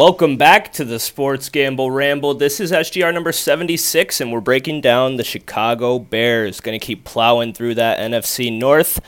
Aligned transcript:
Welcome 0.00 0.38
back 0.38 0.72
to 0.72 0.84
the 0.86 0.98
Sports 0.98 1.50
Gamble 1.50 1.90
Ramble. 1.90 2.32
This 2.32 2.58
is 2.58 2.72
SGR 2.72 3.12
number 3.12 3.32
76, 3.32 4.18
and 4.22 4.32
we're 4.32 4.40
breaking 4.40 4.80
down 4.80 5.16
the 5.16 5.24
Chicago 5.24 5.98
Bears. 5.98 6.60
Going 6.60 6.80
to 6.80 6.82
keep 6.82 7.04
plowing 7.04 7.52
through 7.52 7.74
that 7.74 7.98
NFC 7.98 8.50
North. 8.50 8.98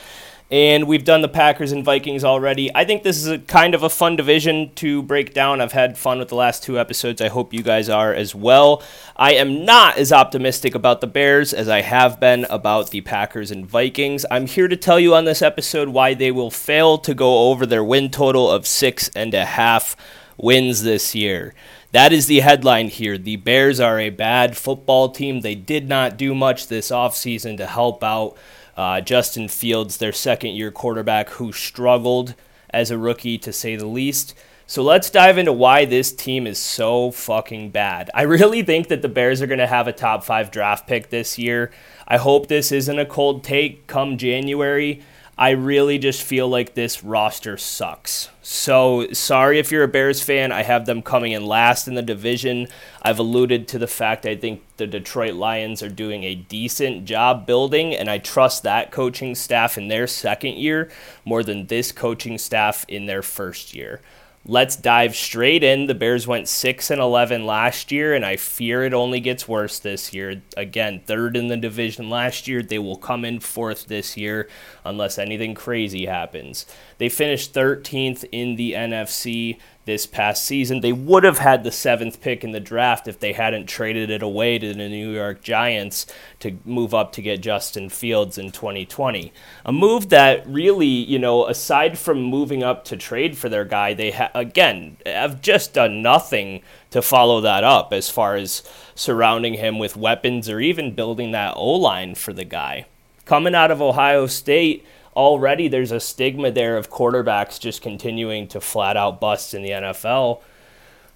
And 0.51 0.87
we've 0.87 1.03
done 1.03 1.23
the 1.23 1.31
Packers 1.31 1.73
and 1.73 1.83
Vikings 1.83 2.25
already. 2.25 2.71
I 2.75 2.85
think 2.85 3.05
this 3.05 3.17
is 3.17 3.27
a 3.27 3.39
kind 3.39 3.75
of 3.75 3.83
a 3.83 3.89
fun 3.89 4.17
division 4.17 4.71
to 4.75 5.03
break 5.03 5.33
down. 5.33 5.63
I've 5.63 5.73
had 5.73 5.97
fun 5.97 6.19
with 6.19 6.29
the 6.29 6.35
last 6.35 6.63
two 6.63 6.79
episodes. 6.79 7.23
I 7.23 7.29
hope 7.29 7.55
you 7.55 7.63
guys 7.63 7.89
are 7.89 8.13
as 8.13 8.35
well. 8.35 8.83
I 9.17 9.33
am 9.33 9.65
not 9.65 9.97
as 9.97 10.13
optimistic 10.13 10.75
about 10.75 11.01
the 11.01 11.07
Bears 11.07 11.55
as 11.55 11.71
I 11.71 11.81
have 11.81 12.21
been 12.21 12.45
about 12.51 12.91
the 12.91 13.01
Packers 13.01 13.51
and 13.51 13.65
Vikings. 13.65 14.27
I'm 14.31 14.47
here 14.47 14.69
to 14.69 14.77
tell 14.77 15.01
you 15.01 15.15
on 15.15 15.25
this 15.25 15.41
episode 15.41 15.89
why 15.89 16.13
they 16.13 16.31
will 16.31 16.51
fail 16.51 16.99
to 16.99 17.15
go 17.15 17.49
over 17.49 17.65
their 17.65 17.83
win 17.83 18.11
total 18.11 18.51
of 18.51 18.67
six 18.67 19.09
and 19.17 19.33
a 19.33 19.47
half 19.47 19.97
wins 20.37 20.83
this 20.83 21.15
year. 21.15 21.55
That 21.93 22.13
is 22.13 22.27
the 22.27 22.41
headline 22.41 22.89
here. 22.89 23.19
The 23.19 23.37
Bears 23.37 23.79
are 23.79 24.01
a 24.01 24.11
bad 24.11 24.57
football 24.57 25.11
team. 25.11 25.41
They 25.41 25.55
did 25.55 25.89
not 25.89 26.17
do 26.17 26.35
much 26.35 26.69
this 26.69 26.91
offseason 26.91 27.57
to 27.59 27.67
help 27.67 28.03
out 28.03 28.37
uh, 28.77 29.01
Justin 29.03 29.49
Fields, 29.49 29.99
their 29.99 30.13
second 30.13 30.53
year 30.53 30.71
quarterback, 30.71 31.29
who 31.31 31.53
struggled 31.53 32.35
as 32.71 32.91
a 32.91 32.99
rookie 32.99 33.37
to 33.39 33.53
say 33.53 33.77
the 33.77 33.87
least. 33.87 34.35
So 34.67 34.83
let's 34.83 35.11
dive 35.11 35.37
into 35.37 35.53
why 35.53 35.85
this 35.85 36.13
team 36.13 36.47
is 36.47 36.59
so 36.59 37.11
fucking 37.11 37.71
bad. 37.71 38.11
I 38.15 38.23
really 38.23 38.63
think 38.63 38.89
that 38.89 39.03
the 39.03 39.09
Bears 39.09 39.43
are 39.43 39.47
going 39.47 39.59
to 39.59 39.67
have 39.67 39.87
a 39.87 39.93
top 39.93 40.25
five 40.25 40.51
draft 40.51 40.87
pick 40.87 41.11
this 41.11 41.39
year. 41.39 41.71
I 42.09 42.17
hope 42.17 42.47
this 42.47 42.73
isn't 42.73 42.99
a 42.99 43.05
cold 43.05 43.45
take 43.45 43.87
come 43.87 44.17
January. 44.17 45.03
I 45.43 45.51
really 45.51 45.99
just 45.99 46.23
feel 46.23 46.47
like 46.47 46.75
this 46.75 47.03
roster 47.03 47.57
sucks. 47.57 48.29
So 48.43 49.09
sorry 49.13 49.59
if 49.59 49.73
you're 49.73 49.83
a 49.83 49.89
Bears 49.89 50.23
fan. 50.23 50.53
I 50.53 50.63
have 50.63 50.87
them 50.87 51.03
coming 51.03 51.33
in 51.33 51.45
last 51.45 51.89
in 51.89 51.97
the 51.97 52.01
division. 52.03 52.69
I've 53.03 53.19
alluded 53.19 53.67
to 53.67 53.79
the 53.81 53.89
fact 53.89 54.25
I 54.25 54.37
think 54.37 54.63
the 54.77 54.87
Detroit 54.87 55.35
Lions 55.35 55.83
are 55.83 55.89
doing 55.89 56.23
a 56.23 56.37
decent 56.37 57.07
job 57.07 57.45
building, 57.45 57.93
and 57.93 58.09
I 58.09 58.19
trust 58.19 58.63
that 58.63 58.93
coaching 58.93 59.35
staff 59.35 59.77
in 59.77 59.89
their 59.89 60.07
second 60.07 60.59
year 60.59 60.93
more 61.25 61.43
than 61.43 61.67
this 61.67 61.91
coaching 61.91 62.39
staff 62.39 62.85
in 62.87 63.07
their 63.07 63.23
first 63.23 63.75
year. 63.75 64.01
Let's 64.45 64.75
dive 64.75 65.15
straight 65.15 65.63
in. 65.63 65.87
The 65.87 65.95
Bears 65.95 66.27
went 66.27 66.49
6 66.49 66.91
and 66.91 67.01
11 67.01 67.47
last 67.47 67.93
year 67.93 68.13
and 68.13 68.25
I 68.25 68.35
fear 68.35 68.83
it 68.83 68.93
only 68.93 69.21
gets 69.21 69.47
worse 69.47 69.79
this 69.79 70.13
year. 70.13 70.43
Again, 70.57 71.01
third 71.07 71.37
in 71.37 71.47
the 71.47 71.57
division 71.57 72.11
last 72.11 72.49
year. 72.49 72.61
They 72.61 72.81
will 72.81 72.97
come 72.97 73.25
in 73.25 73.39
fourth 73.39 73.87
this 73.87 74.17
year 74.17 74.49
unless 74.85 75.19
anything 75.19 75.55
crazy 75.55 76.07
happens. 76.07 76.67
They 76.99 77.09
finished 77.09 77.55
13th 77.55 78.25
in 78.33 78.57
the 78.57 78.73
NFC 78.73 79.59
this 79.85 80.07
past 80.07 80.45
season. 80.45 80.81
They 80.81 80.93
would 80.93 81.25
have 81.25 81.39
had 81.39 81.65
the 81.65 81.73
seventh 81.73 82.21
pick 82.21 82.45
in 82.45 82.53
the 82.53 82.61
draft 82.61 83.09
if 83.09 83.19
they 83.19 83.33
hadn't 83.33 83.67
traded 83.67 84.11
it 84.11 84.23
away 84.23 84.59
to 84.59 84.69
the 84.69 84.89
New 84.89 85.11
York 85.11 85.43
Giants 85.43 86.07
to 86.41 86.59
move 86.65 86.95
up 86.95 87.13
to 87.13 87.23
get 87.23 87.43
Justin 87.43 87.89
Fields 87.89 88.39
in 88.39 88.53
2020. 88.53 89.33
A 89.65 89.73
move 89.73 90.09
that 90.11 90.47
really, 90.47 90.87
you 90.87 91.19
know, 91.19 91.47
aside 91.47 91.99
from 91.99 92.23
moving 92.23 92.63
up 92.63 92.85
to 92.87 92.97
trade 92.97 93.37
for 93.37 93.49
their 93.49 93.65
guy, 93.65 93.93
they 93.95 94.13
ha- 94.13 94.31
again 94.35 94.99
have 95.05 95.43
just 95.43 95.75
done 95.75 96.03
nothing 96.03 96.63
to 96.91 97.03
follow 97.03 97.41
that 97.41 97.65
up 97.65 97.93
as 97.93 98.09
far 98.09 98.37
as 98.37 98.63
surrounding 98.95 99.55
him 99.55 99.79
with 99.79 99.97
weapons 99.97 100.49
or 100.49 100.61
even 100.61 100.95
building 100.95 101.33
that 101.33 101.55
O 101.57 101.73
line 101.73 102.15
for 102.15 102.33
the 102.33 102.45
guy. 102.45 102.87
Coming 103.25 103.55
out 103.55 103.71
of 103.71 103.81
Ohio 103.81 104.27
State, 104.27 104.85
already 105.15 105.69
there's 105.69 105.93
a 105.93 106.01
stigma 106.01 106.51
there 106.51 106.77
of 106.77 106.91
quarterbacks 106.91 107.61
just 107.61 107.83
continuing 107.83 108.49
to 108.49 108.61
flat 108.61 108.97
out 108.97 109.21
bust 109.21 109.55
in 109.55 109.63
the 109.63 109.71
NFL. 109.71 110.41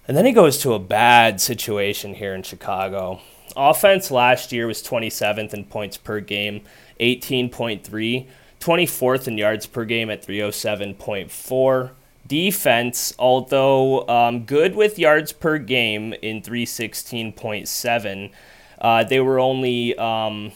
And 0.07 0.15
then 0.15 0.25
he 0.25 0.31
goes 0.31 0.57
to 0.59 0.73
a 0.73 0.79
bad 0.79 1.41
situation 1.41 2.13
here 2.13 2.33
in 2.33 2.43
Chicago. 2.43 3.19
Offense 3.55 4.09
last 4.11 4.51
year 4.51 4.67
was 4.67 4.81
27th 4.81 5.53
in 5.53 5.65
points 5.65 5.97
per 5.97 6.21
game, 6.21 6.61
18.3, 6.99 8.27
24th 8.59 9.27
in 9.27 9.37
yards 9.37 9.65
per 9.65 9.83
game 9.83 10.09
at 10.09 10.25
307.4. 10.25 11.91
Defense, 12.25 13.13
although 13.17 14.07
um, 14.07 14.45
good 14.45 14.75
with 14.75 14.99
yards 14.99 15.31
per 15.31 15.57
game 15.57 16.13
in 16.21 16.41
316.7, 16.41 18.31
uh, 18.79 19.03
they 19.03 19.19
were 19.19 19.39
only 19.39 19.97
um, 19.97 20.51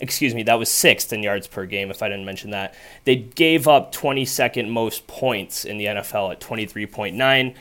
excuse 0.00 0.34
me, 0.34 0.42
that 0.44 0.58
was 0.58 0.70
sixth 0.70 1.12
in 1.12 1.22
yards 1.22 1.46
per 1.46 1.66
game, 1.66 1.90
if 1.90 2.02
I 2.02 2.08
didn't 2.08 2.24
mention 2.24 2.50
that. 2.50 2.74
They 3.04 3.16
gave 3.16 3.66
up 3.66 3.92
22nd 3.94 4.68
most 4.68 5.06
points 5.06 5.64
in 5.64 5.78
the 5.78 5.86
NFL 5.86 6.32
at 6.32 6.40
23.9. 6.40 7.54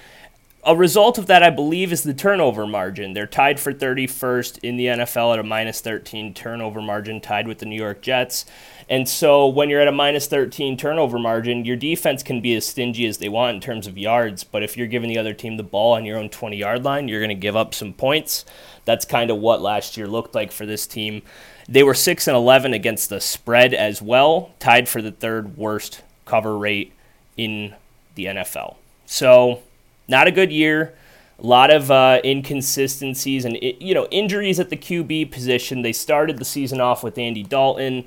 A 0.63 0.75
result 0.75 1.17
of 1.17 1.27
that, 1.27 1.43
I 1.43 1.49
believe, 1.49 1.93
is 1.93 2.03
the 2.03 2.13
turnover 2.13 2.67
margin. 2.67 3.13
They're 3.13 3.25
tied 3.25 3.57
for 3.57 3.71
31st 3.73 4.59
in 4.63 4.75
the 4.75 4.87
NFL 4.87 5.33
at 5.33 5.39
a 5.39 5.43
minus 5.43 5.79
13 5.79 6.33
turnover 6.33 6.81
margin, 6.81 7.21
tied 7.21 7.47
with 7.47 7.59
the 7.59 7.65
New 7.65 7.77
York 7.77 8.01
Jets. 8.01 8.45
And 8.89 9.07
so 9.07 9.47
when 9.47 9.69
you're 9.69 9.79
at 9.79 9.87
a 9.87 9.93
minus 9.93 10.27
13 10.27 10.75
turnover 10.75 11.19
margin, 11.19 11.63
your 11.63 11.77
defense 11.77 12.21
can 12.21 12.41
be 12.41 12.53
as 12.55 12.65
stingy 12.65 13.05
as 13.05 13.17
they 13.17 13.29
want 13.29 13.55
in 13.55 13.61
terms 13.61 13.87
of 13.87 13.97
yards. 13.97 14.43
But 14.43 14.61
if 14.61 14.75
you're 14.75 14.87
giving 14.87 15.09
the 15.09 15.17
other 15.17 15.33
team 15.33 15.55
the 15.55 15.63
ball 15.63 15.93
on 15.93 16.03
your 16.03 16.17
own 16.17 16.29
20 16.29 16.57
yard 16.57 16.83
line, 16.83 17.07
you're 17.07 17.21
going 17.21 17.29
to 17.29 17.35
give 17.35 17.55
up 17.55 17.73
some 17.73 17.93
points. 17.93 18.43
That's 18.83 19.05
kind 19.05 19.29
of 19.29 19.37
what 19.37 19.61
last 19.61 19.95
year 19.95 20.07
looked 20.07 20.35
like 20.35 20.51
for 20.51 20.65
this 20.65 20.85
team. 20.85 21.21
They 21.69 21.83
were 21.83 21.93
6 21.93 22.27
and 22.27 22.35
11 22.35 22.73
against 22.73 23.09
the 23.09 23.19
spread 23.19 23.73
as 23.73 24.01
well, 24.01 24.51
tied 24.59 24.87
for 24.87 25.01
the 25.01 25.11
third 25.11 25.57
worst 25.57 26.01
cover 26.25 26.57
rate 26.57 26.93
in 27.35 27.75
the 28.15 28.25
NFL. 28.25 28.75
So, 29.05 29.61
not 30.07 30.27
a 30.27 30.31
good 30.31 30.51
year. 30.51 30.93
A 31.39 31.45
lot 31.45 31.69
of 31.69 31.91
uh, 31.91 32.19
inconsistencies 32.25 33.45
and 33.45 33.59
you 33.61 33.93
know 33.93 34.07
injuries 34.09 34.59
at 34.59 34.69
the 34.69 34.77
QB 34.77 35.31
position. 35.31 35.83
They 35.83 35.93
started 35.93 36.39
the 36.39 36.45
season 36.45 36.81
off 36.81 37.03
with 37.03 37.17
Andy 37.17 37.43
Dalton 37.43 38.05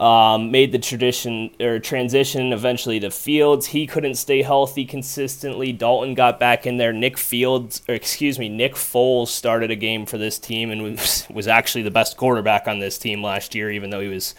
um, 0.00 0.50
made 0.50 0.72
the 0.72 0.78
tradition 0.78 1.50
or 1.60 1.78
transition 1.78 2.54
eventually 2.54 2.98
to 3.00 3.10
Fields. 3.10 3.66
He 3.66 3.86
couldn't 3.86 4.14
stay 4.14 4.40
healthy 4.40 4.86
consistently. 4.86 5.72
Dalton 5.72 6.14
got 6.14 6.40
back 6.40 6.66
in 6.66 6.78
there. 6.78 6.92
Nick 6.92 7.18
Fields, 7.18 7.82
or 7.86 7.94
excuse 7.94 8.38
me, 8.38 8.48
Nick 8.48 8.74
Foles 8.74 9.28
started 9.28 9.70
a 9.70 9.76
game 9.76 10.06
for 10.06 10.16
this 10.16 10.38
team 10.38 10.70
and 10.70 10.82
was, 10.82 11.26
was 11.30 11.46
actually 11.46 11.82
the 11.82 11.90
best 11.90 12.16
quarterback 12.16 12.66
on 12.66 12.78
this 12.78 12.96
team 12.96 13.22
last 13.22 13.54
year, 13.54 13.70
even 13.70 13.90
though 13.90 14.00
he 14.00 14.08
was 14.08 14.34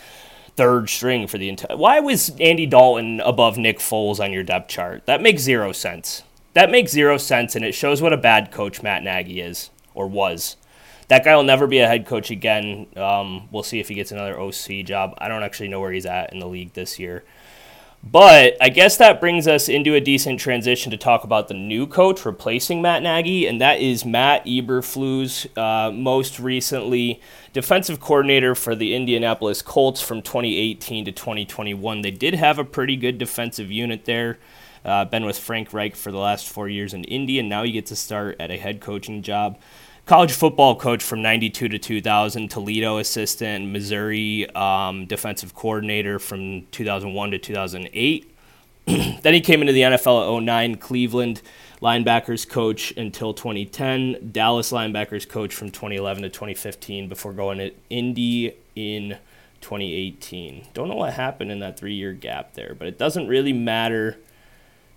third 0.55 0.89
string 0.89 1.27
for 1.27 1.37
the 1.37 1.47
entire. 1.47 1.77
Why 1.77 1.99
was 1.99 2.31
Andy 2.39 2.65
Dalton 2.65 3.19
above 3.19 3.59
Nick 3.59 3.77
Foles 3.77 4.19
on 4.19 4.33
your 4.33 4.43
depth 4.43 4.67
chart? 4.67 5.05
That 5.05 5.21
makes 5.21 5.43
zero 5.43 5.73
sense. 5.73 6.23
That 6.53 6.71
makes 6.71 6.91
zero 6.91 7.17
sense, 7.17 7.55
and 7.55 7.63
it 7.63 7.75
shows 7.75 8.01
what 8.01 8.13
a 8.13 8.17
bad 8.17 8.51
coach 8.51 8.81
Matt 8.81 9.03
Nagy 9.03 9.39
is 9.39 9.69
or 9.93 10.07
was 10.07 10.57
that 11.11 11.25
guy 11.25 11.35
will 11.35 11.43
never 11.43 11.67
be 11.67 11.79
a 11.79 11.87
head 11.89 12.05
coach 12.05 12.31
again. 12.31 12.87
Um, 12.95 13.49
we'll 13.51 13.63
see 13.63 13.81
if 13.81 13.89
he 13.89 13.95
gets 13.95 14.13
another 14.13 14.39
OC 14.39 14.85
job. 14.85 15.13
I 15.17 15.27
don't 15.27 15.43
actually 15.43 15.67
know 15.67 15.81
where 15.81 15.91
he's 15.91 16.05
at 16.05 16.31
in 16.31 16.39
the 16.39 16.47
league 16.47 16.71
this 16.71 16.97
year. 16.99 17.25
But 18.01 18.55
I 18.61 18.69
guess 18.69 18.95
that 18.95 19.19
brings 19.19 19.45
us 19.45 19.67
into 19.67 19.93
a 19.93 19.99
decent 19.99 20.39
transition 20.39 20.89
to 20.89 20.95
talk 20.95 21.25
about 21.25 21.49
the 21.49 21.53
new 21.53 21.85
coach 21.85 22.25
replacing 22.25 22.81
Matt 22.81 23.03
Nagy, 23.03 23.45
and 23.45 23.59
that 23.59 23.81
is 23.81 24.05
Matt 24.05 24.45
Eberflus, 24.45 25.47
uh, 25.57 25.91
most 25.91 26.39
recently 26.39 27.19
defensive 27.51 27.99
coordinator 27.99 28.55
for 28.55 28.73
the 28.73 28.95
Indianapolis 28.95 29.61
Colts 29.61 30.01
from 30.01 30.21
2018 30.21 31.03
to 31.03 31.11
2021. 31.11 32.03
They 32.03 32.11
did 32.11 32.35
have 32.35 32.57
a 32.57 32.63
pretty 32.63 32.95
good 32.95 33.17
defensive 33.17 33.69
unit 33.69 34.05
there. 34.05 34.39
Uh, 34.85 35.03
been 35.03 35.25
with 35.25 35.37
Frank 35.37 35.73
Reich 35.73 35.97
for 35.97 36.11
the 36.11 36.17
last 36.17 36.47
four 36.47 36.69
years 36.69 36.93
in 36.93 37.03
Indy, 37.03 37.37
and 37.37 37.49
now 37.49 37.63
he 37.63 37.73
gets 37.73 37.89
to 37.89 37.97
start 37.97 38.37
at 38.39 38.49
a 38.49 38.57
head 38.57 38.79
coaching 38.79 39.21
job 39.21 39.59
college 40.11 40.33
football 40.33 40.75
coach 40.75 41.01
from 41.01 41.21
92 41.21 41.69
to 41.69 41.79
2000, 41.79 42.49
Toledo 42.49 42.97
assistant, 42.97 43.71
Missouri 43.71 44.45
um, 44.55 45.05
defensive 45.05 45.55
coordinator 45.55 46.19
from 46.19 46.65
2001 46.71 47.31
to 47.31 47.37
2008. 47.37 48.37
then 48.87 49.33
he 49.33 49.39
came 49.39 49.61
into 49.61 49.71
the 49.71 49.83
NFL 49.83 50.37
at 50.37 50.43
09, 50.43 50.75
Cleveland 50.75 51.41
linebackers 51.81 52.45
coach 52.45 52.91
until 52.97 53.33
2010, 53.33 54.31
Dallas 54.33 54.73
linebackers 54.73 55.25
coach 55.25 55.55
from 55.55 55.71
2011 55.71 56.23
to 56.23 56.29
2015 56.29 57.07
before 57.07 57.31
going 57.31 57.59
to 57.59 57.71
Indy 57.89 58.53
in 58.75 59.17
2018. 59.61 60.67
Don't 60.73 60.89
know 60.89 60.95
what 60.95 61.13
happened 61.13 61.51
in 61.51 61.59
that 61.59 61.79
three 61.79 61.93
year 61.93 62.11
gap 62.11 62.53
there, 62.55 62.75
but 62.77 62.89
it 62.89 62.97
doesn't 62.97 63.29
really 63.29 63.53
matter. 63.53 64.17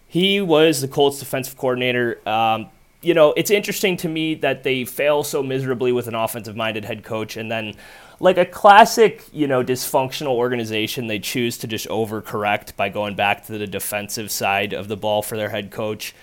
He 0.08 0.40
was 0.40 0.80
the 0.80 0.88
Colts 0.88 1.20
defensive 1.20 1.56
coordinator. 1.56 2.18
Um, 2.28 2.66
you 3.04 3.14
know, 3.14 3.32
it's 3.36 3.50
interesting 3.50 3.96
to 3.98 4.08
me 4.08 4.34
that 4.36 4.62
they 4.62 4.84
fail 4.84 5.22
so 5.22 5.42
miserably 5.42 5.92
with 5.92 6.08
an 6.08 6.14
offensive 6.14 6.56
minded 6.56 6.84
head 6.84 7.04
coach 7.04 7.36
and 7.36 7.50
then 7.50 7.74
like 8.20 8.38
a 8.38 8.46
classic, 8.46 9.24
you 9.32 9.46
know, 9.46 9.62
dysfunctional 9.62 10.28
organization, 10.28 11.06
they 11.06 11.18
choose 11.18 11.58
to 11.58 11.66
just 11.66 11.88
overcorrect 11.88 12.76
by 12.76 12.88
going 12.88 13.14
back 13.14 13.44
to 13.46 13.58
the 13.58 13.66
defensive 13.66 14.30
side 14.30 14.72
of 14.72 14.88
the 14.88 14.96
ball 14.96 15.22
for 15.22 15.36
their 15.36 15.50
head 15.50 15.70
coach. 15.70 16.14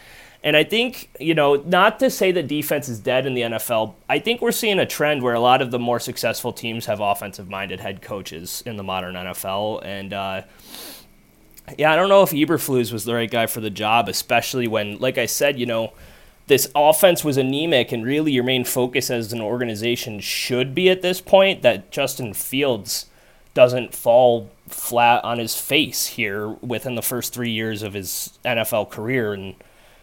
And 0.43 0.57
I 0.57 0.63
think, 0.63 1.09
you 1.19 1.35
know, 1.35 1.55
not 1.55 1.99
to 1.99 2.09
say 2.09 2.31
that 2.31 2.47
defense 2.47 2.89
is 2.89 2.99
dead 2.99 3.27
in 3.27 3.35
the 3.35 3.41
NFL, 3.41 3.93
I 4.09 4.17
think 4.17 4.41
we're 4.41 4.51
seeing 4.51 4.79
a 4.79 4.85
trend 4.85 5.21
where 5.21 5.35
a 5.35 5.39
lot 5.39 5.61
of 5.61 5.69
the 5.69 5.77
more 5.77 5.99
successful 5.99 6.51
teams 6.51 6.87
have 6.87 6.99
offensive 6.99 7.47
minded 7.47 7.79
head 7.79 8.01
coaches 8.01 8.63
in 8.65 8.77
the 8.77 8.83
modern 8.83 9.13
NFL. 9.13 9.85
And, 9.85 10.13
uh, 10.13 10.41
yeah, 11.77 11.93
I 11.93 11.95
don't 11.95 12.09
know 12.09 12.23
if 12.23 12.31
Eberflus 12.31 12.91
was 12.91 13.05
the 13.05 13.13
right 13.13 13.29
guy 13.29 13.45
for 13.45 13.61
the 13.61 13.69
job, 13.69 14.09
especially 14.09 14.67
when, 14.67 14.97
like 14.97 15.19
I 15.19 15.27
said, 15.27 15.59
you 15.59 15.67
know, 15.67 15.93
this 16.51 16.69
offense 16.75 17.23
was 17.23 17.37
anemic, 17.37 17.93
and 17.93 18.03
really 18.03 18.33
your 18.33 18.43
main 18.43 18.65
focus 18.65 19.09
as 19.09 19.31
an 19.31 19.39
organization 19.39 20.19
should 20.19 20.75
be 20.75 20.89
at 20.89 21.01
this 21.01 21.21
point 21.21 21.61
that 21.61 21.91
Justin 21.91 22.33
Fields 22.33 23.05
doesn't 23.53 23.95
fall 23.95 24.51
flat 24.67 25.23
on 25.23 25.39
his 25.39 25.55
face 25.55 26.07
here 26.07 26.49
within 26.49 26.95
the 26.95 27.01
first 27.01 27.33
three 27.33 27.51
years 27.51 27.83
of 27.83 27.93
his 27.93 28.37
NFL 28.43 28.89
career, 28.89 29.31
and 29.31 29.55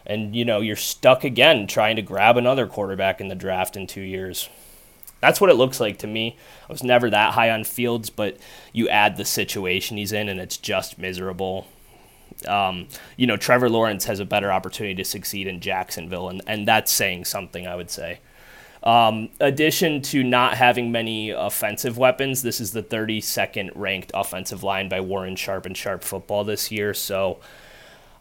and 0.07 0.35
you 0.35 0.43
know 0.43 0.63
you're 0.63 0.75
stuck 0.75 1.23
again 1.23 1.67
trying 1.67 1.97
to 1.97 2.03
grab 2.03 2.39
another 2.39 2.67
quarterback 2.67 3.21
in 3.21 3.29
the 3.29 3.35
draft 3.35 3.77
in 3.77 3.87
two 3.87 4.01
years. 4.01 4.49
That's 5.21 5.43
what 5.43 5.51
it 5.51 5.57
looks 5.57 5.81
like 5.81 5.99
to 5.99 6.07
me. 6.07 6.39
I 6.67 6.73
was 6.73 6.83
never 6.83 7.11
that 7.11 7.35
high 7.35 7.51
on 7.51 7.65
Fields, 7.65 8.09
but 8.09 8.39
you 8.73 8.89
add 8.89 9.19
the 9.19 9.27
situation 9.27 9.99
he's 9.99 10.13
in, 10.13 10.31
and 10.31 10.41
it's 10.41 10.57
just 10.57 10.99
miserable. 10.99 11.67
Um, 12.47 12.89
you 13.17 13.27
know, 13.27 13.37
Trevor 13.37 13.69
Lawrence 13.69 14.05
has 14.05 14.21
a 14.21 14.25
better 14.25 14.53
opportunity 14.53 14.95
to 14.97 15.05
succeed 15.05 15.47
in 15.47 15.61
Jacksonville, 15.61 16.29
and, 16.29 16.43
and 16.47 16.69
that's 16.69 16.93
saying 16.93 17.25
something, 17.25 17.67
I 17.67 17.75
would 17.75 17.91
say. 17.91 18.21
Um, 18.83 19.31
addition 19.41 20.03
to 20.03 20.23
not 20.23 20.55
having 20.55 20.93
many 20.93 21.31
offensive 21.31 21.99
weapons, 21.99 22.43
this 22.43 22.61
is 22.61 22.73
the 22.73 22.83
32nd 22.83 23.71
ranked 23.75 24.13
offensive 24.15 24.63
line 24.63 24.89
by 24.89 25.01
Warren 25.01 25.37
Sharp 25.37 25.67
and 25.67 25.77
Sharp 25.77 26.05
Football 26.05 26.45
this 26.45 26.71
year. 26.71 26.95
So 26.95 27.41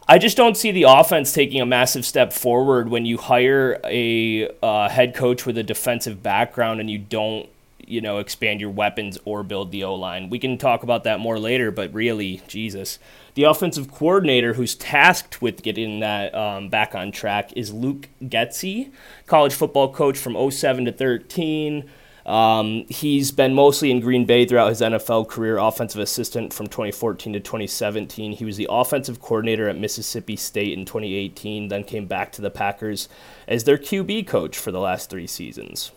I 0.08 0.18
just 0.18 0.36
don't 0.36 0.58
see 0.58 0.72
the 0.72 0.84
offense 0.84 1.34
taking 1.34 1.62
a 1.62 1.66
massive 1.66 2.06
step 2.06 2.34
forward 2.34 2.90
when 2.90 3.06
you 3.06 3.18
hire 3.18 3.80
a 3.84 4.50
uh, 4.64 4.90
head 4.90 5.14
coach 5.14 5.46
with 5.46 5.58
a 5.58 5.64
defensive 5.64 6.24
background 6.24 6.80
and 6.80 6.90
you 6.90 6.98
don't, 6.98 7.48
you 7.88 8.02
know, 8.02 8.18
expand 8.20 8.62
your 8.62 8.70
weapons 8.70 9.18
or 9.26 9.44
build 9.44 9.72
the 9.72 9.84
O 9.84 9.96
line. 9.96 10.30
We 10.30 10.40
can 10.40 10.58
talk 10.58 10.84
about 10.84 11.04
that 11.06 11.20
more 11.20 11.40
later, 11.40 11.72
but 11.72 11.94
really, 11.94 12.42
Jesus. 12.48 13.00
The 13.36 13.44
offensive 13.44 13.92
coordinator 13.92 14.54
who's 14.54 14.76
tasked 14.76 15.42
with 15.42 15.64
getting 15.64 16.02
that 16.02 16.36
um, 16.36 16.70
back 16.70 16.96
on 16.96 17.12
track 17.12 17.54
is 17.56 17.74
Luke 17.74 18.10
Getsy, 18.22 18.92
college 19.26 19.54
football 19.54 19.94
coach 19.94 20.18
from 20.18 20.52
07 20.52 20.86
to 20.86 20.92
13. 20.92 21.90
Um, 22.28 22.86
he's 22.90 23.32
been 23.32 23.54
mostly 23.54 23.90
in 23.90 24.02
Green 24.02 24.26
Bay 24.26 24.46
throughout 24.46 24.68
his 24.68 24.82
NFL 24.82 25.30
career, 25.30 25.58
offensive 25.58 26.02
assistant 26.02 26.52
from 26.52 26.68
2014 26.68 27.32
to 27.34 27.40
2017. 27.40 28.34
He 28.34 28.44
was 28.44 28.58
the 28.58 28.68
offensive 28.70 29.22
coordinator 29.22 29.70
at 29.70 29.78
Mississippi 29.78 30.36
State 30.36 30.78
in 30.78 30.84
2018, 30.84 31.70
then 31.70 31.86
came 31.86 32.06
back 32.06 32.34
to 32.34 32.42
the 32.42 32.52
Packers 32.52 33.08
as 33.48 33.64
their 33.64 33.78
QB 33.78 34.28
coach 34.28 34.58
for 34.58 34.72
the 34.72 34.82
last 34.82 35.10
three 35.10 35.28
seasons. 35.28 35.92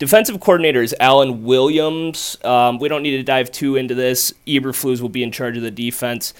Defensive 0.00 0.40
coordinator 0.40 0.80
is 0.80 0.94
Alan 0.98 1.44
Williams. 1.44 2.38
Um, 2.42 2.78
we 2.78 2.88
don't 2.88 3.02
need 3.02 3.18
to 3.18 3.22
dive 3.22 3.52
too 3.52 3.76
into 3.76 3.94
this. 3.94 4.32
Eberflus 4.46 5.02
will 5.02 5.10
be 5.10 5.22
in 5.22 5.30
charge 5.30 5.58
of 5.58 5.62
the 5.62 5.70
defense. 5.70 6.32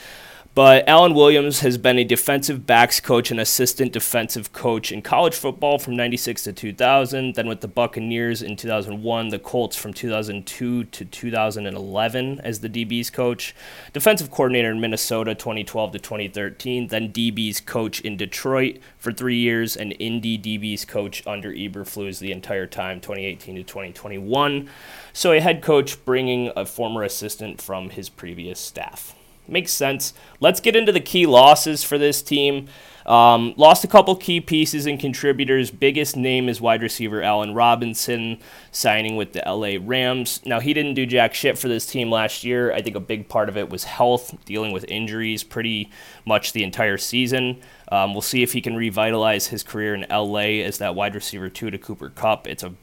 But 0.52 0.88
Alan 0.88 1.14
Williams 1.14 1.60
has 1.60 1.78
been 1.78 1.96
a 1.96 2.04
defensive 2.04 2.66
backs 2.66 2.98
coach 2.98 3.30
and 3.30 3.38
assistant 3.38 3.92
defensive 3.92 4.52
coach 4.52 4.90
in 4.90 5.00
college 5.00 5.36
football 5.36 5.78
from 5.78 5.94
96 5.94 6.42
to 6.42 6.52
2000, 6.52 7.36
then 7.36 7.46
with 7.46 7.60
the 7.60 7.68
Buccaneers 7.68 8.42
in 8.42 8.56
2001, 8.56 9.28
the 9.28 9.38
Colts 9.38 9.76
from 9.76 9.92
2002 9.92 10.84
to 10.84 11.04
2011 11.04 12.40
as 12.40 12.58
the 12.58 12.68
DB's 12.68 13.10
coach, 13.10 13.54
defensive 13.92 14.32
coordinator 14.32 14.72
in 14.72 14.80
Minnesota 14.80 15.36
2012 15.36 15.92
to 15.92 15.98
2013, 16.00 16.88
then 16.88 17.12
DB's 17.12 17.60
coach 17.60 18.00
in 18.00 18.16
Detroit 18.16 18.80
for 18.98 19.12
three 19.12 19.38
years, 19.38 19.76
and 19.76 19.94
Indy 20.00 20.36
DB's 20.36 20.84
coach 20.84 21.24
under 21.28 21.52
Eberflus 21.52 22.18
the 22.18 22.32
entire 22.32 22.66
time, 22.66 23.00
2018 23.00 23.54
to 23.54 23.62
2021. 23.62 24.68
So 25.12 25.30
a 25.30 25.38
head 25.38 25.62
coach 25.62 26.04
bringing 26.04 26.50
a 26.56 26.66
former 26.66 27.04
assistant 27.04 27.62
from 27.62 27.90
his 27.90 28.08
previous 28.08 28.58
staff 28.58 29.14
makes 29.48 29.72
sense. 29.72 30.12
Let's 30.40 30.60
get 30.60 30.76
into 30.76 30.92
the 30.92 31.00
key 31.00 31.26
losses 31.26 31.82
for 31.82 31.98
this 31.98 32.22
team. 32.22 32.68
Um, 33.06 33.54
lost 33.56 33.82
a 33.82 33.88
couple 33.88 34.14
key 34.14 34.40
pieces 34.40 34.86
and 34.86 35.00
contributors. 35.00 35.70
Biggest 35.70 36.16
name 36.16 36.48
is 36.48 36.60
wide 36.60 36.82
receiver 36.82 37.22
Allen 37.22 37.54
Robinson 37.54 38.38
signing 38.70 39.16
with 39.16 39.32
the 39.32 39.42
LA 39.44 39.78
Rams. 39.80 40.40
Now, 40.44 40.60
he 40.60 40.74
didn't 40.74 40.94
do 40.94 41.06
jack 41.06 41.34
shit 41.34 41.58
for 41.58 41.68
this 41.68 41.86
team 41.86 42.10
last 42.10 42.44
year. 42.44 42.72
I 42.72 42.82
think 42.82 42.96
a 42.96 43.00
big 43.00 43.28
part 43.28 43.48
of 43.48 43.56
it 43.56 43.70
was 43.70 43.84
health, 43.84 44.36
dealing 44.44 44.72
with 44.72 44.84
injuries 44.84 45.42
pretty 45.42 45.90
much 46.24 46.52
the 46.52 46.62
entire 46.62 46.98
season. 46.98 47.60
Um, 47.90 48.12
we'll 48.12 48.22
see 48.22 48.42
if 48.42 48.52
he 48.52 48.60
can 48.60 48.76
revitalize 48.76 49.48
his 49.48 49.64
career 49.64 49.94
in 49.94 50.06
LA 50.08 50.62
as 50.62 50.78
that 50.78 50.94
wide 50.94 51.14
receiver 51.14 51.48
two 51.48 51.70
to 51.70 51.78
Cooper 51.78 52.10
Kupp. 52.10 52.46
It's 52.46 52.62
a 52.62 52.74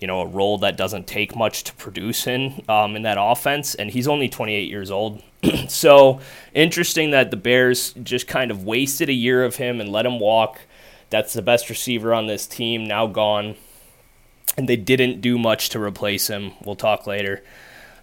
you 0.00 0.06
know 0.06 0.20
a 0.20 0.26
role 0.26 0.58
that 0.58 0.76
doesn't 0.76 1.06
take 1.06 1.36
much 1.36 1.64
to 1.64 1.74
produce 1.74 2.26
in 2.26 2.64
um, 2.68 2.96
in 2.96 3.02
that 3.02 3.18
offense, 3.20 3.74
and 3.74 3.90
he's 3.90 4.08
only 4.08 4.28
28 4.28 4.68
years 4.68 4.90
old. 4.90 5.22
so 5.68 6.20
interesting 6.54 7.10
that 7.10 7.30
the 7.30 7.36
Bears 7.36 7.92
just 8.02 8.26
kind 8.26 8.50
of 8.50 8.64
wasted 8.64 9.08
a 9.08 9.14
year 9.14 9.44
of 9.44 9.56
him 9.56 9.80
and 9.80 9.92
let 9.92 10.06
him 10.06 10.18
walk. 10.18 10.60
That's 11.10 11.32
the 11.32 11.42
best 11.42 11.68
receiver 11.68 12.14
on 12.14 12.26
this 12.26 12.46
team, 12.46 12.84
now 12.84 13.06
gone. 13.06 13.56
And 14.56 14.68
they 14.68 14.76
didn't 14.76 15.20
do 15.20 15.38
much 15.38 15.68
to 15.70 15.80
replace 15.80 16.28
him. 16.28 16.52
We'll 16.64 16.76
talk 16.76 17.06
later. 17.06 17.42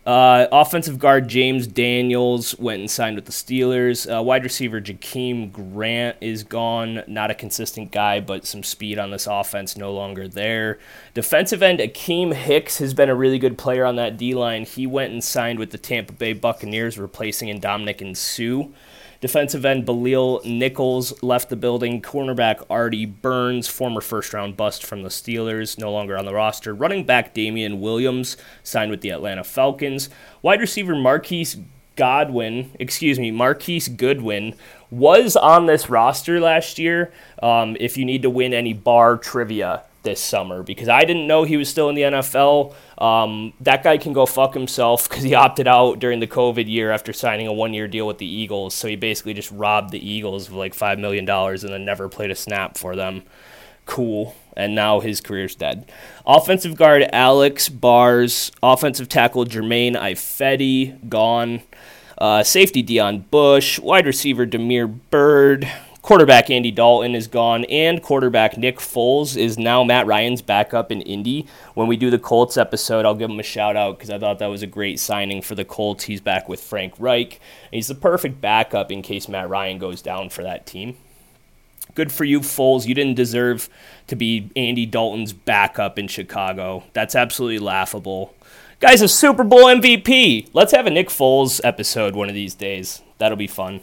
Uh, 0.08 0.48
offensive 0.54 1.00
guard 1.00 1.28
James 1.28 1.68
Daniels 1.68 2.58
went 2.58 2.80
and 2.80 2.90
signed 2.90 3.18
with 3.18 3.26
the 3.26 3.32
Steelers. 3.34 4.08
Uh, 4.10 4.24
wide 4.24 4.46
receiver 4.46 4.80
Jakeem 4.80 5.52
Grant 5.52 6.16
is 6.22 6.46
gone. 6.46 7.04
Not 7.08 7.30
a 7.30 7.36
consistent 7.36 7.92
guy, 7.92 8.22
but 8.22 8.46
some 8.46 8.64
speed 8.64 9.00
on 9.00 9.12
this 9.12 9.28
offense 9.28 9.76
no 9.76 9.92
longer 9.92 10.30
there. 10.30 10.80
Defensive 11.14 11.62
end 11.62 11.80
Akiem 11.80 12.34
Hicks 12.34 12.78
has 12.78 12.94
been 12.94 13.10
a 13.10 13.16
really 13.16 13.38
good 13.38 13.58
player 13.58 13.84
on 13.84 13.98
that 13.98 14.16
D 14.16 14.34
line. 14.34 14.64
He 14.64 14.88
went 14.88 15.12
and 15.12 15.22
signed 15.22 15.60
with 15.60 15.72
the 15.72 15.78
Tampa 15.78 16.14
Bay 16.14 16.32
Buccaneers, 16.32 16.98
replacing 16.98 17.50
Ndamukong 17.60 18.16
Suh. 18.16 18.70
Defensive 19.20 19.66
end 19.66 19.86
Bilal 19.86 20.42
Nichols 20.46 21.22
left 21.24 21.50
the 21.50 21.56
building. 21.56 22.02
Cornerback 22.02 22.66
Artie 22.70 23.06
Burns, 23.06 23.68
former 23.68 24.02
first 24.02 24.34
round 24.34 24.56
bust 24.56 24.86
from 24.86 25.04
the 25.04 25.10
Steelers, 25.10 25.78
no 25.78 25.92
longer 25.92 26.18
on 26.18 26.26
the 26.26 26.34
roster. 26.34 26.74
Running 26.74 27.04
back 27.04 27.34
Damien 27.34 27.82
Williams 27.82 28.38
signed 28.64 28.92
with 28.92 29.02
the 29.02 29.10
Atlanta 29.10 29.44
Falcons. 29.44 30.10
Wide 30.42 30.62
receiver 30.62 30.96
Marquise 30.96 31.58
Godwin, 31.96 32.72
excuse 32.80 33.18
me, 33.18 33.32
Marquise 33.32 33.88
Goodwin 33.88 34.54
was 34.92 35.36
on 35.36 35.66
this 35.66 35.90
roster 35.90 36.40
last 36.40 36.78
year. 36.78 37.12
Um, 37.42 37.76
if 37.80 37.98
you 37.98 38.06
need 38.06 38.22
to 38.22 38.30
win 38.30 38.54
any 38.54 38.74
bar 38.74 39.18
trivia, 39.18 39.84
this 40.08 40.24
summer 40.24 40.64
because 40.64 40.88
I 40.88 41.04
didn't 41.04 41.28
know 41.28 41.44
he 41.44 41.58
was 41.58 41.68
still 41.68 41.90
in 41.90 41.96
the 41.96 42.04
NFL. 42.04 42.74
Um, 42.98 43.52
that 43.60 43.84
guy 43.84 43.98
can 43.98 44.14
go 44.14 44.26
fuck 44.26 44.54
himself 44.54 45.10
because 45.10 45.24
he 45.24 45.36
opted 45.36 45.68
out 45.68 46.00
during 46.00 46.22
the 46.22 46.28
COVID 46.28 46.70
year 46.70 46.92
after 46.92 47.12
signing 47.12 47.46
a 47.46 47.52
one 47.54 47.74
year 47.74 47.90
deal 47.90 48.08
with 48.08 48.18
the 48.18 48.26
Eagles. 48.26 48.74
So 48.74 48.88
he 48.88 48.96
basically 48.96 49.34
just 49.34 49.52
robbed 49.52 49.92
the 49.92 50.10
Eagles 50.10 50.48
of 50.48 50.54
like 50.54 50.74
$5 50.74 50.98
million 51.00 51.30
and 51.30 51.60
then 51.60 51.84
never 51.84 52.08
played 52.08 52.32
a 52.32 52.36
snap 52.36 52.78
for 52.78 52.96
them. 52.96 53.24
Cool. 53.86 54.34
And 54.56 54.74
now 54.74 55.02
his 55.02 55.20
career's 55.20 55.56
dead. 55.56 55.92
Offensive 56.26 56.76
guard 56.76 57.04
Alex 57.12 57.68
Bars. 57.68 58.52
Offensive 58.64 59.10
tackle 59.10 59.44
Germain 59.44 59.96
Ifedi, 59.96 61.10
gone. 61.10 61.62
Uh, 62.18 62.44
safety 62.44 62.82
Deon 62.82 63.30
Bush. 63.30 63.78
Wide 63.78 64.06
receiver 64.06 64.46
Damiere 64.46 64.88
Byrd 64.88 65.70
quarterback 66.08 66.50
Andy 66.50 66.72
Dalton 66.72 67.16
is 67.16 67.28
gone, 67.28 67.66
and 67.66 68.02
quarterback 68.02 68.58
Nick 68.58 68.78
Foles 68.78 69.36
is 69.36 69.58
now 69.58 69.84
Matt 69.84 70.08
Ryan's 70.08 70.42
backup 70.42 70.90
in 70.90 71.02
Indy. 71.02 71.46
When 71.74 71.88
we 71.88 71.98
do 71.98 72.10
the 72.10 72.18
Colts 72.18 72.56
episode, 72.56 73.04
I'll 73.04 73.14
give 73.14 73.30
him 73.30 73.42
a 73.42 73.44
shout 73.44 73.76
out 73.76 73.98
because 73.98 74.10
I 74.10 74.18
thought 74.18 74.40
that 74.40 74.48
was 74.48 74.64
a 74.64 74.68
great 74.68 75.02
signing 75.02 75.42
for 75.42 75.54
the 75.54 75.66
Colts. 75.66 76.06
He's 76.06 76.22
back 76.22 76.48
with 76.48 76.62
Frank 76.62 76.94
Reich. 76.98 77.42
He's 77.74 77.90
the 77.90 77.94
perfect 77.94 78.40
backup 78.40 78.90
in 78.90 79.02
case 79.02 79.28
Matt 79.28 79.50
Ryan 79.50 79.80
goes 79.80 80.02
down 80.02 80.30
for 80.30 80.44
that 80.44 80.66
team. 80.66 80.96
Good 81.94 82.14
for 82.14 82.24
you, 82.24 82.40
Foles. 82.40 82.86
You 82.86 82.96
didn't 82.96 83.16
deserve 83.16 83.68
to 84.08 84.16
be 84.16 84.50
Andy 84.56 84.86
Dalton's 84.86 85.34
backup 85.34 86.00
in 86.00 86.08
Chicago. 86.08 86.86
That's 86.94 87.16
absolutely 87.16 87.60
laughable. 87.60 88.34
Guy's 88.80 89.02
a 89.02 89.10
Super 89.10 89.44
Bowl 89.44 89.66
MVP. 89.66 90.52
Let's 90.54 90.72
have 90.72 90.88
a 90.88 90.90
Nick 90.90 91.10
Foles 91.10 91.60
episode 91.66 92.16
one 92.16 92.30
of 92.30 92.34
these 92.36 92.56
days. 92.56 93.02
That'll 93.18 93.36
be 93.36 93.48
fun. 93.48 93.82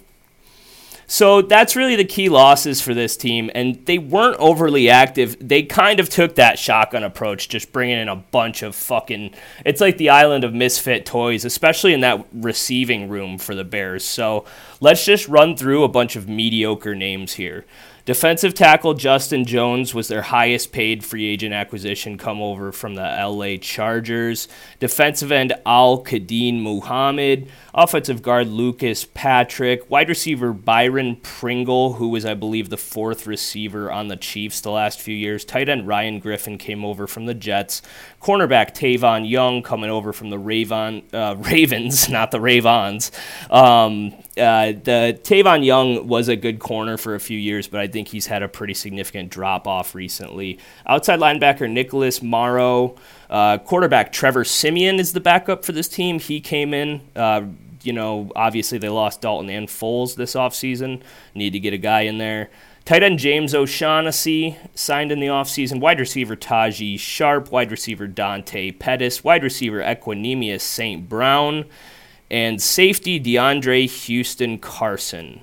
So 1.07 1.43
that's 1.43 1.77
really 1.77 1.97
the 1.97 2.05
key 2.05 2.29
losses 2.29 2.81
for 2.81 2.95
this 2.95 3.17
team, 3.17 3.51
and 3.55 3.85
they 3.87 3.99
weren't 3.99 4.39
overly 4.39 4.89
active. 4.89 5.37
They 5.41 5.63
kind 5.63 6.01
of 6.01 6.09
took 6.09 6.37
that 6.37 6.59
shotgun 6.59 7.05
approach, 7.05 7.49
just 7.49 7.73
bringing 7.73 7.99
in 7.99 8.09
a 8.09 8.17
bunch 8.17 8.63
of 8.63 8.75
fucking. 8.75 9.35
It's 9.65 9.81
like 9.81 9.99
the 9.99 10.11
island 10.11 10.45
of 10.45 10.55
misfit 10.55 11.07
toys, 11.07 11.45
especially 11.45 11.93
in 11.93 12.01
that 12.01 12.27
receiving 12.33 13.09
room 13.09 13.39
for 13.39 13.55
the 13.55 13.65
Bears. 13.65 14.05
So 14.05 14.45
let's 14.81 15.05
just 15.05 15.29
run 15.29 15.57
through 15.57 15.85
a 15.85 15.89
bunch 15.89 16.17
of 16.17 16.29
mediocre 16.29 16.95
names 16.95 17.35
here. 17.35 17.65
Defensive 18.07 18.53
tackle 18.53 18.93
Justin 18.93 19.47
Jones 19.47 19.95
was 19.95 20.09
their 20.09 20.21
highest 20.21 20.73
paid 20.73 21.03
free 21.03 21.25
agent 21.25 21.55
acquisition 21.55 22.19
come 22.19 22.43
over 22.43 22.71
from 22.71 22.97
the 22.97 23.03
LA 23.03 23.57
Chargers. 23.57 24.47
Defensive 24.79 25.33
end 25.33 25.55
Al-Quadin 25.65 26.61
Muhammad. 26.61 27.49
Offensive 27.73 28.21
guard 28.21 28.49
Lucas 28.49 29.07
Patrick. 29.07 29.89
Wide 29.91 30.11
receiver 30.11 30.53
Byron 30.53 31.17
Pringle, 31.17 31.95
who 31.95 32.11
was, 32.11 32.27
I 32.27 32.35
believe, 32.35 32.69
the 32.69 32.77
fourth 32.77 33.27
receiver 33.27 33.91
on 33.91 34.09
the 34.09 34.17
Chiefs 34.17 34.61
the 34.61 34.71
last 34.71 35.01
few 35.01 35.17
years. 35.17 35.43
Tight 35.43 35.71
end 35.71 35.89
Ryan 35.89 36.19
Griffin 36.19 36.59
came 36.59 36.85
over 36.85 37.07
from 37.07 37.25
the 37.25 37.33
Jets. 37.33 37.81
Cornerback 38.21 38.75
Tavon 38.75 39.27
Young 39.27 39.63
coming 39.63 39.89
over 39.89 40.13
from 40.13 40.29
the 40.29 40.39
Ravon, 40.39 41.05
uh, 41.15 41.37
Ravens, 41.39 42.11
not 42.11 42.33
the 42.33 42.41
Ravens. 42.41 43.11
Um, 43.49 44.15
uh, 44.37 44.73
the 44.73 45.19
Tavon 45.23 45.65
Young 45.65 46.09
was 46.09 46.29
a 46.29 46.35
good 46.35 46.59
corner 46.59 46.97
for 46.97 47.15
a 47.15 47.21
few 47.21 47.39
years, 47.39 47.69
but 47.69 47.81
I 47.81 47.87
think 47.87 48.09
he's 48.09 48.27
had 48.27 48.43
a 48.43 48.49
pretty 48.49 48.75
significant 48.75 49.31
drop 49.31 49.67
off 49.69 49.95
recently. 49.95 50.59
Outside 50.87 51.21
linebacker 51.21 51.71
Nicholas 51.71 52.21
Morrow, 52.23 52.97
uh, 53.31 53.59
quarterback 53.59 54.13
Trevor 54.13 54.45
Siemian 54.45 54.99
is 54.99 55.13
the 55.13 55.21
backup 55.21 55.65
for 55.65 55.73
this 55.73 55.89
team. 55.89 56.19
He 56.19 56.41
came 56.41 56.75
in. 56.75 57.01
Uh, 57.15 57.43
you 57.83 57.93
know, 57.93 58.33
obviously 58.35 58.79
they 58.79 58.89
lost 58.89 59.21
Dalton 59.21 59.51
and 59.51 59.69
Foles 59.69 60.17
this 60.17 60.35
offseason. 60.35 61.03
Need 61.35 61.51
to 61.51 61.61
get 61.61 61.75
a 61.75 61.79
guy 61.79 62.03
in 62.03 62.19
there. 62.19 62.51
Tight 62.85 63.03
end 63.03 63.19
James 63.19 63.55
O'Shaughnessy 63.55 64.59
signed 64.75 65.13
in 65.13 65.21
the 65.21 65.27
offseason. 65.27 65.81
Wide 65.81 66.01
receiver 66.01 66.37
Tajae 66.37 66.99
Sharpe. 66.99 67.51
Wide 67.51 67.71
receiver 67.71 68.07
Dante 68.07 68.73
Pettis. 68.73 69.23
Wide 69.23 69.43
receiver 69.43 69.81
Equanimeous 69.81 70.61
St. 70.61 71.09
Brown 71.09 71.67
and 72.31 72.61
safety 72.61 73.21
DeAndre 73.21 73.89
Houston 74.05 74.59
Carson 74.59 75.41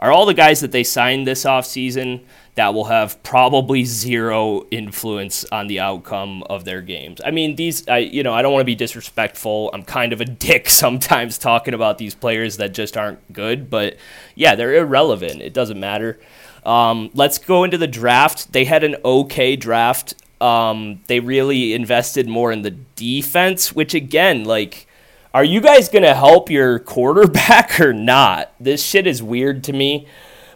are 0.00 0.10
all 0.10 0.24
the 0.24 0.34
guys 0.34 0.60
that 0.60 0.72
they 0.72 0.82
signed 0.82 1.26
this 1.26 1.44
offseason 1.44 2.22
that 2.54 2.74
will 2.74 2.86
have 2.86 3.22
probably 3.22 3.84
zero 3.84 4.66
influence 4.70 5.44
on 5.52 5.66
the 5.66 5.78
outcome 5.78 6.42
of 6.44 6.64
their 6.64 6.80
games. 6.80 7.20
I 7.24 7.30
mean, 7.30 7.56
these, 7.56 7.86
I, 7.86 7.98
you 7.98 8.22
know, 8.22 8.32
I 8.32 8.42
don't 8.42 8.52
want 8.52 8.62
to 8.62 8.66
be 8.66 8.74
disrespectful. 8.74 9.70
I'm 9.72 9.82
kind 9.82 10.12
of 10.12 10.20
a 10.20 10.24
dick 10.46 10.68
sometimes 10.70 11.38
talking 11.38 11.74
about 11.74 11.98
these 11.98 12.14
players 12.14 12.56
that 12.56 12.72
just 12.72 12.96
aren't 12.96 13.32
good, 13.32 13.68
but 13.70 13.96
yeah, 14.34 14.54
they're 14.54 14.74
irrelevant. 14.74 15.42
It 15.42 15.52
doesn't 15.52 15.78
matter. 15.78 16.18
Um, 16.64 17.10
let's 17.14 17.38
go 17.38 17.64
into 17.64 17.78
the 17.78 17.86
draft. 17.86 18.52
They 18.52 18.64
had 18.64 18.84
an 18.84 18.96
okay 19.04 19.54
draft. 19.54 20.14
Um, 20.40 21.02
they 21.08 21.20
really 21.20 21.74
invested 21.74 22.26
more 22.26 22.52
in 22.52 22.62
the 22.62 22.70
defense, 22.70 23.74
which 23.74 23.92
again, 23.92 24.44
like, 24.44 24.86
are 25.32 25.44
you 25.44 25.60
guys 25.60 25.88
going 25.88 26.02
to 26.02 26.14
help 26.14 26.50
your 26.50 26.78
quarterback 26.78 27.80
or 27.80 27.92
not? 27.92 28.52
This 28.58 28.84
shit 28.84 29.06
is 29.06 29.22
weird 29.22 29.62
to 29.64 29.72
me. 29.72 30.06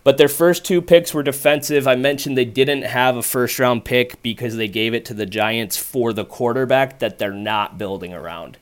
But 0.02 0.18
their 0.18 0.28
first 0.28 0.66
two 0.66 0.82
picks 0.82 1.14
were 1.14 1.22
defensive. 1.22 1.88
I 1.88 1.94
mentioned 1.94 2.36
they 2.36 2.44
didn't 2.44 2.82
have 2.82 3.16
a 3.16 3.22
first 3.22 3.58
round 3.58 3.86
pick 3.86 4.22
because 4.22 4.56
they 4.56 4.68
gave 4.68 4.92
it 4.92 5.06
to 5.06 5.14
the 5.14 5.24
Giants 5.24 5.78
for 5.78 6.12
the 6.12 6.26
quarterback 6.26 6.98
that 6.98 7.18
they're 7.18 7.32
not 7.32 7.78
building 7.78 8.12
around. 8.12 8.58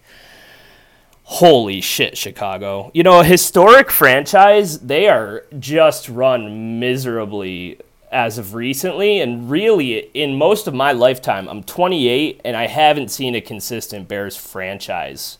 Holy 1.24 1.80
shit, 1.80 2.16
Chicago. 2.16 2.92
You 2.94 3.02
know, 3.02 3.20
a 3.20 3.24
historic 3.24 3.90
franchise, 3.90 4.78
they 4.80 5.08
are 5.08 5.44
just 5.58 6.08
run 6.08 6.78
miserably 6.78 7.80
as 8.12 8.38
of 8.38 8.54
recently. 8.54 9.18
And 9.18 9.50
really, 9.50 9.98
in 10.14 10.36
most 10.36 10.68
of 10.68 10.74
my 10.74 10.92
lifetime, 10.92 11.48
I'm 11.48 11.64
28 11.64 12.40
and 12.44 12.56
I 12.56 12.68
haven't 12.68 13.10
seen 13.10 13.34
a 13.34 13.40
consistent 13.40 14.06
Bears 14.06 14.36
franchise 14.36 15.38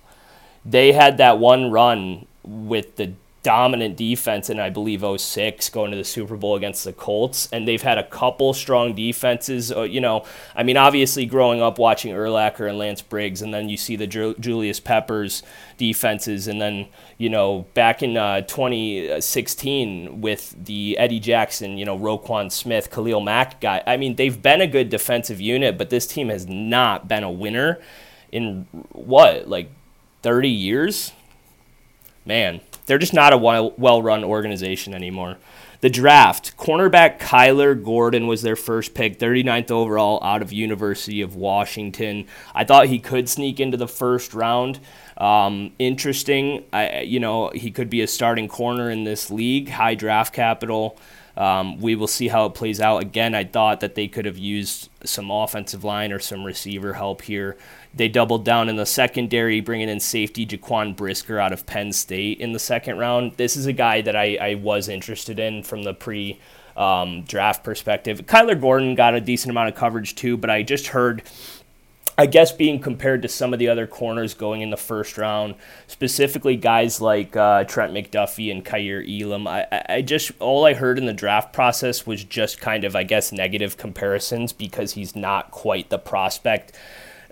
they 0.65 0.93
had 0.93 1.19
that 1.19 1.39
one 1.39 1.71
run 1.71 2.27
with 2.45 2.97
the 2.97 3.13
dominant 3.43 3.97
defense 3.97 4.49
in 4.49 4.61
I 4.61 4.71
believe 4.71 5.05
06 5.21 5.69
going 5.71 5.91
to 5.91 5.97
the 5.97 6.05
Super 6.05 6.37
Bowl 6.37 6.55
against 6.55 6.85
the 6.85 6.93
Colts 6.93 7.49
and 7.51 7.67
they've 7.67 7.83
had 7.83 7.99
a 7.99 8.05
couple 8.05 8.55
strong 8.55 8.95
defenses 8.95 9.73
uh, 9.73 9.83
you 9.83 10.01
know 10.01 10.25
I 10.55 10.63
mean 10.63 10.77
obviously 10.77 11.27
growing 11.27 11.61
up 11.61 11.77
watching 11.77 12.15
Urlacher 12.15 12.69
and 12.69 12.79
Lance 12.79 13.03
Briggs 13.03 13.43
and 13.43 13.53
then 13.53 13.69
you 13.69 13.77
see 13.77 13.97
the 13.97 14.07
Julius 14.07 14.79
Peppers 14.79 15.43
defenses 15.77 16.47
and 16.47 16.61
then 16.61 16.87
you 17.19 17.29
know 17.29 17.67
back 17.75 18.01
in 18.01 18.17
uh, 18.17 18.43
2016 18.43 20.21
with 20.21 20.55
the 20.65 20.97
Eddie 20.97 21.21
Jackson 21.21 21.79
you 21.79 21.85
know 21.85 21.99
Roquan 21.99 22.53
Smith 22.53 22.93
Khalil 22.93 23.21
Mack 23.21 23.61
guy 23.61 23.83
I 23.89 23.97
mean 23.97 24.15
they've 24.15 24.41
been 24.41 24.61
a 24.61 24.69
good 24.69 24.89
defensive 24.89 25.41
unit 25.41 25.77
but 25.77 25.91
this 25.91 26.07
team 26.07 26.29
has 26.29 26.47
not 26.47 27.09
been 27.09 27.25
a 27.25 27.31
winner 27.31 27.81
in 28.31 28.69
what 28.93 29.49
like 29.49 29.69
30 30.23 30.49
years, 30.49 31.13
man, 32.25 32.61
they're 32.87 32.99
just 32.99 33.15
not 33.15 33.33
a 33.33 33.39
well 33.39 34.03
run 34.03 34.25
organization 34.25 34.95
anymore. 34.95 35.37
The 35.83 35.91
draft, 35.91 36.57
cornerback 36.57 37.19
Kyler 37.19 37.83
Gordon 37.83 38.29
was 38.29 38.43
their 38.43 38.55
first 38.55 38.95
pick, 38.95 39.19
39th 39.19 39.73
overall 39.73 40.23
out 40.23 40.41
of 40.41 40.53
University 40.53 41.21
of 41.23 41.35
Washington. 41.35 42.29
I 42.55 42.63
thought 42.63 42.87
he 42.87 43.01
could 43.01 43.29
sneak 43.29 43.59
into 43.59 43.77
the 43.77 43.89
first 43.89 44.33
round. 44.33 44.79
Um, 45.17 45.73
interesting, 45.81 46.65
I, 46.73 47.01
you 47.01 47.19
know, 47.19 47.51
he 47.53 47.73
could 47.73 47.91
be 47.91 48.01
a 48.01 48.07
starting 48.07 48.47
corner 48.47 48.91
in 48.91 49.03
this 49.03 49.29
league, 49.29 49.71
high 49.71 49.97
draft 49.97 50.33
capital. 50.33 51.01
Um, 51.37 51.81
we 51.81 51.95
will 51.95 52.07
see 52.07 52.29
how 52.29 52.47
it 52.47 52.55
plays 52.55 52.81
out. 52.81 53.03
Again, 53.03 53.35
I 53.35 53.45
thought 53.45 53.81
that 53.81 53.95
they 53.95 54.09
could 54.09 54.27
have 54.27 54.37
used 54.37 54.91
some 55.05 55.31
offensive 55.31 55.85
line 55.85 56.13
or 56.13 56.19
some 56.19 56.45
receiver 56.45 56.93
help 56.95 57.23
here. 57.23 57.57
They 57.95 58.09
doubled 58.09 58.45
down 58.45 58.69
in 58.69 58.77
the 58.77 58.87
secondary, 58.87 59.61
bringing 59.61 59.89
in 59.89 60.01
safety 60.01 60.47
Jaquan 60.47 60.97
Brisker 60.97 61.39
out 61.39 61.53
of 61.53 61.67
Penn 61.67 61.93
State 61.93 62.41
in 62.41 62.53
the 62.53 62.59
second 62.59 62.99
round. 62.99 63.33
This 63.37 63.57
is 63.57 63.67
a 63.67 63.73
guy 63.73 64.03
that 64.03 64.17
I, 64.17 64.37
I 64.41 64.55
was 64.55 64.89
interested 64.89 65.39
in 65.39 65.63
from 65.63 65.83
the 65.83 65.95
pre 65.95 66.39
um, 66.77 67.23
draft 67.23 67.65
perspective. 67.65 68.27
Kyler 68.27 68.59
Gordon 68.59 68.95
got 68.95 69.15
a 69.15 69.21
decent 69.21 69.51
amount 69.51 69.69
of 69.69 69.75
coverage 69.75 70.15
too, 70.15 70.37
but 70.37 70.51
I 70.51 70.63
just 70.63 70.89
heard 70.89 71.23
I 72.19 72.27
guess 72.27 72.53
being 72.53 72.79
compared 72.79 73.23
to 73.23 73.29
some 73.29 73.53
of 73.53 73.59
the 73.59 73.69
other 73.69 73.87
corners 73.87 74.35
going 74.35 74.61
in 74.61 74.69
the 74.71 74.77
first 74.77 75.17
round, 75.17 75.55
specifically 75.87 76.57
guys 76.57 77.01
like 77.01 77.35
uh, 77.35 77.65
Trent 77.65 77.95
McDuffie 77.95 78.51
and 78.51 78.65
Kaiir 78.65 79.03
Elam, 79.03 79.47
I, 79.47 79.67
I 79.89 80.03
just 80.03 80.33
all 80.39 80.67
I 80.67 80.75
heard 80.75 80.99
in 80.99 81.07
the 81.07 81.15
draft 81.15 81.53
process 81.55 82.07
was 82.07 82.23
just 82.23 82.61
kind 82.61 82.85
of 82.85 82.95
I 82.95 83.03
guess 83.03 83.33
negative 83.33 83.79
comparisons 83.79 84.53
because 84.53 84.93
he's 84.93 85.17
not 85.17 85.51
quite 85.51 85.89
the 85.89 85.99
prospect 85.99 86.73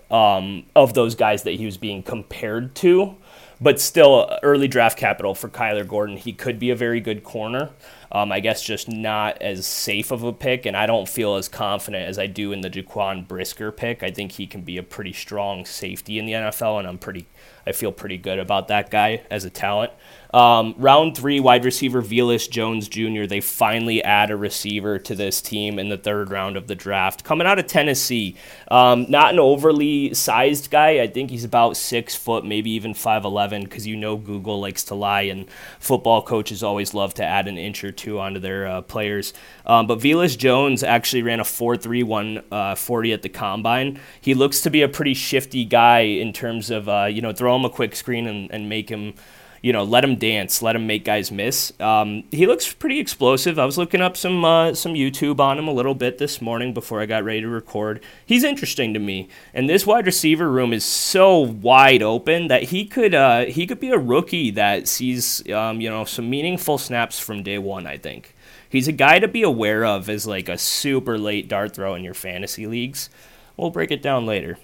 um, 0.09 0.65
of 0.75 0.93
those 0.95 1.13
guys 1.13 1.43
that 1.43 1.53
he 1.53 1.65
was 1.65 1.77
being 1.77 2.01
compared 2.01 2.73
to. 2.75 3.15
But 3.61 3.79
still, 3.79 4.35
early 4.41 4.67
draft 4.67 4.97
capital 4.97 5.35
for 5.35 5.47
Kyler 5.47 5.87
Gordon. 5.87 6.17
He 6.17 6.33
could 6.33 6.57
be 6.57 6.71
a 6.71 6.75
very 6.75 6.99
good 6.99 7.23
corner. 7.23 7.69
Um, 8.11 8.31
I 8.31 8.39
guess 8.39 8.61
just 8.61 8.89
not 8.89 9.41
as 9.41 9.65
safe 9.65 10.11
of 10.11 10.23
a 10.23 10.33
pick, 10.33 10.65
and 10.65 10.75
I 10.75 10.85
don't 10.85 11.07
feel 11.07 11.35
as 11.35 11.47
confident 11.47 12.07
as 12.07 12.19
I 12.19 12.27
do 12.27 12.51
in 12.51 12.61
the 12.61 12.69
Jaquan 12.69 13.27
Brisker 13.27 13.71
pick. 13.71 14.03
I 14.03 14.11
think 14.11 14.33
he 14.33 14.47
can 14.47 14.61
be 14.61 14.77
a 14.77 14.83
pretty 14.83 15.13
strong 15.13 15.65
safety 15.65 16.19
in 16.19 16.25
the 16.25 16.33
NFL, 16.33 16.79
and 16.79 16.87
I'm 16.87 16.97
pretty, 16.97 17.27
I 17.65 17.71
feel 17.71 17.91
pretty 17.91 18.17
good 18.17 18.39
about 18.39 18.67
that 18.67 18.89
guy 18.89 19.21
as 19.29 19.45
a 19.45 19.49
talent. 19.49 19.93
Um, 20.33 20.75
round 20.77 21.17
three, 21.17 21.39
wide 21.39 21.65
receiver 21.65 22.01
Velus 22.01 22.49
Jones 22.49 22.87
Jr. 22.87 23.25
They 23.25 23.41
finally 23.41 24.01
add 24.01 24.31
a 24.31 24.37
receiver 24.37 24.97
to 24.99 25.13
this 25.13 25.41
team 25.41 25.77
in 25.77 25.89
the 25.89 25.97
third 25.97 26.31
round 26.31 26.55
of 26.55 26.67
the 26.67 26.75
draft. 26.75 27.23
Coming 27.25 27.47
out 27.47 27.59
of 27.59 27.67
Tennessee, 27.67 28.37
um, 28.69 29.05
not 29.09 29.33
an 29.33 29.39
overly 29.39 30.13
sized 30.13 30.71
guy. 30.71 31.01
I 31.01 31.07
think 31.07 31.31
he's 31.31 31.43
about 31.43 31.75
six 31.75 32.15
foot, 32.15 32.45
maybe 32.45 32.71
even 32.71 32.93
five 32.93 33.25
eleven. 33.25 33.63
Because 33.63 33.85
you 33.85 33.97
know 33.97 34.15
Google 34.15 34.61
likes 34.61 34.85
to 34.85 34.95
lie, 34.95 35.23
and 35.23 35.49
football 35.79 36.21
coaches 36.21 36.63
always 36.63 36.93
love 36.93 37.13
to 37.15 37.23
add 37.25 37.47
an 37.49 37.57
inch 37.57 37.83
or 37.83 37.91
two 37.91 38.00
onto 38.09 38.39
their 38.39 38.67
uh, 38.67 38.81
players. 38.81 39.33
Um, 39.65 39.87
but 39.87 39.99
Velus 39.99 40.37
Jones 40.37 40.83
actually 40.83 41.23
ran 41.23 41.39
a 41.39 41.43
4.31 41.43 42.43
uh, 42.51 42.75
40 42.75 43.13
at 43.13 43.21
the 43.21 43.29
combine. 43.29 43.99
He 44.19 44.33
looks 44.33 44.61
to 44.61 44.69
be 44.69 44.81
a 44.81 44.89
pretty 44.89 45.13
shifty 45.13 45.65
guy 45.65 45.99
in 45.99 46.33
terms 46.33 46.69
of 46.69 46.87
uh, 46.89 47.05
you 47.05 47.21
know 47.21 47.33
throw 47.33 47.55
him 47.55 47.65
a 47.65 47.69
quick 47.69 47.95
screen 47.95 48.27
and, 48.27 48.51
and 48.51 48.69
make 48.69 48.89
him 48.89 49.13
you 49.61 49.71
know, 49.71 49.83
let 49.83 50.03
him 50.03 50.15
dance, 50.15 50.63
let 50.63 50.75
him 50.75 50.87
make 50.87 51.05
guys 51.05 51.31
miss. 51.31 51.71
Um, 51.79 52.23
he 52.31 52.47
looks 52.47 52.73
pretty 52.73 52.99
explosive. 52.99 53.59
I 53.59 53.65
was 53.65 53.77
looking 53.77 54.01
up 54.01 54.17
some 54.17 54.43
uh, 54.43 54.73
some 54.73 54.95
YouTube 54.95 55.39
on 55.39 55.59
him 55.59 55.67
a 55.67 55.73
little 55.73 55.93
bit 55.93 56.17
this 56.17 56.41
morning 56.41 56.73
before 56.73 56.99
I 56.99 57.05
got 57.05 57.23
ready 57.23 57.41
to 57.41 57.47
record. 57.47 58.03
He's 58.25 58.43
interesting 58.43 58.93
to 58.95 58.99
me, 58.99 59.29
and 59.53 59.69
this 59.69 59.85
wide 59.85 60.07
receiver 60.07 60.49
room 60.49 60.73
is 60.73 60.83
so 60.83 61.37
wide 61.37 62.01
open 62.01 62.47
that 62.47 62.63
he 62.63 62.85
could 62.85 63.13
uh, 63.13 63.45
he 63.45 63.67
could 63.67 63.79
be 63.79 63.91
a 63.91 63.99
rookie 63.99 64.49
that 64.51 64.87
sees 64.87 65.47
um, 65.51 65.79
you 65.79 65.89
know 65.89 66.05
some 66.05 66.29
meaningful 66.29 66.79
snaps 66.79 67.19
from 67.19 67.43
day 67.43 67.59
one. 67.59 67.85
I 67.85 67.97
think 67.97 68.33
he's 68.67 68.87
a 68.87 68.93
guy 68.93 69.19
to 69.19 69.27
be 69.27 69.43
aware 69.43 69.85
of 69.85 70.09
as 70.09 70.25
like 70.25 70.49
a 70.49 70.57
super 70.57 71.19
late 71.19 71.47
dart 71.47 71.75
throw 71.75 71.93
in 71.93 72.03
your 72.03 72.15
fantasy 72.15 72.65
leagues. 72.65 73.11
We'll 73.57 73.69
break 73.69 73.91
it 73.91 74.01
down 74.01 74.25
later. 74.25 74.57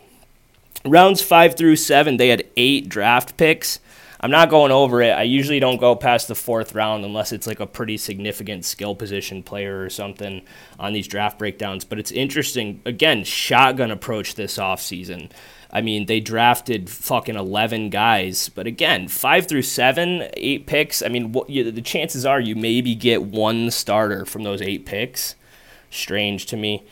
Rounds 0.84 1.22
five 1.22 1.56
through 1.56 1.76
seven, 1.76 2.18
they 2.18 2.30
had 2.30 2.48
eight 2.56 2.90
draft 2.90 3.38
picks. 3.38 3.80
I'm 4.20 4.32
not 4.32 4.50
going 4.50 4.72
over 4.72 5.02
it. 5.02 5.12
I 5.12 5.24
usually 5.24 5.60
don't 5.60 5.80
go 5.80 5.96
past 5.96 6.28
the 6.28 6.36
fourth 6.36 6.74
round 6.74 7.06
unless 7.06 7.32
it's 7.32 7.48
like 7.48 7.60
a 7.60 7.68
pretty 7.68 7.98
significant 7.98 8.66
skill 8.66 8.96
position 8.96 9.44
player 9.44 9.82
or 9.82 9.90
something 9.90 10.42
on 10.80 10.94
these 10.94 11.08
draft 11.08 11.38
breakdowns. 11.38 11.86
But 11.86 12.00
it's 12.00 12.12
interesting. 12.12 12.82
Again, 12.86 13.24
shotgun 13.24 13.92
approach 13.92 14.36
this 14.36 14.58
offseason. 14.58 15.30
I 15.70 15.82
mean, 15.82 16.06
they 16.06 16.20
drafted 16.20 16.90
fucking 16.90 17.36
11 17.36 17.90
guys, 17.90 18.50
but 18.50 18.68
again, 18.68 19.10
five 19.10 19.48
through 19.48 19.64
seven, 19.64 20.30
eight 20.36 20.66
picks. 20.66 21.02
I 21.02 21.10
mean, 21.10 21.34
what, 21.34 21.50
you, 21.50 21.70
the 21.70 21.82
chances 21.82 22.26
are 22.26 22.40
you 22.40 22.56
maybe 22.56 22.96
get 22.96 23.24
one 23.24 23.70
starter 23.70 24.26
from 24.26 24.44
those 24.44 24.62
eight 24.62 24.86
picks. 24.86 25.36
Strange 25.90 26.46
to 26.48 26.58
me. 26.58 26.86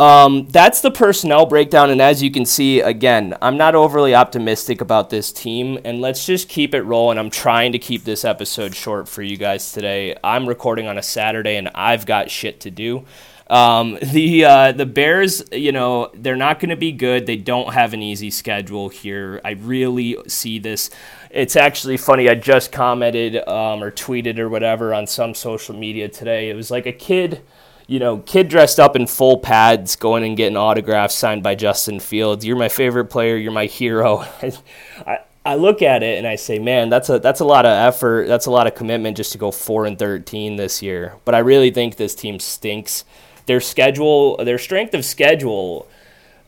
Um, 0.00 0.46
that's 0.48 0.80
the 0.80 0.90
personnel 0.90 1.44
breakdown, 1.44 1.90
and 1.90 2.00
as 2.00 2.22
you 2.22 2.30
can 2.30 2.46
see, 2.46 2.80
again, 2.80 3.36
I'm 3.42 3.58
not 3.58 3.74
overly 3.74 4.14
optimistic 4.14 4.80
about 4.80 5.10
this 5.10 5.30
team, 5.30 5.78
and 5.84 6.00
let's 6.00 6.24
just 6.24 6.48
keep 6.48 6.74
it 6.74 6.80
rolling. 6.84 7.18
I'm 7.18 7.28
trying 7.28 7.72
to 7.72 7.78
keep 7.78 8.04
this 8.04 8.24
episode 8.24 8.74
short 8.74 9.10
for 9.10 9.20
you 9.20 9.36
guys 9.36 9.72
today. 9.72 10.16
I'm 10.24 10.48
recording 10.48 10.86
on 10.86 10.96
a 10.96 11.02
Saturday, 11.02 11.56
and 11.56 11.68
I've 11.74 12.06
got 12.06 12.30
shit 12.30 12.60
to 12.60 12.70
do. 12.70 13.04
Um, 13.48 13.98
the 14.02 14.46
uh, 14.46 14.72
the 14.72 14.86
Bears, 14.86 15.42
you 15.52 15.70
know, 15.70 16.10
they're 16.14 16.34
not 16.34 16.60
going 16.60 16.70
to 16.70 16.76
be 16.76 16.92
good. 16.92 17.26
They 17.26 17.36
don't 17.36 17.74
have 17.74 17.92
an 17.92 18.00
easy 18.00 18.30
schedule 18.30 18.88
here. 18.88 19.42
I 19.44 19.50
really 19.50 20.16
see 20.28 20.58
this. 20.58 20.88
It's 21.28 21.56
actually 21.56 21.98
funny. 21.98 22.26
I 22.30 22.36
just 22.36 22.72
commented 22.72 23.36
um, 23.46 23.82
or 23.82 23.90
tweeted 23.90 24.38
or 24.38 24.48
whatever 24.48 24.94
on 24.94 25.06
some 25.06 25.34
social 25.34 25.76
media 25.76 26.08
today. 26.08 26.48
It 26.48 26.54
was 26.54 26.70
like 26.70 26.86
a 26.86 26.92
kid, 26.92 27.42
you 27.90 27.98
know, 27.98 28.18
kid 28.18 28.48
dressed 28.48 28.78
up 28.78 28.94
in 28.94 29.04
full 29.08 29.38
pads, 29.38 29.96
going 29.96 30.22
and 30.22 30.36
getting 30.36 30.56
autographs 30.56 31.16
signed 31.16 31.42
by 31.42 31.56
Justin 31.56 31.98
Fields. 31.98 32.44
You're 32.44 32.56
my 32.56 32.68
favorite 32.68 33.06
player. 33.06 33.36
You're 33.36 33.50
my 33.50 33.66
hero. 33.66 34.18
I, 35.06 35.18
I 35.44 35.56
look 35.56 35.82
at 35.82 36.04
it 36.04 36.16
and 36.16 36.24
I 36.24 36.36
say, 36.36 36.60
man, 36.60 36.88
that's 36.88 37.08
a 37.08 37.18
that's 37.18 37.40
a 37.40 37.44
lot 37.44 37.66
of 37.66 37.72
effort. 37.72 38.28
That's 38.28 38.46
a 38.46 38.50
lot 38.52 38.68
of 38.68 38.76
commitment 38.76 39.16
just 39.16 39.32
to 39.32 39.38
go 39.38 39.50
four 39.50 39.86
and 39.86 39.98
thirteen 39.98 40.54
this 40.54 40.80
year. 40.80 41.16
But 41.24 41.34
I 41.34 41.40
really 41.40 41.72
think 41.72 41.96
this 41.96 42.14
team 42.14 42.38
stinks. 42.38 43.04
Their 43.46 43.60
schedule, 43.60 44.36
their 44.36 44.58
strength 44.58 44.94
of 44.94 45.04
schedule, 45.04 45.88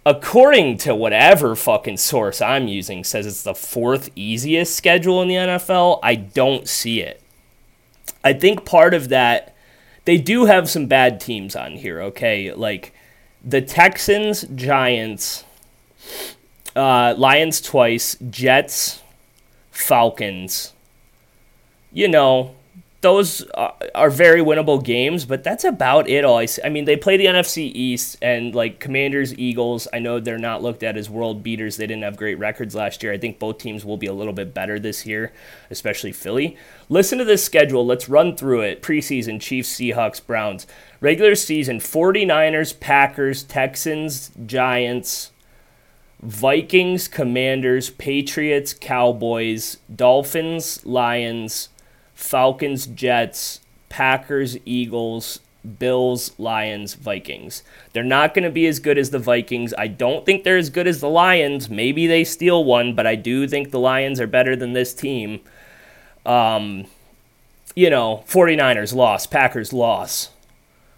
according 0.06 0.78
to 0.78 0.94
whatever 0.94 1.56
fucking 1.56 1.96
source 1.96 2.40
I'm 2.40 2.68
using, 2.68 3.02
says 3.02 3.26
it's 3.26 3.42
the 3.42 3.56
fourth 3.56 4.10
easiest 4.14 4.76
schedule 4.76 5.20
in 5.20 5.26
the 5.26 5.34
NFL. 5.34 5.98
I 6.04 6.14
don't 6.14 6.68
see 6.68 7.00
it. 7.00 7.20
I 8.22 8.32
think 8.32 8.64
part 8.64 8.94
of 8.94 9.08
that, 9.08 9.51
they 10.04 10.18
do 10.18 10.46
have 10.46 10.68
some 10.68 10.86
bad 10.86 11.20
teams 11.20 11.54
on 11.56 11.72
here. 11.72 12.00
Okay, 12.00 12.52
like 12.52 12.94
the 13.44 13.60
Texans, 13.60 14.42
Giants 14.54 15.44
uh, 16.74 17.14
Lions 17.16 17.60
twice, 17.60 18.16
Jets, 18.30 19.02
Falcons. 19.70 20.72
You 21.92 22.08
know, 22.08 22.54
those 23.02 23.42
are, 23.50 23.74
are, 23.94 24.10
very 24.10 24.40
winnable 24.40 24.82
games, 24.82 25.24
but 25.24 25.42
that's 25.42 25.64
about 25.64 26.08
it. 26.08 26.24
All 26.24 26.38
I, 26.38 26.46
see. 26.46 26.62
I 26.64 26.68
mean, 26.68 26.84
they 26.84 26.96
play 26.96 27.16
the 27.16 27.26
NFC 27.26 27.70
East 27.74 28.16
and 28.22 28.54
like 28.54 28.78
Commanders, 28.78 29.36
Eagles. 29.36 29.88
I 29.92 29.98
know 29.98 30.20
they're 30.20 30.38
not 30.38 30.62
looked 30.62 30.84
at 30.84 30.96
as 30.96 31.10
world 31.10 31.42
beaters. 31.42 31.76
They 31.76 31.86
didn't 31.86 32.04
have 32.04 32.16
great 32.16 32.36
records 32.36 32.76
last 32.76 33.02
year. 33.02 33.12
I 33.12 33.18
think 33.18 33.40
both 33.40 33.58
teams 33.58 33.84
will 33.84 33.96
be 33.96 34.06
a 34.06 34.12
little 34.12 34.32
bit 34.32 34.54
better 34.54 34.78
this 34.78 35.04
year, 35.04 35.32
especially 35.68 36.12
Philly. 36.12 36.56
Listen 36.88 37.18
to 37.18 37.24
this 37.24 37.44
schedule. 37.44 37.84
Let's 37.84 38.08
run 38.08 38.36
through 38.36 38.60
it. 38.62 38.82
Preseason: 38.82 39.40
Chiefs, 39.40 39.76
Seahawks, 39.76 40.24
Browns. 40.24 40.68
Regular 41.00 41.34
season: 41.34 41.80
49ers, 41.80 42.78
Packers, 42.78 43.42
Texans, 43.42 44.30
Giants. 44.46 45.32
Vikings, 46.22 47.08
Commanders, 47.08 47.90
Patriots, 47.90 48.72
Cowboys, 48.72 49.78
Dolphins, 49.92 50.86
Lions, 50.86 51.68
Falcons, 52.22 52.86
Jets, 52.86 53.60
Packers, 53.88 54.56
Eagles, 54.64 55.40
Bills, 55.78 56.32
Lions, 56.38 56.94
Vikings. 56.94 57.62
They're 57.92 58.02
not 58.02 58.34
going 58.34 58.44
to 58.44 58.50
be 58.50 58.66
as 58.66 58.78
good 58.78 58.98
as 58.98 59.10
the 59.10 59.18
Vikings. 59.18 59.74
I 59.76 59.86
don't 59.88 60.24
think 60.24 60.42
they're 60.42 60.56
as 60.56 60.70
good 60.70 60.86
as 60.86 61.00
the 61.00 61.08
Lions. 61.08 61.68
Maybe 61.68 62.06
they 62.06 62.24
steal 62.24 62.64
one, 62.64 62.94
but 62.94 63.06
I 63.06 63.16
do 63.16 63.46
think 63.46 63.70
the 63.70 63.78
Lions 63.78 64.20
are 64.20 64.26
better 64.26 64.56
than 64.56 64.72
this 64.72 64.94
team. 64.94 65.40
Um, 66.24 66.86
you 67.74 67.90
know, 67.90 68.24
49ers 68.28 68.94
loss, 68.94 69.26
Packers 69.26 69.72
loss. 69.72 70.30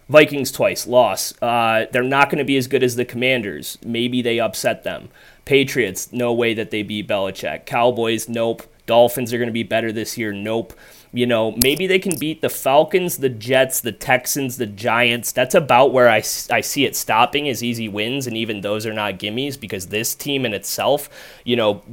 Vikings 0.07 0.51
twice, 0.51 0.85
loss. 0.85 1.33
Uh, 1.41 1.87
they're 1.91 2.03
not 2.03 2.29
going 2.29 2.37
to 2.37 2.45
be 2.45 2.57
as 2.57 2.67
good 2.67 2.83
as 2.83 2.95
the 2.95 3.05
Commanders. 3.05 3.79
Maybe 3.83 4.21
they 4.21 4.39
upset 4.39 4.83
them. 4.83 5.09
Patriots, 5.45 6.11
no 6.11 6.31
way 6.31 6.53
that 6.53 6.69
they 6.69 6.83
beat 6.83 7.07
Belichick. 7.07 7.65
Cowboys, 7.65 8.29
nope. 8.29 8.63
Dolphins 8.85 9.33
are 9.33 9.37
going 9.37 9.47
to 9.47 9.53
be 9.53 9.63
better 9.63 9.91
this 9.91 10.17
year, 10.17 10.31
nope. 10.31 10.73
You 11.11 11.25
know, 11.25 11.53
maybe 11.53 11.87
they 11.87 11.99
can 11.99 12.19
beat 12.19 12.41
the 12.41 12.49
Falcons, 12.49 13.17
the 13.19 13.29
Jets, 13.29 13.79
the 13.79 13.93
Texans, 13.93 14.57
the 14.57 14.65
Giants. 14.65 15.31
That's 15.31 15.55
about 15.55 15.93
where 15.93 16.09
I, 16.09 16.17
I 16.17 16.61
see 16.61 16.83
it 16.83 16.95
stopping 16.95 17.47
as 17.47 17.63
easy 17.63 17.87
wins, 17.87 18.27
and 18.27 18.35
even 18.35 18.59
those 18.59 18.85
are 18.85 18.93
not 18.93 19.17
gimmies 19.17 19.57
because 19.57 19.87
this 19.87 20.13
team 20.13 20.45
in 20.45 20.53
itself, 20.53 21.09
you 21.45 21.55
know, 21.55 21.83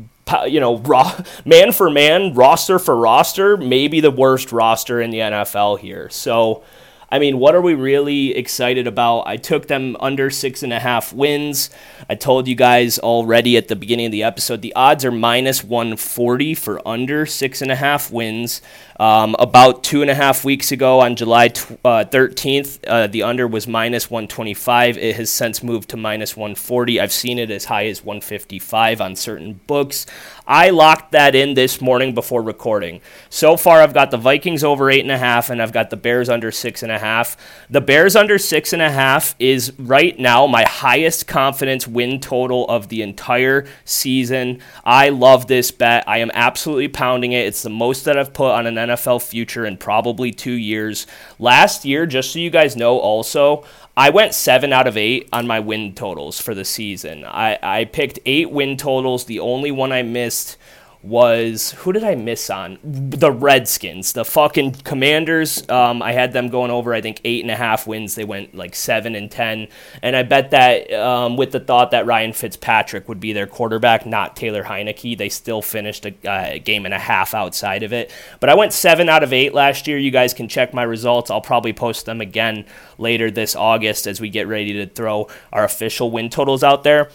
you 0.47 0.59
know, 0.59 0.79
raw, 0.85 1.23
man 1.45 1.71
for 1.73 1.89
man, 1.89 2.35
roster 2.35 2.81
for 2.81 2.97
roster, 2.97 3.57
maybe 3.57 4.01
the 4.01 4.11
worst 4.11 4.51
roster 4.51 5.01
in 5.01 5.11
the 5.11 5.19
NFL 5.19 5.79
here. 5.79 6.09
So, 6.11 6.65
I 7.13 7.19
mean, 7.19 7.39
what 7.39 7.55
are 7.55 7.61
we 7.61 7.75
really 7.75 8.35
excited 8.35 8.87
about? 8.87 9.25
I 9.27 9.37
took 9.37 9.69
them 9.69 9.99
under 10.01 10.31
six 10.31 10.63
and 10.63 10.73
a 10.73 10.81
half 10.81 11.13
wins. 11.13 11.69
I 12.09 12.15
told 12.15 12.49
you 12.49 12.55
guys 12.55 12.99
already 12.99 13.59
at 13.59 13.69
the 13.69 13.77
beginning 13.77 14.07
of 14.07 14.13
the 14.13 14.23
episode, 14.23 14.63
the 14.63 14.75
odds 14.75 15.05
are 15.05 15.11
minus 15.11 15.63
140 15.63 16.55
for 16.55 16.81
under 16.89 17.27
six 17.27 17.61
and 17.61 17.71
a 17.71 17.77
half 17.77 18.11
wins. 18.11 18.63
Um, 19.03 19.35
about 19.41 19.83
two 19.83 20.01
and 20.03 20.09
a 20.09 20.15
half 20.15 20.45
weeks 20.45 20.71
ago 20.71 21.01
on 21.01 21.17
July 21.17 21.49
t- 21.49 21.77
uh, 21.85 22.05
13th, 22.05 22.79
uh, 22.87 23.09
the 23.09 23.25
under 23.25 23.49
was 23.49 23.67
minus 23.67 24.09
125. 24.09 24.97
It 24.97 25.17
has 25.17 25.29
since 25.29 25.61
moved 25.61 25.89
to 25.91 25.97
minus 25.97 26.37
140. 26.37 27.01
I've 27.01 27.11
seen 27.11 27.41
it 27.41 27.51
as 27.51 27.65
high 27.65 27.87
as 27.87 28.05
155 28.05 29.01
on 29.01 29.17
certain 29.17 29.55
books. 29.67 30.07
I 30.47 30.71
locked 30.71 31.13
that 31.13 31.35
in 31.35 31.55
this 31.55 31.81
morning 31.81 32.15
before 32.15 32.43
recording. 32.43 33.01
So 33.29 33.57
far, 33.57 33.81
I've 33.81 33.93
got 33.93 34.13
the 34.13 34.19
Vikings 34.19 34.63
over 34.63 34.89
eight 34.89 35.01
and 35.01 35.11
a 35.11 35.19
half, 35.19 35.51
and 35.51 35.61
I've 35.61 35.73
got 35.73 35.91
the 35.91 35.97
Bears 35.97 36.29
under 36.29 36.53
six 36.53 36.85
and 36.85 36.93
a 36.93 36.99
half. 37.01 37.37
The 37.71 37.81
Bears 37.81 38.15
under 38.15 38.39
six 38.39 38.73
and 38.73 38.83
a 38.83 38.91
half 38.91 39.35
is 39.41 39.73
right 39.81 40.17
now 40.17 40.47
my 40.47 40.63
highest 40.63 41.27
confidence 41.27 41.89
win 41.89 42.21
total 42.21 42.69
of 42.69 42.89
the 42.89 43.03
entire 43.03 43.67
season. 43.85 44.61
I 44.85 45.09
love 45.09 45.49
this 45.49 45.73
bet. 45.73 46.09
I 46.09 46.19
am 46.19 46.31
absolutely 46.35 46.89
pounding 46.89 47.33
it. 47.33 47.47
It's 47.47 47.63
the 47.63 47.71
most 47.71 48.05
that 48.05 48.17
I've 48.17 48.33
put 48.33 48.53
on 48.53 48.69
an 48.69 48.77
NFL 48.77 48.92
future 49.19 49.65
in 49.65 49.77
probably 49.77 50.31
two 50.31 50.53
years. 50.53 51.07
Last 51.39 51.85
year, 51.85 52.07
just 52.07 52.33
so 52.33 52.39
you 52.39 52.51
guys 52.51 52.77
know, 52.77 52.99
also, 52.99 53.65
I 53.97 54.11
went 54.11 54.35
seven 54.35 54.73
out 54.73 54.87
of 54.87 54.97
eight 54.97 55.29
on 55.33 55.47
my 55.47 55.61
win 55.61 55.95
totals 55.95 56.41
for 56.41 56.55
the 56.55 56.65
season. 56.65 57.25
I, 57.25 57.59
I 57.63 57.85
picked 57.85 58.19
eight 58.25 58.51
win 58.51 58.77
totals. 58.77 59.27
The 59.27 59.41
only 59.41 59.71
one 59.71 59.93
I 59.93 60.03
missed 60.03 60.57
was 61.03 61.73
who 61.73 61.93
did 61.93 62.05
I 62.05 62.15
miss 62.15 62.49
on? 62.49 62.79
The 62.83 63.33
Redskins, 63.33 64.13
the 64.13 64.25
fucking 64.25 64.73
Commanders. 64.85 65.69
Um, 65.69 66.01
I 66.03 66.13
had 66.13 66.33
them 66.33 66.49
going 66.49 66.71
over, 66.71 66.95
I 66.95 67.01
think, 67.01 67.21
eight 67.25 67.43
and 67.43 67.51
a 67.51 67.57
half 67.57 67.87
wins. 67.87 68.15
They 68.15 68.25
went 68.25 68.55
like 68.55 68.75
seven 68.75 69.15
and 69.15 69.31
ten, 69.31 69.69
and 70.01 70.15
I 70.15 70.23
bet 70.23 70.51
that 70.53 70.93
um, 70.93 71.37
with 71.37 71.53
the 71.53 71.61
thought 71.61 71.91
that 71.91 72.07
Ryan 72.07 72.33
Fitzpatrick 72.33 73.09
would 73.09 73.21
be 73.21 73.33
their 73.33 73.47
quarterback, 73.47 74.07
not 74.07 74.37
Taylor 74.37 74.63
Heinicke. 74.63 75.19
They 75.19 75.29
still 75.29 75.63
finished 75.63 76.07
a 76.07 76.15
uh, 76.29 76.59
game 76.63 76.85
and 76.85 76.95
a 76.95 76.99
half 76.99 77.35
outside 77.35 77.83
of 77.83 77.93
it. 77.93 78.13
But 78.39 78.51
I 78.51 78.55
went 78.55 78.73
seven 78.73 79.09
out 79.09 79.23
of 79.23 79.33
eight 79.33 79.55
last 79.55 79.89
year. 79.89 79.99
You 79.99 80.11
guys 80.11 80.33
can 80.33 80.49
check 80.49 80.73
my 80.73 80.85
results. 80.85 81.31
I'll 81.31 81.41
probably 81.41 81.73
post 81.73 82.07
them 82.07 82.21
again 82.21 82.65
later 82.99 83.31
this 83.31 83.57
August 83.57 84.07
as 84.07 84.21
we 84.21 84.29
get 84.29 84.47
ready 84.47 84.73
to 84.75 84.87
throw 84.87 85.29
our 85.53 85.65
official 85.65 86.11
win 86.11 86.31
totals 86.31 86.63
out 86.63 86.85
there 86.85 87.11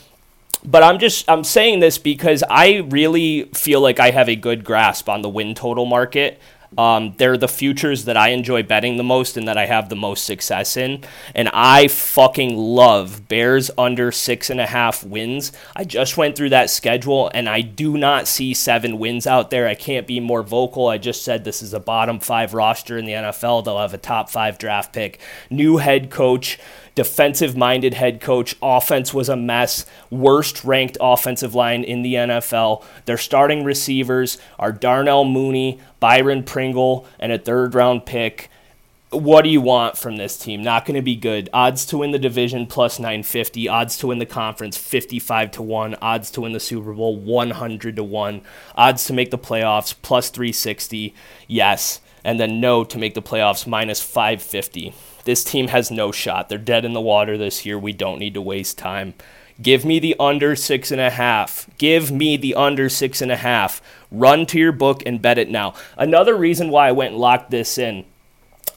but 0.64 0.84
I'm 0.84 1.00
just 1.00 1.30
I'm 1.30 1.44
saying 1.44 1.80
this 1.80 1.98
because 1.98 2.44
I 2.50 2.78
really 2.90 3.44
feel 3.54 3.82
like 3.82 4.00
I 4.00 4.12
have 4.12 4.30
a 4.30 4.36
good 4.36 4.64
grasp 4.64 5.10
on 5.10 5.22
the 5.22 5.30
win 5.30 5.56
total 5.56 5.86
market. 5.86 6.40
Um, 6.78 7.14
they're 7.18 7.38
the 7.38 7.48
futures 7.48 8.06
that 8.06 8.18
I 8.18 8.30
enjoy 8.30 8.64
betting 8.64 8.98
the 8.98 9.04
most 9.04 9.38
and 9.38 9.48
that 9.48 9.58
I 9.58 9.66
have 9.66 9.90
the 9.90 9.96
most 9.96 10.26
success 10.26 10.76
in. 10.76 11.04
And 11.34 11.50
I 11.54 11.88
fucking 11.88 12.58
love 12.58 13.28
Bears 13.28 13.72
under 13.78 14.12
six 14.12 14.50
and 14.50 14.60
a 14.60 14.66
half 14.66 15.04
wins. 15.04 15.52
I 15.76 15.86
just 15.86 16.18
went 16.18 16.36
through 16.36 16.50
that 16.50 16.70
schedule 16.70 17.32
and 17.34 17.48
I 17.48 17.62
do 17.62 17.98
not 17.98 18.28
see 18.28 18.54
seven 18.54 19.00
wins 19.00 19.26
out 19.26 19.50
there. 19.50 19.68
I 19.68 19.76
can't 19.76 20.08
be 20.08 20.20
more 20.20 20.44
vocal. 20.44 20.88
I 20.88 20.98
just 20.98 21.24
said 21.24 21.44
this 21.44 21.62
is 21.62 21.74
a 21.74 21.80
bottom 21.80 22.20
five 22.20 22.54
roster 22.54 22.98
in 22.98 23.06
the 23.06 23.14
NFL. 23.14 23.64
They'll 23.64 23.80
have 23.80 23.94
a 23.94 23.98
top 23.98 24.30
five 24.30 24.58
draft 24.58 24.94
pick, 24.94 25.20
new 25.50 25.78
head 25.78 26.10
coach 26.10 26.60
defensive 26.98 27.56
minded 27.56 27.94
head 27.94 28.20
coach. 28.20 28.56
Offense 28.60 29.14
was 29.14 29.30
a 29.30 29.36
mess. 29.36 29.86
Worst 30.10 30.64
ranked 30.64 30.98
offensive 31.00 31.54
line 31.54 31.84
in 31.84 32.02
the 32.02 32.16
NFL. 32.16 32.84
Their 33.06 33.20
starting 33.20 33.64
receivers 33.64 34.40
are 34.58 34.72
Darnell 34.72 35.24
Mooney, 35.24 35.80
Byron 36.00 36.42
Pringle, 36.42 37.06
and 37.20 37.32
a 37.32 37.38
third 37.38 37.76
round 37.76 38.08
pick. 38.08 38.50
What 39.12 39.44
do 39.44 39.50
you 39.50 39.62
want 39.62 39.96
from 39.96 40.18
this 40.18 40.40
team? 40.40 40.64
Not 40.64 40.86
going 40.86 40.96
to 40.96 41.04
be 41.04 41.16
good. 41.16 41.52
Odds 41.54 41.86
to 41.86 42.00
win 42.00 42.12
the 42.12 42.20
division 42.20 42.66
plus 42.66 42.98
950. 42.98 43.70
Odds 43.70 43.96
to 44.00 44.08
win 44.08 44.18
the 44.18 44.26
conference 44.26 44.76
55 44.76 45.52
to 45.52 45.62
1. 45.62 45.98
Odds 46.02 46.32
to 46.32 46.42
win 46.42 46.54
the 46.54 46.60
Super 46.60 46.94
Bowl 46.94 47.16
100 47.16 47.96
to 47.96 48.04
1. 48.04 48.42
Odds 48.76 49.06
to 49.06 49.14
make 49.14 49.30
the 49.30 49.38
playoffs 49.38 49.94
plus 50.02 50.32
360. 50.32 51.14
Yes. 51.48 52.02
And 52.24 52.40
then 52.40 52.60
no 52.60 52.84
to 52.84 52.98
make 52.98 53.14
the 53.14 53.22
playoffs 53.22 53.68
minus 53.68 54.02
550. 54.02 54.94
This 55.24 55.44
team 55.44 55.70
has 55.70 55.92
no 55.92 56.12
shot. 56.12 56.50
They're 56.50 56.58
dead 56.58 56.86
in 56.86 56.94
the 56.94 57.02
water 57.02 57.38
this 57.38 57.66
year. 57.66 57.78
We 57.78 57.94
don't 57.94 58.20
need 58.20 58.34
to 58.34 58.42
waste 58.42 58.78
time. 58.78 59.14
Give 59.62 59.84
me 59.84 60.00
the 60.00 60.16
under 60.20 60.56
six 60.56 60.92
and 60.92 61.02
a 61.02 61.10
half. 61.10 61.68
Give 61.78 62.12
me 62.12 62.38
the 62.38 62.54
under 62.56 62.90
six 62.90 63.22
and 63.22 63.32
a 63.32 63.38
half. 63.38 63.82
Run 64.12 64.46
to 64.48 64.60
your 64.60 64.72
book 64.72 65.02
and 65.06 65.22
bet 65.22 65.38
it 65.38 65.50
now. 65.50 65.74
Another 65.98 66.36
reason 66.36 66.70
why 66.70 66.88
I 66.88 66.92
went 66.92 67.14
and 67.14 67.20
locked 67.20 67.50
this 67.50 67.78
in. 67.78 68.06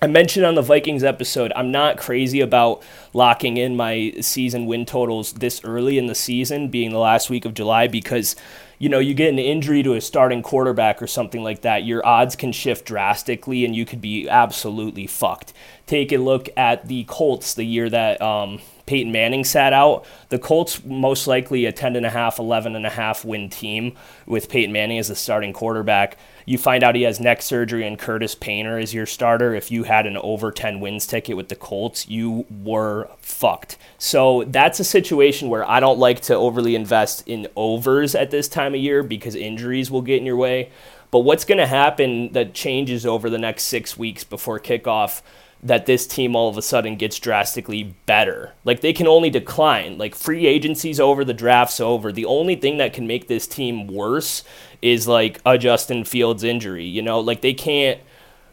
I 0.03 0.07
mentioned 0.07 0.47
on 0.47 0.55
the 0.55 0.63
Vikings 0.63 1.05
episode, 1.05 1.53
I'm 1.55 1.71
not 1.71 1.99
crazy 1.99 2.41
about 2.41 2.83
locking 3.13 3.59
in 3.59 3.77
my 3.77 4.15
season 4.23 4.65
win 4.65 4.87
totals 4.87 5.35
this 5.35 5.63
early 5.63 5.99
in 5.99 6.07
the 6.07 6.15
season, 6.15 6.69
being 6.69 6.93
the 6.93 6.99
last 6.99 7.29
week 7.29 7.45
of 7.45 7.53
July, 7.53 7.87
because 7.87 8.35
you 8.81 8.89
know, 8.89 8.99
you 8.99 9.13
get 9.13 9.29
an 9.29 9.39
injury 9.39 9.83
to 9.83 9.93
a 9.93 10.01
starting 10.01 10.41
quarterback 10.41 11.03
or 11.03 11.07
something 11.07 11.43
like 11.43 11.61
that, 11.61 11.85
your 11.85 12.05
odds 12.05 12.35
can 12.35 12.51
shift 12.51 12.87
drastically 12.87 13.67
and 13.67 13.77
you 13.77 13.85
could 13.85 14.01
be 14.01 14.27
absolutely 14.27 15.07
fucked. 15.07 15.53
Take 15.87 16.13
a 16.13 16.17
look 16.17 16.49
at 16.57 16.89
the 16.89 17.05
Colts 17.05 17.53
the 17.53 17.65
year 17.65 17.91
that 17.91 18.23
um, 18.23 18.59
Peyton 18.91 19.13
Manning 19.13 19.45
sat 19.45 19.73
out. 19.73 20.05
The 20.31 20.39
Colts 20.41 20.85
most 20.85 21.29
likely 21.29 21.65
a 21.65 21.71
10 21.71 21.95
and 21.95 22.05
a 22.05 22.11
half, 22.11 22.41
11 22.41 22.75
and 22.75 22.85
a 22.85 22.91
half 22.91 23.25
win 23.25 23.49
team 23.49 23.93
with 24.27 24.49
Peyton 24.49 24.73
Manning 24.73 24.99
as 24.99 25.07
the 25.07 25.15
starting 25.15 25.53
quarterback. 25.53 26.17
You 26.45 26.59
find 26.59 26.83
out 26.83 26.97
he 26.97 27.03
has 27.03 27.21
neck 27.21 27.41
surgery 27.41 27.87
and 27.87 27.97
Curtis 27.97 28.35
Painter 28.35 28.81
is 28.81 28.93
your 28.93 29.07
starter. 29.07 29.55
If 29.55 29.71
you 29.71 29.85
had 29.85 30.09
an 30.09 30.17
over 30.17 30.51
10 30.51 30.81
wins 30.81 31.07
ticket 31.07 31.37
with 31.37 31.51
the 31.51 31.55
Colts, 31.55 32.09
you 32.09 32.47
were 32.51 33.09
fucked. 33.19 33.79
So 33.97 34.43
that's 34.49 34.81
a 34.81 34.85
situation 34.85 35.51
where 35.51 35.71
I 35.71 35.79
don't 35.79 36.01
like 36.01 36.21
to 36.23 36.35
overly 36.35 36.75
invest 36.75 37.23
in 37.29 37.47
overs 37.55 38.17
at 38.17 38.33
this 38.33 38.49
time 38.49 38.75
of 38.75 38.81
year 38.81 39.05
because 39.05 39.37
injuries 39.37 39.89
will 39.89 40.03
get 40.03 40.19
in 40.19 40.27
your 40.27 40.35
way. 40.35 40.73
But 41.13 41.21
what's 41.21 41.45
going 41.45 41.59
to 41.59 41.67
happen 41.69 42.33
that 42.33 42.55
changes 42.55 43.07
over 43.07 43.31
the 43.31 43.39
next 43.39 43.65
six 43.65 43.97
weeks 43.97 44.25
before 44.25 44.59
kickoff? 44.59 45.23
That 45.63 45.87
this 45.87 46.07
team 46.07 46.35
all 46.35 46.49
of 46.49 46.57
a 46.57 46.63
sudden 46.63 46.97
gets 46.97 47.19
drastically 47.19 47.95
better. 48.07 48.53
Like 48.65 48.81
they 48.81 48.93
can 48.93 49.07
only 49.07 49.31
decline. 49.31 49.99
Like 49.99 50.15
free 50.15 50.47
agency's 50.47 50.99
over, 50.99 51.25
the 51.25 51.35
draft's 51.35 51.81
over. 51.81 52.13
The 52.13 52.25
only 52.25 52.57
thing 52.57 52.79
that 52.79 52.95
can 52.95 53.07
make 53.07 53.29
this 53.29 53.47
team 53.47 53.87
worse 53.87 54.43
is 54.81 55.07
like 55.07 55.41
a 55.45 55.59
Justin 55.59 56.05
Fields 56.05 56.45
injury. 56.45 56.87
You 56.87 57.03
know, 57.03 57.21
like 57.21 57.43
they 57.43 57.53
can't 57.53 58.01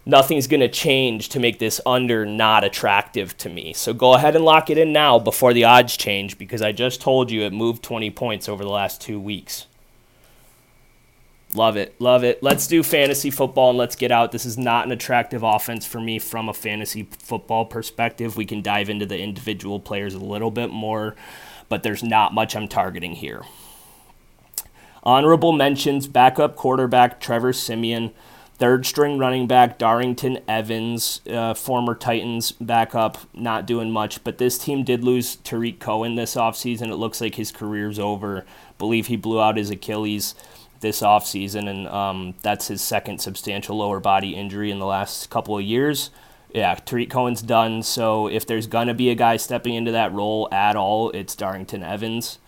nothing's 0.07 0.47
going 0.47 0.61
to 0.61 0.69
change 0.69 1.29
to 1.29 1.39
make 1.39 1.59
this 1.59 1.81
under 1.85 2.25
not 2.25 2.63
attractive 2.63 3.37
to 3.37 3.49
me. 3.49 3.73
So 3.73 3.93
go 3.93 4.13
ahead 4.13 4.35
and 4.35 4.45
lock 4.45 4.69
it 4.69 4.77
in 4.77 4.93
now 4.93 5.19
before 5.19 5.53
the 5.53 5.65
odds 5.65 5.97
change 5.97 6.37
because 6.37 6.61
I 6.61 6.71
just 6.71 7.01
told 7.01 7.29
you 7.29 7.41
it 7.43 7.53
moved 7.53 7.83
20 7.83 8.09
points 8.11 8.47
over 8.47 8.63
the 8.63 8.69
last 8.69 9.01
2 9.01 9.19
weeks. 9.19 9.66
Love 11.53 11.77
it. 11.77 11.95
Love 11.99 12.23
it. 12.23 12.43
Let's 12.43 12.67
do 12.67 12.83
fantasy 12.83 13.29
football 13.29 13.69
and 13.69 13.77
let's 13.77 13.95
get 13.95 14.11
out. 14.11 14.31
This 14.31 14.45
is 14.45 14.57
not 14.57 14.85
an 14.85 14.91
attractive 14.91 15.43
offense 15.43 15.85
for 15.85 16.01
me 16.01 16.19
from 16.19 16.49
a 16.49 16.53
fantasy 16.53 17.07
football 17.19 17.65
perspective. 17.65 18.35
We 18.35 18.45
can 18.45 18.61
dive 18.61 18.89
into 18.89 19.05
the 19.05 19.19
individual 19.19 19.79
players 19.79 20.13
a 20.13 20.19
little 20.19 20.51
bit 20.51 20.71
more, 20.71 21.15
but 21.69 21.83
there's 21.83 22.03
not 22.03 22.33
much 22.33 22.55
I'm 22.55 22.67
targeting 22.67 23.13
here. 23.13 23.43
Honorable 25.03 25.53
mentions 25.53 26.05
backup 26.05 26.57
quarterback 26.57 27.21
Trevor 27.21 27.53
Siemian, 27.53 28.11
third 28.55 28.85
string 28.85 29.17
running 29.17 29.47
back 29.47 29.79
Darrynton 29.79 30.43
Evans, 30.49 31.21
uh, 31.29 31.53
former 31.53 31.95
Titans 31.95 32.51
backup, 32.51 33.19
not 33.33 33.65
doing 33.65 33.89
much, 33.89 34.21
but 34.25 34.37
this 34.37 34.57
team 34.57 34.83
did 34.83 35.05
lose 35.05 35.37
Tarik 35.37 35.79
Cohen 35.79 36.15
this 36.15 36.35
offseason. 36.35 36.89
It 36.89 36.97
looks 36.97 37.21
like 37.21 37.35
his 37.35 37.53
career's 37.53 37.99
over. 37.99 38.43
Believe 38.77 39.07
he 39.07 39.15
blew 39.15 39.39
out 39.39 39.55
his 39.55 39.69
Achilles 39.69 40.35
this 40.79 41.01
offseason, 41.01 41.69
and 41.69 41.87
um, 41.87 42.35
that's 42.41 42.67
his 42.67 42.81
second 42.81 43.19
substantial 43.19 43.77
lower 43.77 43.99
body 43.99 44.35
injury 44.35 44.71
in 44.71 44.79
the 44.79 44.85
last 44.85 45.29
couple 45.29 45.57
of 45.57 45.63
years. 45.63 46.11
Yeah, 46.53 46.75
Tarik 46.75 47.09
Cohen's 47.09 47.41
done. 47.41 47.83
So 47.83 48.27
if 48.27 48.45
there's 48.45 48.67
going 48.67 48.87
to 48.87 48.93
be 48.93 49.09
a 49.09 49.15
guy 49.15 49.37
stepping 49.37 49.75
into 49.75 49.91
that 49.91 50.13
role 50.13 50.47
at 50.51 50.75
all, 50.75 51.11
it's 51.11 51.35
Darrynton 51.35 51.83
Evans. 51.83 52.39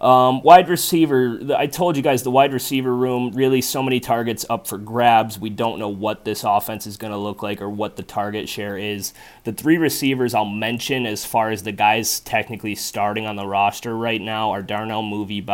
Um, 0.00 0.42
wide 0.42 0.70
receiver, 0.70 1.38
I 1.54 1.66
told 1.66 1.94
you 1.94 2.02
guys 2.02 2.22
the 2.22 2.30
wide 2.30 2.54
receiver 2.54 2.94
room, 2.94 3.32
really 3.32 3.60
so 3.60 3.82
many 3.82 4.00
targets 4.00 4.46
up 4.48 4.66
for 4.66 4.78
grabs. 4.78 5.38
We 5.38 5.50
don't 5.50 5.78
know 5.78 5.90
what 5.90 6.24
this 6.24 6.42
offense 6.42 6.86
is 6.86 6.96
going 6.96 7.12
to 7.12 7.18
look 7.18 7.42
like 7.42 7.60
or 7.60 7.68
what 7.68 7.96
the 7.96 8.02
target 8.02 8.48
share 8.48 8.78
is. 8.78 9.12
The 9.44 9.52
three 9.52 9.76
receivers 9.76 10.32
I'll 10.34 10.46
mention 10.46 11.04
as 11.04 11.26
far 11.26 11.50
as 11.50 11.64
the 11.64 11.72
guys 11.72 12.20
technically 12.20 12.74
starting 12.76 13.26
on 13.26 13.36
the 13.36 13.46
roster 13.46 13.94
right 13.94 14.22
now 14.22 14.52
are 14.52 14.62
Darnell, 14.62 15.02
Movie, 15.02 15.46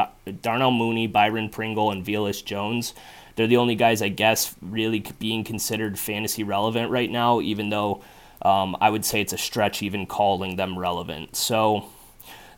Darnell 0.42 0.70
Mooney, 0.70 1.09
Byron 1.09 1.48
Pringle, 1.48 1.90
and 1.90 2.04
Velus 2.04 2.44
Jones. 2.44 2.94
They're 3.35 3.48
the 3.48 3.56
only 3.56 3.74
guys, 3.74 4.00
I 4.00 4.11
guess, 4.11 4.54
really 4.62 5.04
being 5.18 5.42
considered 5.42 5.98
fantasy 5.98 6.44
relevant 6.44 6.92
right 6.92 7.11
now, 7.11 7.40
even 7.40 7.70
though 7.70 8.04
um, 8.42 8.76
I 8.80 8.90
would 8.90 9.04
say 9.04 9.20
it's 9.20 9.32
a 9.32 9.38
stretch 9.38 9.82
even 9.82 10.06
calling 10.06 10.54
them 10.54 10.78
relevant. 10.78 11.35
So 11.35 11.88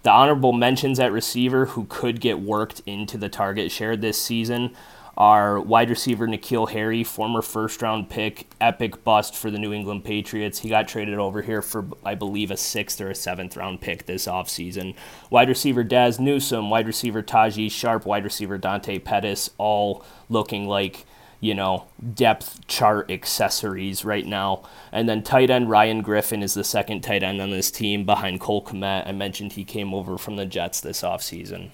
the 0.03 0.11
honorable 0.11 0.53
mentions 0.53 1.01
at 1.01 1.13
receiver 1.13 1.67
who 1.67 1.85
could 1.87 2.21
get 2.21 2.41
worked 2.41 2.81
into 2.87 3.19
the 3.19 3.29
target 3.29 3.71
share 3.71 3.97
this 3.97 4.21
season 4.21 4.75
are 5.19 5.61
wide 5.61 5.91
receiver 5.91 6.29
N'Keal 6.29 6.71
Harry, 6.71 7.03
former 7.03 7.43
first 7.43 7.83
round 7.83 8.09
pick, 8.09 8.49
epic 8.61 9.03
bust 9.03 9.35
for 9.35 9.51
the 9.51 9.59
New 9.59 9.73
England 9.73 10.05
Patriots. 10.05 10.61
He 10.61 10.69
got 10.69 10.87
traded 10.87 11.19
over 11.19 11.43
here 11.43 11.61
for, 11.61 11.87
I 12.05 12.15
believe, 12.15 12.53
a 12.53 12.57
sixth 12.57 13.01
or 13.01 13.11
a 13.11 13.17
seventh 13.17 13.57
round 13.57 13.81
pick 13.81 14.07
this 14.07 14.27
offseason. 14.27 14.95
Wide 15.29 15.49
receiver 15.49 15.83
Dazz 15.83 16.21
Newsome, 16.21 16.71
wide 16.71 16.87
receiver 16.87 17.21
Tajae 17.21 17.69
Sharpe, 17.69 18.07
wide 18.07 18.23
receiver 18.23 18.59
Dante 18.59 19.01
Pettis, 19.01 19.51
all 19.59 20.05
looking 20.29 20.69
like 20.69 21.05
you 21.41 21.55
know, 21.55 21.87
depth 22.15 22.67
chart 22.67 23.11
accessories 23.11 24.05
right 24.05 24.27
now. 24.27 24.63
And 24.91 25.09
then 25.09 25.23
tight 25.23 25.51
end 25.51 25.71
Ryan 25.71 26.03
Griffin 26.03 26.43
is 26.43 26.55
the 26.55 26.65
second 26.65 27.03
tight 27.03 27.23
end 27.23 27.41
on 27.41 27.51
this 27.51 27.71
team 27.71 28.05
behind 28.05 28.41
Cole 28.41 28.65
Kmet. 28.65 29.07
I 29.07 29.13
mentioned 29.13 29.53
he 29.53 29.65
came 29.65 29.95
over 29.95 30.19
from 30.19 30.37
the 30.37 30.47
Jets 30.47 30.81
this 30.81 31.03
offseason. 31.03 31.71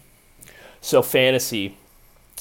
So, 0.80 1.00
fantasy. 1.00 1.78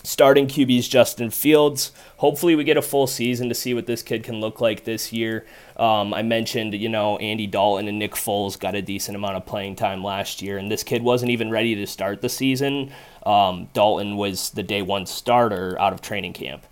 Starting 0.06 0.48
QBs 0.48 0.90
Justin 0.90 1.30
Fields. 1.30 1.94
Hopefully, 2.18 2.56
we 2.56 2.66
get 2.66 2.76
a 2.76 2.82
full 2.82 3.08
season 3.08 3.48
to 3.48 3.56
see 3.56 3.74
what 3.74 3.86
this 3.86 4.04
kid 4.04 4.22
can 4.22 4.42
look 4.42 4.60
like 4.60 4.84
this 4.84 5.14
year. 5.14 5.46
Um, 5.78 6.14
I 6.14 6.24
mentioned, 6.24 6.74
you 6.74 6.90
know, 6.90 7.16
Andy 7.18 7.48
Dalton 7.48 7.88
and 7.88 8.00
Nick 8.00 8.16
Foles 8.16 8.60
got 8.60 8.76
a 8.76 8.82
decent 8.82 9.16
amount 9.16 9.38
of 9.38 9.46
playing 9.46 9.78
time 9.78 10.04
last 10.04 10.42
year, 10.42 10.58
and 10.58 10.70
this 10.70 10.84
kid 10.84 11.04
wasn't 11.04 11.32
even 11.32 11.52
ready 11.52 11.74
to 11.76 11.88
start 11.88 12.22
the 12.22 12.28
season. 12.28 12.92
Um, 13.26 13.70
Dalton 13.72 14.18
was 14.18 14.50
the 14.50 14.64
day 14.64 14.82
one 14.82 15.06
starter 15.06 15.80
out 15.80 15.94
of 15.94 16.02
training 16.02 16.34
camp. 16.34 16.66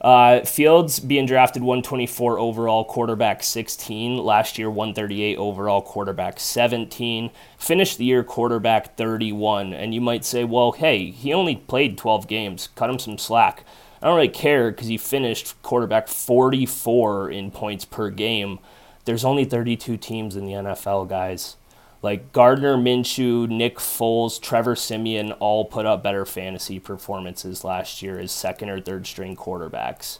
Uh, 0.00 0.40
Fields 0.44 1.00
being 1.00 1.26
drafted 1.26 1.62
124 1.62 2.38
overall, 2.38 2.84
quarterback 2.84 3.42
16. 3.42 4.18
Last 4.18 4.58
year, 4.58 4.70
138 4.70 5.36
overall, 5.36 5.82
quarterback 5.82 6.38
17. 6.38 7.30
Finished 7.58 7.98
the 7.98 8.04
year 8.04 8.22
quarterback 8.22 8.96
31. 8.96 9.72
And 9.72 9.92
you 9.92 10.00
might 10.00 10.24
say, 10.24 10.44
well, 10.44 10.72
hey, 10.72 11.10
he 11.10 11.32
only 11.32 11.56
played 11.56 11.98
12 11.98 12.28
games. 12.28 12.68
Cut 12.76 12.90
him 12.90 12.98
some 12.98 13.18
slack. 13.18 13.64
I 14.00 14.06
don't 14.06 14.16
really 14.16 14.28
care 14.28 14.70
because 14.70 14.86
he 14.86 14.96
finished 14.96 15.60
quarterback 15.62 16.06
44 16.06 17.30
in 17.30 17.50
points 17.50 17.84
per 17.84 18.10
game. 18.10 18.60
There's 19.04 19.24
only 19.24 19.44
32 19.44 19.96
teams 19.96 20.36
in 20.36 20.46
the 20.46 20.52
NFL, 20.52 21.08
guys. 21.08 21.56
Like 22.00 22.32
Gardner 22.32 22.76
Minshew, 22.76 23.48
Nick 23.48 23.78
Foles, 23.78 24.40
Trevor 24.40 24.76
Siemian 24.76 25.32
all 25.32 25.64
put 25.64 25.84
up 25.84 26.02
better 26.02 26.24
fantasy 26.24 26.78
performances 26.78 27.64
last 27.64 28.02
year 28.02 28.20
as 28.20 28.30
second 28.30 28.68
or 28.68 28.80
third 28.80 29.06
string 29.06 29.34
quarterbacks. 29.34 30.18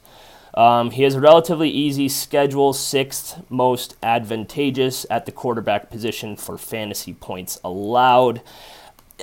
Um, 0.54 0.90
he 0.90 1.04
has 1.04 1.14
a 1.14 1.20
relatively 1.20 1.70
easy 1.70 2.08
schedule, 2.08 2.72
sixth 2.72 3.40
most 3.48 3.96
advantageous 4.02 5.06
at 5.08 5.24
the 5.24 5.32
quarterback 5.32 5.88
position 5.88 6.36
for 6.36 6.58
fantasy 6.58 7.14
points 7.14 7.60
allowed. 7.62 8.42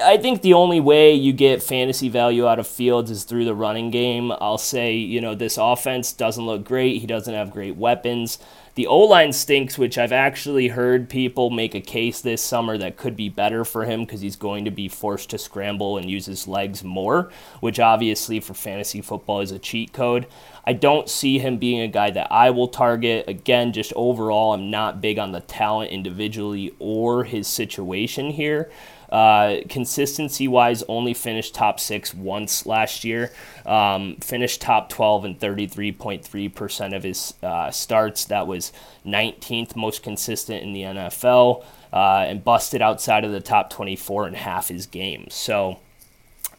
I 0.02 0.18
think 0.18 0.42
the 0.42 0.54
only 0.54 0.80
way 0.80 1.14
you 1.14 1.34
get 1.34 1.64
fantasy 1.64 2.10
value 2.10 2.48
out 2.48 2.60
of 2.60 2.68
Fields 2.68 3.10
is 3.10 3.24
through 3.24 3.46
the 3.46 3.56
running 3.56 3.92
game. 3.92 4.32
I'll 4.40 4.58
say, 4.58 4.94
you 4.94 5.22
know, 5.22 5.36
this 5.36 5.58
offense 5.58 6.12
doesn't 6.14 6.46
look 6.46 6.66
great. 6.66 7.00
He 7.00 7.08
doesn't 7.08 7.34
have 7.34 7.52
great 7.52 7.78
weapons. 7.78 8.38
The 8.76 8.88
O 8.88 9.00
line 9.00 9.32
stinks, 9.32 9.78
which 9.78 9.98
I've 9.98 10.12
actually 10.12 10.68
heard 10.68 11.08
people 11.08 11.50
make 11.50 11.74
a 11.74 11.80
case 11.80 12.20
this 12.20 12.42
summer 12.42 12.78
that 12.78 12.98
could 12.98 13.16
be 13.16 13.30
better 13.30 13.64
for 13.64 13.86
him 13.86 14.02
because 14.02 14.20
he's 14.20 14.36
going 14.36 14.66
to 14.66 14.72
be 14.72 14.90
forced 14.90 15.30
to 15.30 15.38
scramble 15.38 15.98
and 15.98 16.12
use 16.12 16.26
his 16.26 16.46
legs 16.46 16.84
more, 16.84 17.30
which 17.62 17.80
obviously 17.80 18.42
for 18.42 18.54
fantasy 18.54 19.00
football 19.00 19.40
is 19.40 19.52
a 19.52 19.60
cheat 19.60 19.94
code. 19.94 20.28
I 20.66 20.74
don't 20.74 21.10
see 21.10 21.40
him 21.40 21.58
being 21.58 21.80
a 21.80 21.88
guy 21.88 22.12
that 22.12 22.30
I 22.30 22.50
will 22.50 22.68
target. 22.68 23.30
Again, 23.30 23.72
just 23.72 23.94
overall, 23.96 24.54
I'm 24.54 24.70
not 24.70 25.00
big 25.00 25.20
on 25.20 25.32
the 25.32 25.40
talent 25.40 25.92
individually 25.92 26.76
or 26.78 27.24
his 27.24 27.48
situation 27.48 28.32
here. 28.32 28.70
Uh, 29.10 29.58
consistency 29.70 30.48
wise, 30.48 30.84
only 30.88 31.14
finished 31.14 31.56
top 31.56 31.80
six 31.80 32.14
once 32.14 32.66
last 32.66 33.04
year. 33.04 33.32
Um, 33.66 34.18
finished 34.18 34.62
top 34.62 34.90
12 34.90 35.26
and 35.26 35.40
33.3% 35.40 36.96
of 36.96 37.04
his 37.04 37.34
uh, 37.44 37.72
starts. 37.72 38.26
That 38.26 38.48
was 38.48 38.72
19th 39.06 39.76
most 39.76 40.04
consistent 40.04 40.64
in 40.64 40.74
the 40.74 40.82
NFL 40.82 41.64
uh, 41.94 42.26
and 42.28 42.44
busted 42.44 42.82
outside 42.82 43.24
of 43.24 43.32
the 43.32 43.42
top 43.42 43.70
24 43.70 44.28
in 44.28 44.34
half 44.34 44.70
his 44.70 44.86
games. 44.86 45.34
So. 45.34 45.80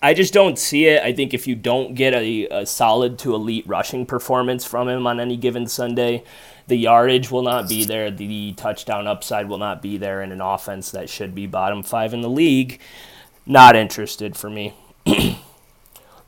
I 0.03 0.13
just 0.13 0.35
don't 0.35 0.59
see 0.59 0.85
it. 0.87 1.03
I 1.03 1.15
think 1.15 1.33
if 1.33 1.47
you 1.47 1.55
don't 1.55 1.95
get 1.95 2.13
a, 2.13 2.47
a 2.49 2.67
solid 2.67 3.19
to 3.21 3.35
elite 3.35 3.67
rushing 3.67 4.05
performance 4.05 4.63
from 4.65 4.91
him 4.91 5.07
on 5.07 5.19
any 5.19 5.39
given 5.39 5.67
Sunday, 5.67 6.23
the 6.67 6.77
yardage 6.77 7.31
will 7.31 7.43
not 7.43 7.69
be 7.69 7.85
there. 7.85 8.11
The 8.11 8.53
touchdown 8.55 9.07
upside 9.07 9.49
will 9.49 9.59
not 9.59 9.83
be 9.83 9.97
there 9.97 10.23
in 10.23 10.33
an 10.33 10.41
offense 10.41 10.91
that 10.91 11.09
should 11.09 11.35
be 11.35 11.47
bottom 11.47 11.83
five 11.83 12.13
in 12.13 12.23
the 12.23 12.31
league. 12.31 12.81
Not 13.47 13.77
interested 13.77 14.37
for 14.37 14.51
me. 14.51 14.75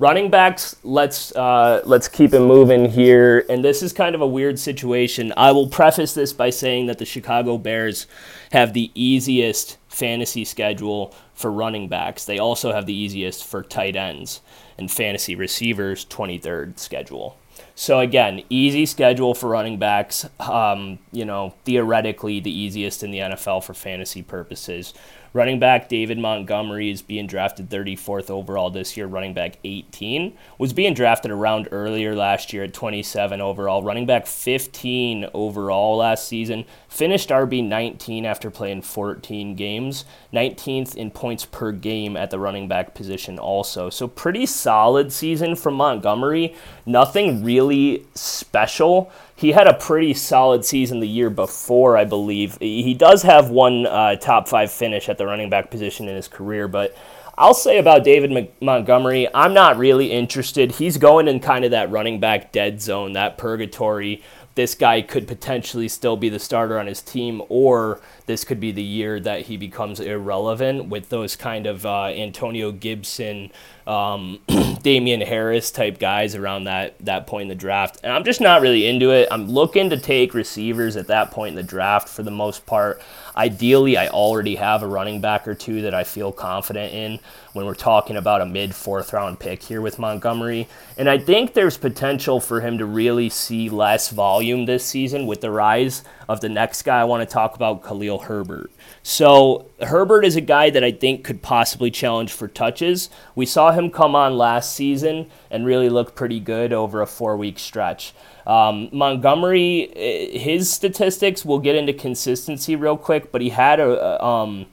Running 0.00 0.30
backs, 0.30 0.76
let's 0.84 1.34
uh, 1.34 1.82
let's 1.84 2.06
keep 2.06 2.32
it 2.32 2.38
moving 2.38 2.88
here. 2.88 3.44
And 3.48 3.64
this 3.64 3.82
is 3.82 3.92
kind 3.92 4.14
of 4.14 4.20
a 4.20 4.26
weird 4.28 4.56
situation. 4.60 5.32
I 5.36 5.50
will 5.50 5.68
preface 5.68 6.14
this 6.14 6.32
by 6.32 6.50
saying 6.50 6.86
that 6.86 6.98
the 6.98 7.04
Chicago 7.04 7.58
Bears 7.58 8.06
have 8.52 8.74
the 8.74 8.92
easiest 8.94 9.76
fantasy 9.88 10.44
schedule 10.44 11.12
for 11.34 11.50
running 11.50 11.88
backs. 11.88 12.24
They 12.24 12.38
also 12.38 12.72
have 12.72 12.86
the 12.86 12.94
easiest 12.94 13.44
for 13.44 13.64
tight 13.64 13.96
ends 13.96 14.40
and 14.78 14.88
fantasy 14.88 15.34
receivers, 15.34 16.04
23rd 16.04 16.78
schedule. 16.78 17.36
So 17.80 18.00
again, 18.00 18.42
easy 18.50 18.86
schedule 18.86 19.34
for 19.34 19.50
running 19.50 19.78
backs. 19.78 20.26
Um, 20.40 20.98
you 21.12 21.24
know, 21.24 21.54
theoretically 21.64 22.40
the 22.40 22.50
easiest 22.50 23.04
in 23.04 23.12
the 23.12 23.18
NFL 23.18 23.62
for 23.62 23.72
fantasy 23.72 24.20
purposes. 24.20 24.92
Running 25.32 25.60
back 25.60 25.88
David 25.88 26.18
Montgomery 26.18 26.90
is 26.90 27.02
being 27.02 27.28
drafted 27.28 27.70
34th 27.70 28.30
overall 28.30 28.70
this 28.70 28.96
year. 28.96 29.06
Running 29.06 29.32
back 29.32 29.58
18 29.62 30.36
was 30.58 30.72
being 30.72 30.92
drafted 30.92 31.30
around 31.30 31.68
earlier 31.70 32.16
last 32.16 32.52
year 32.52 32.64
at 32.64 32.74
27 32.74 33.40
overall. 33.40 33.84
Running 33.84 34.06
back 34.06 34.26
15 34.26 35.26
overall 35.32 35.98
last 35.98 36.26
season. 36.26 36.64
Finished 36.88 37.28
RB 37.28 37.62
19 37.62 38.24
after 38.24 38.50
playing 38.50 38.82
14 38.82 39.54
games. 39.54 40.04
19th 40.32 40.94
in 40.96 41.10
points 41.10 41.44
per 41.44 41.70
game 41.70 42.16
at 42.16 42.30
the 42.30 42.38
running 42.38 42.66
back 42.66 42.94
position 42.94 43.38
also. 43.38 43.90
So 43.90 44.08
pretty 44.08 44.46
solid 44.46 45.12
season 45.12 45.54
from 45.54 45.74
Montgomery. 45.74 46.54
Nothing 46.86 47.44
really 47.44 48.06
special 48.14 49.12
he 49.38 49.52
had 49.52 49.68
a 49.68 49.74
pretty 49.74 50.14
solid 50.14 50.64
season 50.64 50.98
the 50.98 51.06
year 51.06 51.30
before, 51.30 51.96
I 51.96 52.04
believe. 52.04 52.58
He 52.58 52.92
does 52.92 53.22
have 53.22 53.50
one 53.50 53.86
uh, 53.86 54.16
top 54.16 54.48
five 54.48 54.72
finish 54.72 55.08
at 55.08 55.16
the 55.16 55.26
running 55.26 55.48
back 55.48 55.70
position 55.70 56.08
in 56.08 56.16
his 56.16 56.26
career, 56.26 56.66
but 56.66 56.96
I'll 57.36 57.54
say 57.54 57.78
about 57.78 58.02
David 58.02 58.50
Montgomery, 58.60 59.28
I'm 59.32 59.54
not 59.54 59.78
really 59.78 60.10
interested. 60.10 60.72
He's 60.72 60.96
going 60.96 61.28
in 61.28 61.38
kind 61.38 61.64
of 61.64 61.70
that 61.70 61.88
running 61.88 62.18
back 62.18 62.50
dead 62.50 62.82
zone, 62.82 63.12
that 63.12 63.38
purgatory. 63.38 64.24
This 64.58 64.74
guy 64.74 65.02
could 65.02 65.28
potentially 65.28 65.86
still 65.86 66.16
be 66.16 66.28
the 66.28 66.40
starter 66.40 66.80
on 66.80 66.88
his 66.88 67.00
team, 67.00 67.42
or 67.48 68.00
this 68.26 68.42
could 68.42 68.58
be 68.58 68.72
the 68.72 68.82
year 68.82 69.20
that 69.20 69.42
he 69.42 69.56
becomes 69.56 70.00
irrelevant 70.00 70.88
with 70.88 71.10
those 71.10 71.36
kind 71.36 71.64
of 71.64 71.86
uh, 71.86 72.06
Antonio 72.06 72.72
Gibson, 72.72 73.52
um, 73.86 74.40
Damien 74.82 75.20
Harris 75.20 75.70
type 75.70 76.00
guys 76.00 76.34
around 76.34 76.64
that 76.64 76.98
that 76.98 77.28
point 77.28 77.42
in 77.42 77.48
the 77.50 77.54
draft. 77.54 78.00
And 78.02 78.12
I'm 78.12 78.24
just 78.24 78.40
not 78.40 78.60
really 78.60 78.88
into 78.88 79.12
it. 79.12 79.28
I'm 79.30 79.48
looking 79.48 79.90
to 79.90 79.96
take 79.96 80.34
receivers 80.34 80.96
at 80.96 81.06
that 81.06 81.30
point 81.30 81.50
in 81.50 81.54
the 81.54 81.62
draft 81.62 82.08
for 82.08 82.24
the 82.24 82.32
most 82.32 82.66
part. 82.66 83.00
Ideally, 83.38 83.96
I 83.96 84.08
already 84.08 84.56
have 84.56 84.82
a 84.82 84.88
running 84.88 85.20
back 85.20 85.46
or 85.46 85.54
two 85.54 85.82
that 85.82 85.94
I 85.94 86.02
feel 86.02 86.32
confident 86.32 86.92
in 86.92 87.20
when 87.52 87.66
we're 87.66 87.74
talking 87.74 88.16
about 88.16 88.40
a 88.40 88.46
mid 88.46 88.74
fourth 88.74 89.12
round 89.12 89.38
pick 89.38 89.62
here 89.62 89.80
with 89.80 90.00
Montgomery. 90.00 90.66
And 90.96 91.08
I 91.08 91.18
think 91.18 91.54
there's 91.54 91.78
potential 91.78 92.40
for 92.40 92.60
him 92.60 92.78
to 92.78 92.84
really 92.84 93.28
see 93.28 93.70
less 93.70 94.10
volume 94.10 94.66
this 94.66 94.84
season 94.84 95.24
with 95.28 95.40
the 95.40 95.52
rise 95.52 96.02
of 96.28 96.40
the 96.40 96.48
next 96.48 96.82
guy 96.82 97.00
I 97.00 97.04
want 97.04 97.26
to 97.26 97.32
talk 97.32 97.54
about, 97.54 97.82
Khalil 97.82 98.18
Herbert. 98.18 98.70
So, 99.02 99.70
Herbert 99.80 100.24
is 100.24 100.36
a 100.36 100.40
guy 100.40 100.70
that 100.70 100.84
I 100.84 100.92
think 100.92 101.24
could 101.24 101.42
possibly 101.42 101.90
challenge 101.90 102.32
for 102.32 102.48
touches. 102.48 103.08
We 103.34 103.46
saw 103.46 103.72
him 103.72 103.90
come 103.90 104.14
on 104.14 104.36
last 104.36 104.74
season 104.74 105.30
and 105.50 105.64
really 105.64 105.88
look 105.88 106.14
pretty 106.14 106.40
good 106.40 106.72
over 106.72 107.00
a 107.00 107.06
four 107.06 107.36
week 107.36 107.58
stretch. 107.58 108.12
Um, 108.46 108.88
Montgomery, 108.92 109.90
eh, 109.94 110.38
his 110.38 110.70
statistics, 110.70 111.44
we'll 111.44 111.58
get 111.58 111.76
into 111.76 111.92
consistency 111.92 112.76
real 112.76 112.96
quick, 112.96 113.32
but 113.32 113.40
he 113.40 113.50
had 113.50 113.80
a. 113.80 114.24
Um, 114.24 114.66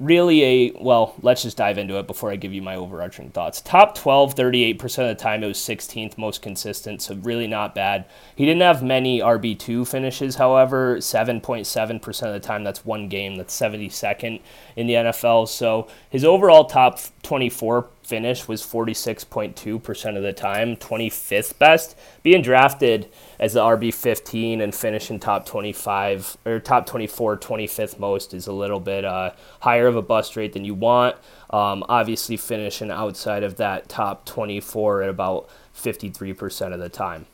really 0.00 0.42
a 0.42 0.72
well 0.80 1.14
let's 1.20 1.42
just 1.42 1.58
dive 1.58 1.76
into 1.76 1.98
it 1.98 2.06
before 2.06 2.32
i 2.32 2.36
give 2.36 2.54
you 2.54 2.62
my 2.62 2.74
overarching 2.74 3.30
thoughts. 3.30 3.60
Top 3.60 3.94
12 3.94 4.34
38% 4.34 4.82
of 4.82 5.08
the 5.08 5.14
time 5.14 5.44
it 5.44 5.46
was 5.46 5.58
16th 5.58 6.16
most 6.16 6.40
consistent 6.40 7.02
so 7.02 7.14
really 7.16 7.46
not 7.46 7.74
bad. 7.74 8.06
He 8.34 8.46
didn't 8.46 8.62
have 8.62 8.82
many 8.82 9.20
rb2 9.20 9.86
finishes 9.86 10.36
however. 10.36 10.96
7.7% 10.96 12.22
of 12.26 12.32
the 12.32 12.40
time 12.40 12.64
that's 12.64 12.84
one 12.84 13.08
game 13.08 13.36
that's 13.36 13.58
72nd 13.58 14.40
in 14.76 14.86
the 14.86 14.94
nfl 14.94 15.46
so 15.46 15.86
his 16.08 16.24
overall 16.24 16.64
top 16.64 16.98
24 17.22 17.88
finish 18.10 18.48
was 18.48 18.60
46.2% 18.60 20.16
of 20.16 20.22
the 20.24 20.32
time 20.32 20.74
25th 20.74 21.56
best 21.60 21.96
being 22.24 22.42
drafted 22.42 23.08
as 23.38 23.52
the 23.52 23.60
RB 23.60 23.94
15 23.94 24.60
and 24.60 24.74
finishing 24.74 25.20
top 25.20 25.46
25 25.46 26.36
or 26.44 26.58
top 26.58 26.86
24, 26.86 27.36
25th 27.36 28.00
most 28.00 28.34
is 28.34 28.48
a 28.48 28.52
little 28.52 28.80
bit 28.80 29.04
uh, 29.04 29.30
higher 29.60 29.86
of 29.86 29.94
a 29.94 30.02
bust 30.02 30.34
rate 30.34 30.54
than 30.54 30.64
you 30.64 30.74
want. 30.74 31.14
Um, 31.50 31.84
obviously, 31.88 32.36
finishing 32.36 32.90
outside 32.90 33.44
of 33.44 33.58
that 33.58 33.88
top 33.88 34.26
24 34.26 35.02
at 35.04 35.08
about 35.08 35.48
53% 35.76 36.74
of 36.74 36.80
the 36.80 36.88
time 36.88 37.26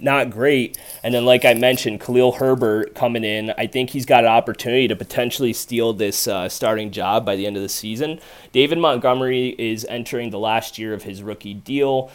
not 0.00 0.30
great. 0.30 0.78
And 1.02 1.14
then, 1.14 1.24
like 1.24 1.44
I 1.44 1.54
mentioned, 1.54 2.00
Khalil 2.00 2.32
Herbert 2.32 2.94
coming 2.94 3.24
in, 3.24 3.52
I 3.58 3.66
think 3.66 3.90
he's 3.90 4.06
got 4.06 4.24
an 4.24 4.30
opportunity 4.30 4.88
to 4.88 4.96
potentially 4.96 5.52
steal 5.52 5.92
this 5.92 6.26
uh, 6.26 6.48
starting 6.48 6.90
job 6.90 7.24
by 7.24 7.36
the 7.36 7.46
end 7.46 7.56
of 7.56 7.62
the 7.62 7.68
season. 7.68 8.20
David 8.52 8.78
Montgomery 8.78 9.50
is 9.58 9.84
entering 9.88 10.30
the 10.30 10.38
last 10.38 10.78
year 10.78 10.94
of 10.94 11.02
his 11.02 11.22
rookie 11.22 11.54
deal. 11.54 12.10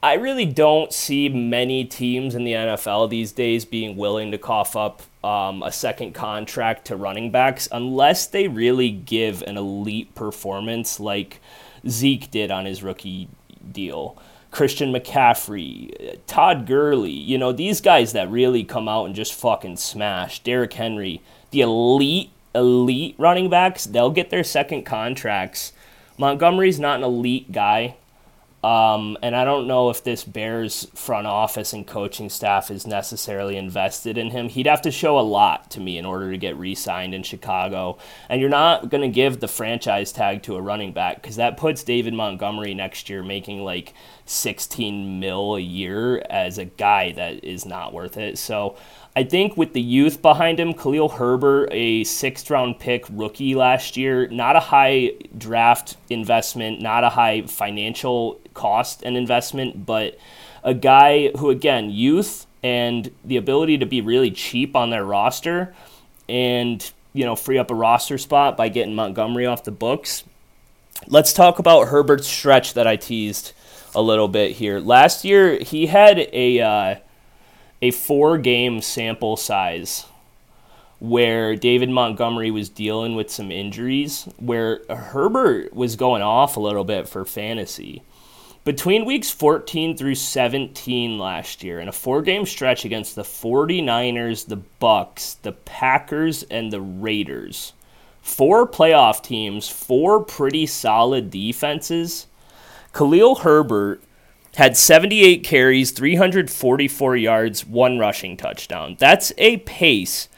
I 0.00 0.14
really 0.14 0.46
don't 0.46 0.92
see 0.92 1.28
many 1.28 1.84
teams 1.84 2.36
in 2.36 2.44
the 2.44 2.52
NFL 2.52 3.10
these 3.10 3.32
days 3.32 3.64
being 3.64 3.96
willing 3.96 4.30
to 4.30 4.38
cough 4.38 4.76
up 4.76 5.02
um, 5.24 5.64
a 5.64 5.72
second 5.72 6.12
contract 6.12 6.86
to 6.86 6.96
running 6.96 7.32
backs 7.32 7.68
unless 7.72 8.28
they 8.28 8.46
really 8.46 8.90
give 8.90 9.42
an 9.42 9.56
elite 9.56 10.14
performance 10.14 11.00
like 11.00 11.40
Zeke 11.88 12.30
did 12.30 12.52
on 12.52 12.64
his 12.64 12.82
rookie 12.82 13.28
deal. 13.72 14.16
Christian 14.50 14.92
McCaffrey, 14.92 16.14
uh, 16.14 16.16
Todd 16.26 16.66
Gurley, 16.66 17.10
you 17.12 17.38
know, 17.38 17.52
these 17.52 17.80
guys 17.80 18.12
that 18.12 18.30
really 18.30 18.64
come 18.64 18.88
out 18.88 19.04
and 19.04 19.14
just 19.14 19.34
fucking 19.34 19.76
smash. 19.76 20.42
Derrick 20.42 20.72
Henry, 20.72 21.20
the 21.50 21.60
elite, 21.60 22.30
elite 22.54 23.14
running 23.18 23.50
backs, 23.50 23.84
they'll 23.84 24.10
get 24.10 24.30
their 24.30 24.44
second 24.44 24.84
contracts. 24.84 25.72
Montgomery's 26.16 26.80
not 26.80 26.98
an 26.98 27.04
elite 27.04 27.52
guy. 27.52 27.96
Um, 28.64 29.16
and 29.22 29.36
I 29.36 29.44
don't 29.44 29.68
know 29.68 29.88
if 29.88 30.02
this 30.02 30.24
Bears 30.24 30.88
front 30.92 31.28
office 31.28 31.72
and 31.72 31.86
coaching 31.86 32.28
staff 32.28 32.72
is 32.72 32.88
necessarily 32.88 33.56
invested 33.56 34.18
in 34.18 34.30
him. 34.30 34.48
He'd 34.48 34.66
have 34.66 34.82
to 34.82 34.90
show 34.90 35.18
a 35.18 35.22
lot 35.22 35.70
to 35.72 35.80
me 35.80 35.96
in 35.96 36.04
order 36.04 36.32
to 36.32 36.38
get 36.38 36.56
re 36.56 36.74
signed 36.74 37.14
in 37.14 37.22
Chicago. 37.22 37.98
And 38.28 38.40
you're 38.40 38.50
not 38.50 38.88
going 38.88 39.02
to 39.02 39.14
give 39.14 39.38
the 39.38 39.46
franchise 39.46 40.10
tag 40.10 40.42
to 40.44 40.56
a 40.56 40.60
running 40.60 40.92
back 40.92 41.22
because 41.22 41.36
that 41.36 41.56
puts 41.56 41.84
David 41.84 42.14
Montgomery 42.14 42.74
next 42.74 43.08
year 43.08 43.22
making 43.22 43.62
like 43.62 43.94
16 44.26 45.20
mil 45.20 45.54
a 45.54 45.60
year 45.60 46.20
as 46.28 46.58
a 46.58 46.64
guy 46.64 47.12
that 47.12 47.44
is 47.44 47.64
not 47.64 47.92
worth 47.92 48.16
it. 48.16 48.38
So 48.38 48.76
I 49.18 49.24
think 49.24 49.56
with 49.56 49.72
the 49.72 49.82
youth 49.82 50.22
behind 50.22 50.60
him, 50.60 50.72
Khalil 50.72 51.08
Herbert, 51.08 51.70
a 51.72 52.04
sixth 52.04 52.48
round 52.50 52.78
pick 52.78 53.04
rookie 53.10 53.56
last 53.56 53.96
year, 53.96 54.28
not 54.28 54.54
a 54.54 54.60
high 54.60 55.14
draft 55.36 55.96
investment, 56.08 56.80
not 56.80 57.02
a 57.02 57.08
high 57.08 57.42
financial 57.42 58.40
cost 58.54 59.02
and 59.02 59.16
investment, 59.16 59.84
but 59.84 60.16
a 60.62 60.72
guy 60.72 61.32
who, 61.36 61.50
again, 61.50 61.90
youth 61.90 62.46
and 62.62 63.10
the 63.24 63.36
ability 63.36 63.78
to 63.78 63.86
be 63.86 64.00
really 64.00 64.30
cheap 64.30 64.76
on 64.76 64.90
their 64.90 65.04
roster 65.04 65.74
and, 66.28 66.88
you 67.12 67.24
know, 67.24 67.34
free 67.34 67.58
up 67.58 67.72
a 67.72 67.74
roster 67.74 68.18
spot 68.18 68.56
by 68.56 68.68
getting 68.68 68.94
Montgomery 68.94 69.46
off 69.46 69.64
the 69.64 69.72
books. 69.72 70.22
Let's 71.08 71.32
talk 71.32 71.58
about 71.58 71.88
Herbert's 71.88 72.28
stretch 72.28 72.74
that 72.74 72.86
I 72.86 72.94
teased 72.94 73.52
a 73.96 74.00
little 74.00 74.28
bit 74.28 74.52
here. 74.52 74.78
Last 74.78 75.24
year, 75.24 75.58
he 75.58 75.86
had 75.86 76.20
a. 76.32 76.60
Uh, 76.60 76.94
a 77.80 77.90
four 77.90 78.38
game 78.38 78.80
sample 78.80 79.36
size 79.36 80.06
where 80.98 81.54
David 81.54 81.90
Montgomery 81.90 82.50
was 82.50 82.68
dealing 82.68 83.14
with 83.14 83.30
some 83.30 83.52
injuries, 83.52 84.28
where 84.38 84.80
Herbert 84.90 85.72
was 85.72 85.94
going 85.96 86.22
off 86.22 86.56
a 86.56 86.60
little 86.60 86.84
bit 86.84 87.08
for 87.08 87.24
fantasy. 87.24 88.02
Between 88.64 89.04
weeks 89.04 89.30
14 89.30 89.96
through 89.96 90.16
17 90.16 91.18
last 91.18 91.62
year, 91.62 91.80
in 91.80 91.88
a 91.88 91.92
four 91.92 92.20
game 92.20 92.44
stretch 92.44 92.84
against 92.84 93.14
the 93.14 93.22
49ers, 93.22 94.46
the 94.46 94.56
Bucks, 94.56 95.34
the 95.34 95.52
Packers, 95.52 96.42
and 96.44 96.72
the 96.72 96.80
Raiders, 96.80 97.72
four 98.20 98.68
playoff 98.68 99.22
teams, 99.22 99.68
four 99.68 100.22
pretty 100.22 100.66
solid 100.66 101.30
defenses, 101.30 102.26
Khalil 102.92 103.36
Herbert 103.36 104.02
had 104.56 104.76
78 104.76 105.44
carries, 105.44 105.90
344 105.92 107.16
yards, 107.16 107.66
one 107.66 107.98
rushing 107.98 108.36
touchdown. 108.36 108.96
That's 108.98 109.32
a 109.38 109.58
pace 109.58 110.28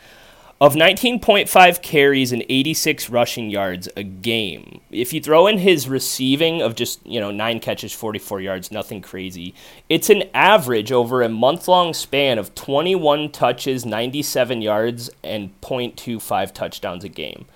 of 0.61 0.75
19.5 0.75 1.81
carries 1.81 2.33
and 2.33 2.45
86 2.47 3.09
rushing 3.09 3.49
yards 3.49 3.89
a 3.97 4.03
game. 4.03 4.83
If 4.91 5.15
you 5.15 5.21
throw 5.23 5.47
in 5.47 5.57
his 5.57 5.89
receiving 5.89 6.61
of 6.61 6.75
just, 6.75 7.05
you 7.07 7.19
know, 7.19 7.31
9 7.31 7.61
catches, 7.61 7.95
44 7.95 8.43
yards, 8.43 8.71
nothing 8.71 9.01
crazy, 9.01 9.55
it's 9.89 10.11
an 10.11 10.25
average 10.35 10.93
over 10.93 11.23
a 11.23 11.31
month-long 11.31 11.95
span 11.95 12.39
of 12.39 12.55
21 12.55 13.33
touches, 13.33 13.87
97 13.87 14.61
yards 14.61 15.09
and 15.25 15.59
0.25 15.63 16.53
touchdowns 16.53 17.05
a 17.05 17.09
game. 17.09 17.47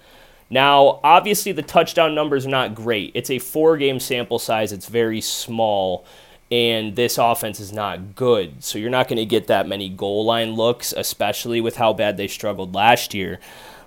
Now, 0.48 1.00
obviously, 1.04 1.52
the 1.52 1.62
touchdown 1.62 2.14
numbers 2.14 2.46
are 2.46 2.50
not 2.50 2.74
great. 2.74 3.12
It's 3.14 3.30
a 3.30 3.38
four 3.38 3.76
game 3.76 4.00
sample 4.00 4.38
size, 4.38 4.72
it's 4.72 4.88
very 4.88 5.20
small, 5.20 6.06
and 6.50 6.96
this 6.96 7.18
offense 7.18 7.60
is 7.60 7.72
not 7.72 8.14
good. 8.14 8.62
So 8.62 8.78
you're 8.78 8.90
not 8.90 9.08
going 9.08 9.18
to 9.18 9.26
get 9.26 9.46
that 9.46 9.68
many 9.68 9.88
goal 9.88 10.24
line 10.24 10.54
looks, 10.54 10.92
especially 10.92 11.60
with 11.60 11.76
how 11.76 11.92
bad 11.92 12.16
they 12.16 12.28
struggled 12.28 12.74
last 12.74 13.14
year. 13.14 13.40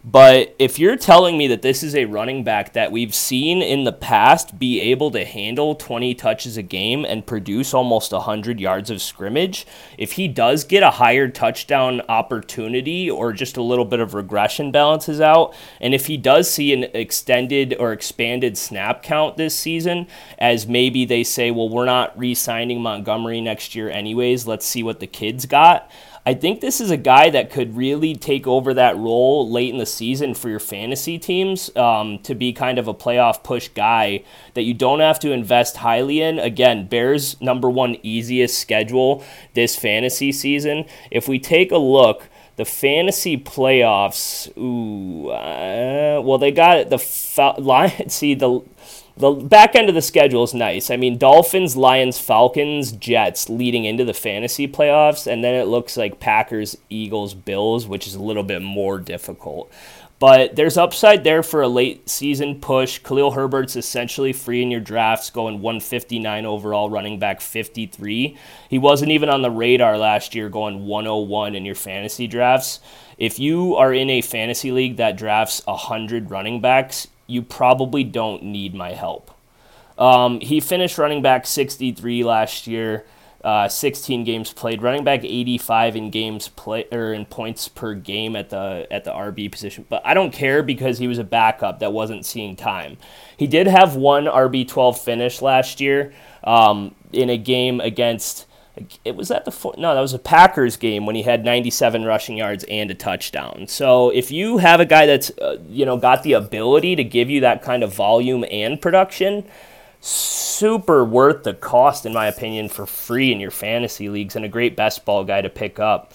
But 0.10 0.56
if 0.58 0.80
you're 0.80 0.96
telling 0.96 1.38
me 1.38 1.48
that 1.48 1.64
this 1.64 1.84
is 1.84 1.94
a 1.94 2.06
running 2.06 2.46
back 2.46 2.72
that 2.72 2.94
we've 2.94 3.14
seen 3.14 3.62
in 3.62 3.84
the 3.84 3.92
past 3.92 4.58
be 4.58 4.80
able 4.80 5.12
to 5.12 5.26
handle 5.26 5.76
20 5.76 6.16
touches 6.16 6.56
a 6.56 6.62
game 6.62 7.04
and 7.04 7.28
produce 7.28 7.74
almost 7.74 8.14
100 8.14 8.58
yards 8.58 8.90
of 8.90 9.02
scrimmage, 9.02 9.68
if 9.98 10.14
he 10.14 10.30
does 10.30 10.64
get 10.64 10.82
a 10.82 10.92
higher 10.92 11.28
touchdown 11.28 12.00
opportunity 12.08 13.12
or 13.12 13.34
just 13.34 13.58
a 13.58 13.62
little 13.62 13.84
bit 13.84 14.00
of 14.00 14.14
regression 14.14 14.72
balances 14.72 15.20
out, 15.20 15.54
and 15.82 15.94
if 15.94 16.06
he 16.06 16.16
does 16.16 16.50
see 16.50 16.72
an 16.72 16.86
extended 16.94 17.76
or 17.78 17.92
expanded 17.92 18.58
snap 18.58 19.04
count 19.04 19.36
this 19.36 19.60
season, 19.60 20.08
as 20.40 20.68
maybe 20.68 21.04
they 21.04 21.26
say, 21.26 21.52
well, 21.52 21.68
we're 21.68 21.84
not 21.84 22.18
re 22.18 22.34
signing 22.34 22.82
Montgomery 22.82 23.42
next 23.42 23.76
year 23.76 23.90
anyways, 23.90 24.48
let's 24.48 24.66
see 24.66 24.84
what 24.84 25.02
the 25.02 25.08
kids 25.08 25.46
got. 25.46 25.92
I 26.28 26.34
think 26.34 26.60
this 26.60 26.82
is 26.82 26.92
a 26.92 26.98
guy 26.98 27.30
that 27.30 27.52
could 27.52 27.78
really 27.78 28.14
take 28.14 28.48
over 28.48 28.74
that 28.74 28.98
role 28.98 29.50
late 29.50 29.70
in 29.70 29.78
the 29.78 29.86
season 29.86 30.34
for 30.34 30.50
your 30.50 30.60
fantasy 30.60 31.18
teams 31.18 31.74
um, 31.78 32.20
to 32.24 32.36
be 32.36 32.52
kind 32.52 32.78
of 32.78 32.90
a 32.90 32.94
playoff 32.94 33.44
push 33.44 33.70
guy 33.70 34.26
that 34.54 34.64
you 34.64 34.74
don't 34.74 35.00
have 35.00 35.22
to 35.22 35.32
invest 35.32 35.78
highly 35.78 36.22
in. 36.22 36.38
Again, 36.38 36.86
Bears' 36.88 37.40
number 37.40 37.70
one 37.70 37.96
easiest 38.04 38.60
schedule 38.60 39.24
this 39.54 39.78
fantasy 39.78 40.34
season. 40.34 40.84
If 41.12 41.30
we 41.30 41.40
take 41.40 41.72
a 41.72 41.78
look, 41.78 42.28
the 42.58 42.66
fantasy 42.66 43.38
playoffs, 43.38 44.50
ooh, 44.58 45.30
uh, 45.30 46.20
well, 46.22 46.40
they 46.40 46.52
got 46.52 46.90
the 46.90 47.56
line. 47.58 48.10
See 48.10 48.34
the 48.34 48.64
the 49.18 49.32
back 49.32 49.76
end 49.76 49.90
of 49.90 49.96
the 49.96 50.02
schedule 50.02 50.44
is 50.44 50.54
nice. 50.54 50.90
I 50.90 50.98
mean, 50.98 51.18
Dolphins, 51.18 51.76
Lions, 51.76 52.20
Falcons, 52.20 52.92
Jets 52.92 53.50
leading 53.50 53.86
into 53.86 54.06
the 54.06 54.14
fantasy 54.14 54.68
playoffs, 54.68 55.26
and 55.26 55.44
then 55.44 55.56
it 55.56 55.68
looks 55.68 55.98
like 55.98 56.20
Packers, 56.20 56.78
Eagles, 56.90 57.34
Bills, 57.34 57.88
which 57.88 58.08
is 58.08 58.16
a 58.16 58.22
little 58.22 58.44
bit 58.44 58.62
more 58.62 59.00
difficult. 59.00 59.72
But 60.20 60.56
there's 60.56 60.78
upside 60.78 61.24
there 61.24 61.44
for 61.44 61.62
a 61.62 61.68
late 61.68 62.10
season 62.10 62.60
push. 62.60 62.98
Khalil 63.00 63.32
Herbert's 63.32 63.76
essentially 63.76 64.34
free 64.34 64.64
in 64.64 64.72
your 64.72 64.82
drafts, 64.82 65.30
going 65.30 65.62
159 65.62 66.46
overall, 66.46 66.90
running 66.90 67.20
back 67.20 67.40
53. 67.40 68.36
He 68.68 68.80
wasn't 68.80 69.12
even 69.12 69.30
on 69.30 69.44
the 69.44 69.52
radar 69.52 69.98
last 69.98 70.34
year, 70.34 70.50
going 70.50 70.88
101 70.88 71.54
in 71.54 71.66
your 71.66 71.76
fantasy 71.76 72.26
drafts. 72.26 72.80
If 73.20 73.38
you 73.38 73.76
are 73.76 73.94
in 73.94 74.10
a 74.10 74.22
fantasy 74.22 74.72
league 74.72 74.98
that 74.98 75.18
drafts 75.18 75.62
100 75.66 76.32
running 76.32 76.62
backs, 76.62 77.08
you 77.28 77.42
probably 77.42 78.04
don't 78.04 78.44
need 78.44 78.74
my 78.74 78.92
help. 78.94 79.32
Um, 79.98 80.40
he 80.40 80.60
finished 80.60 80.98
running 80.98 81.22
back 81.22 81.46
63 81.46 82.24
last 82.24 82.68
year, 82.68 83.06
uh, 83.44 83.68
16 83.68 84.24
games 84.24 84.52
played, 84.52 84.82
running 84.82 85.04
back 85.04 85.24
85 85.24 85.96
in 85.96 86.10
games 86.10 86.50
play 86.50 86.86
or 86.92 87.14
in 87.14 87.26
points 87.26 87.68
per 87.68 87.94
game 87.94 88.36
at 88.36 88.50
the 88.50 88.88
at 88.92 89.04
the 89.04 89.12
RB 89.12 89.52
position. 89.52 89.86
But 89.88 90.02
I 90.06 90.14
don't 90.14 90.32
care 90.32 90.64
because 90.64 90.98
he 90.98 91.08
was 91.08 91.18
a 91.18 91.24
backup 91.24 91.80
that 91.80 91.94
wasn't 91.94 92.26
seeing 92.26 92.56
time. 92.56 92.98
He 93.38 93.48
did 93.48 93.68
have 93.68 93.96
one 93.96 94.26
RB 94.26 94.68
12 94.68 95.00
finish 95.00 95.42
last 95.42 95.80
year 95.80 96.14
um, 96.44 96.96
in 97.12 97.30
a 97.30 97.38
game 97.38 97.80
against 97.80 98.47
it 99.06 99.16
was 99.16 99.32
at 99.32 99.46
the 99.46 99.74
no 99.78 99.94
that 99.94 100.02
was 100.02 100.14
a 100.14 100.20
packers 100.20 100.78
game 100.78 101.06
when 101.06 101.16
he 101.16 101.24
had 101.24 101.44
97 101.44 102.04
rushing 102.06 102.38
yards 102.38 102.64
and 102.66 102.92
a 102.92 102.96
touchdown. 102.96 103.68
So 103.68 104.10
if 104.10 104.32
you 104.32 104.58
have 104.58 104.80
a 104.80 104.86
guy 104.86 105.06
that's 105.06 105.30
uh, 105.40 105.58
you 105.68 105.86
know 105.86 105.98
got 105.98 106.24
the 106.24 106.34
ability 106.34 106.96
to 106.96 107.04
give 107.04 107.30
you 107.30 107.42
that 107.42 107.62
kind 107.62 107.84
of 107.84 107.94
volume 107.94 108.46
and 108.52 108.82
production 108.82 109.46
super 110.00 111.04
worth 111.04 111.44
the 111.44 111.54
cost 111.54 112.06
in 112.06 112.14
my 112.14 112.28
opinion 112.28 112.70
for 112.70 112.86
free 112.86 113.32
in 113.32 113.40
your 113.40 113.52
fantasy 113.52 114.10
leagues 114.10 114.36
and 114.36 114.46
a 114.46 114.50
great 114.50 114.76
best 114.76 115.06
ball 115.06 115.24
guy 115.24 115.42
to 115.42 115.50
pick 115.50 115.80
up. 115.80 116.14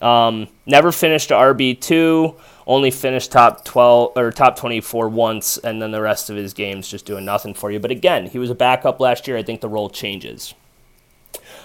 Um, 0.00 0.48
never 0.66 0.90
finished 0.90 1.30
a 1.30 1.34
rb2 1.34 2.36
only 2.66 2.90
finished 2.90 3.32
top 3.32 3.64
12 3.64 4.12
or 4.16 4.30
top 4.30 4.56
24 4.56 5.08
once 5.08 5.58
and 5.58 5.80
then 5.80 5.90
the 5.90 6.00
rest 6.00 6.30
of 6.30 6.36
his 6.36 6.54
games 6.54 6.88
just 6.88 7.06
doing 7.06 7.24
nothing 7.24 7.54
for 7.54 7.70
you. 7.70 7.80
But 7.80 7.90
again 7.90 8.26
he 8.26 8.38
was 8.38 8.50
a 8.50 8.54
backup 8.54 9.00
last 9.00 9.26
year. 9.26 9.36
I 9.36 9.42
think 9.42 9.60
the 9.60 9.68
role 9.68 9.88
changes 9.88 10.54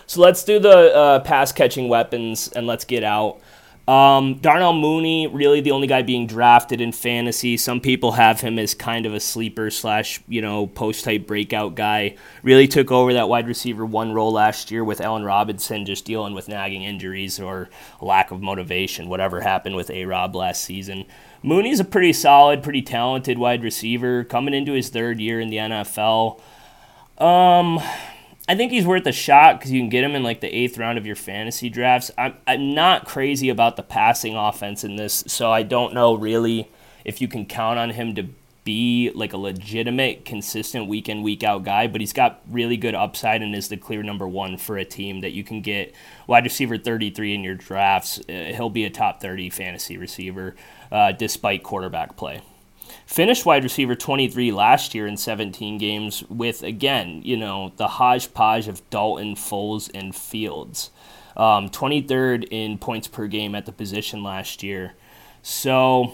so 0.07 0.21
let's 0.21 0.43
do 0.43 0.57
the 0.57 0.95
uh, 0.95 1.19
pass 1.19 1.51
catching 1.51 1.89
weapons 1.89 2.47
and 2.47 2.65
let's 2.65 2.85
get 2.85 3.03
out. 3.03 3.39
Um, 3.87 4.39
Darnell 4.39 4.73
Mooney, 4.73 5.27
really 5.27 5.61
the 5.61 5.71
only 5.71 5.87
guy 5.87 6.01
being 6.01 6.27
drafted 6.27 6.81
in 6.81 6.91
fantasy. 6.91 7.55
Some 7.55 7.79
people 7.79 8.13
have 8.13 8.41
him 8.41 8.59
as 8.59 8.73
kind 8.73 9.05
of 9.05 9.13
a 9.13 9.19
sleeper 9.21 9.69
slash, 9.69 10.19
you 10.27 10.41
know, 10.41 10.67
post 10.67 11.05
type 11.05 11.25
breakout 11.25 11.75
guy. 11.75 12.15
Really 12.43 12.67
took 12.67 12.91
over 12.91 13.13
that 13.13 13.29
wide 13.29 13.47
receiver 13.47 13.85
one 13.85 14.11
role 14.11 14.33
last 14.33 14.71
year 14.71 14.83
with 14.83 14.99
Allen 14.99 15.23
Robinson 15.23 15.85
just 15.85 16.03
dealing 16.03 16.33
with 16.33 16.49
nagging 16.49 16.83
injuries 16.83 17.39
or 17.39 17.69
lack 18.01 18.29
of 18.31 18.41
motivation, 18.41 19.07
whatever 19.07 19.39
happened 19.39 19.77
with 19.77 19.89
A 19.89 20.03
Rob 20.03 20.35
last 20.35 20.63
season. 20.63 21.05
Mooney's 21.41 21.79
a 21.79 21.85
pretty 21.85 22.11
solid, 22.11 22.63
pretty 22.63 22.81
talented 22.81 23.37
wide 23.37 23.63
receiver 23.63 24.25
coming 24.25 24.53
into 24.53 24.73
his 24.73 24.89
third 24.89 25.21
year 25.21 25.39
in 25.39 25.49
the 25.49 25.57
NFL. 25.57 26.41
Um, 27.19 27.79
I 28.49 28.55
think 28.55 28.71
he's 28.71 28.85
worth 28.85 29.05
a 29.05 29.11
shot 29.11 29.59
because 29.59 29.71
you 29.71 29.81
can 29.81 29.89
get 29.89 30.05
him 30.05 30.15
in 30.15 30.23
like 30.23 30.39
the 30.39 30.55
eighth 30.55 30.77
round 30.77 30.97
of 30.97 31.05
your 31.05 31.17
fantasy 31.17 31.69
drafts. 31.69 32.11
I'm, 32.17 32.35
I'm 32.47 32.73
not 32.73 33.05
crazy 33.05 33.49
about 33.49 33.75
the 33.75 33.83
passing 33.83 34.35
offense 34.35 34.85
in 34.85 34.95
this, 34.95 35.25
so 35.27 35.51
I 35.51 35.63
don't 35.63 35.93
know 35.93 36.15
really 36.15 36.69
if 37.03 37.19
you 37.19 37.27
can 37.27 37.45
count 37.45 37.77
on 37.77 37.89
him 37.89 38.15
to 38.15 38.27
be 38.63 39.11
like 39.15 39.31
a 39.33 39.37
legitimate, 39.37 40.25
consistent 40.25 40.87
week 40.87 41.07
in, 41.07 41.23
week 41.23 41.43
out 41.43 41.63
guy, 41.63 41.87
but 41.87 42.01
he's 42.01 42.13
got 42.13 42.41
really 42.49 42.75
good 42.75 42.95
upside 42.95 43.41
and 43.41 43.55
is 43.55 43.69
the 43.69 43.77
clear 43.77 44.03
number 44.03 44.27
one 44.27 44.57
for 44.57 44.77
a 44.77 44.83
team 44.83 45.21
that 45.21 45.31
you 45.31 45.43
can 45.43 45.61
get 45.61 45.93
wide 46.25 46.43
receiver 46.43 46.77
33 46.77 47.33
in 47.33 47.43
your 47.43 47.55
drafts. 47.55 48.19
Uh, 48.29 48.51
he'll 48.55 48.69
be 48.69 48.83
a 48.83 48.89
top 48.89 49.21
30 49.21 49.49
fantasy 49.49 49.97
receiver 49.97 50.55
uh, 50.91 51.13
despite 51.13 51.63
quarterback 51.63 52.17
play. 52.17 52.41
Finished 53.05 53.45
wide 53.45 53.63
receiver 53.63 53.95
23 53.95 54.51
last 54.51 54.93
year 54.93 55.07
in 55.07 55.17
17 55.17 55.77
games 55.77 56.23
with, 56.29 56.63
again, 56.63 57.21
you 57.23 57.37
know, 57.37 57.71
the 57.77 57.87
hodgepodge 57.87 58.67
of 58.67 58.87
Dalton, 58.89 59.35
Foles, 59.35 59.89
and 59.93 60.15
Fields. 60.15 60.91
Um, 61.35 61.69
23rd 61.69 62.47
in 62.49 62.77
points 62.77 63.07
per 63.07 63.27
game 63.27 63.55
at 63.55 63.65
the 63.65 63.71
position 63.71 64.23
last 64.23 64.63
year. 64.63 64.93
So 65.41 66.13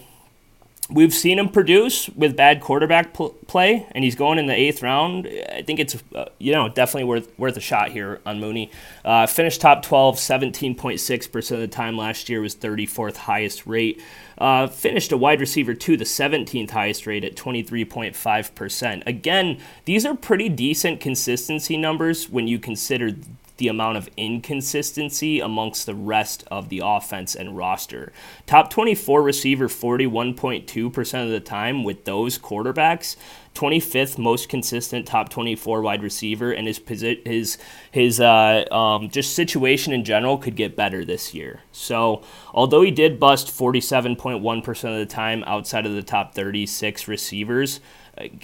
we've 0.93 1.13
seen 1.13 1.39
him 1.39 1.49
produce 1.49 2.08
with 2.10 2.36
bad 2.36 2.62
quarterback 2.62 3.13
pl- 3.13 3.32
play, 3.47 3.88
and 3.91 4.03
he's 4.03 4.15
going 4.15 4.38
in 4.38 4.45
the 4.45 4.53
eighth 4.53 4.82
round. 4.82 5.27
I 5.51 5.62
think 5.62 5.79
it's 5.79 6.01
uh, 6.15 6.25
you 6.39 6.51
know 6.51 6.69
definitely 6.69 7.06
worth 7.06 7.38
worth 7.38 7.58
a 7.58 7.62
shot 7.62 7.91
here 7.91 8.21
on 8.25 8.39
Mooney. 8.39 8.71
Uh, 9.03 9.25
finished 9.25 9.62
top 9.62 9.82
12, 9.82 10.17
17.6 10.17 11.32
percent 11.32 11.62
of 11.62 11.69
the 11.69 11.75
time 11.75 11.97
last 11.97 12.29
year 12.29 12.41
was 12.41 12.56
34th 12.56 13.17
highest 13.17 13.65
rate. 13.65 14.01
Uh, 14.38 14.67
finished 14.67 15.12
a 15.12 15.17
wide 15.17 15.39
receiver 15.39 15.73
two, 15.73 15.97
the 15.97 16.06
17th 16.06 16.71
highest 16.71 17.06
rate 17.06 17.23
at 17.23 17.36
23.5 17.36 18.56
percent. 18.56 19.03
Again, 19.06 19.60
these 19.86 20.06
are 20.06 20.15
pretty 20.15 20.49
decent 20.49 20.99
consistency 20.99 21.77
numbers 21.77 22.29
when 22.29 22.47
you 22.47 22.60
consider 22.60 23.12
the 23.57 23.67
amount 23.67 23.97
of 23.97 24.09
inconsistency 24.17 25.39
amongst 25.39 25.85
the 25.85 25.95
rest 25.95 26.43
of 26.49 26.69
the 26.69 26.81
offense 26.83 27.35
and 27.35 27.55
roster. 27.55 28.11
Top 28.45 28.69
24 28.69 29.21
receiver 29.21 29.67
41.2% 29.67 31.23
of 31.23 31.29
the 31.29 31.39
time 31.39 31.83
with 31.83 32.05
those 32.05 32.37
quarterbacks. 32.37 33.15
25th 33.53 34.17
most 34.17 34.49
consistent 34.49 35.05
top 35.05 35.29
24 35.29 35.81
wide 35.81 36.01
receiver, 36.01 36.51
and 36.51 36.65
his 36.67 36.81
his 37.23 37.57
his 37.91 38.19
uh, 38.19 38.65
um, 38.71 39.09
just 39.09 39.35
situation 39.35 39.93
in 39.93 40.03
general 40.03 40.37
could 40.37 40.55
get 40.55 40.75
better 40.75 41.05
this 41.05 41.33
year. 41.33 41.61
So 41.71 42.23
although 42.51 42.81
he 42.81 42.89
did 42.89 43.19
bust 43.19 43.47
47.1% 43.47 44.69
of 44.69 44.97
the 44.97 45.05
time 45.05 45.43
outside 45.45 45.85
of 45.85 45.93
the 45.93 46.01
top 46.01 46.33
36 46.33 47.07
receivers, 47.07 47.79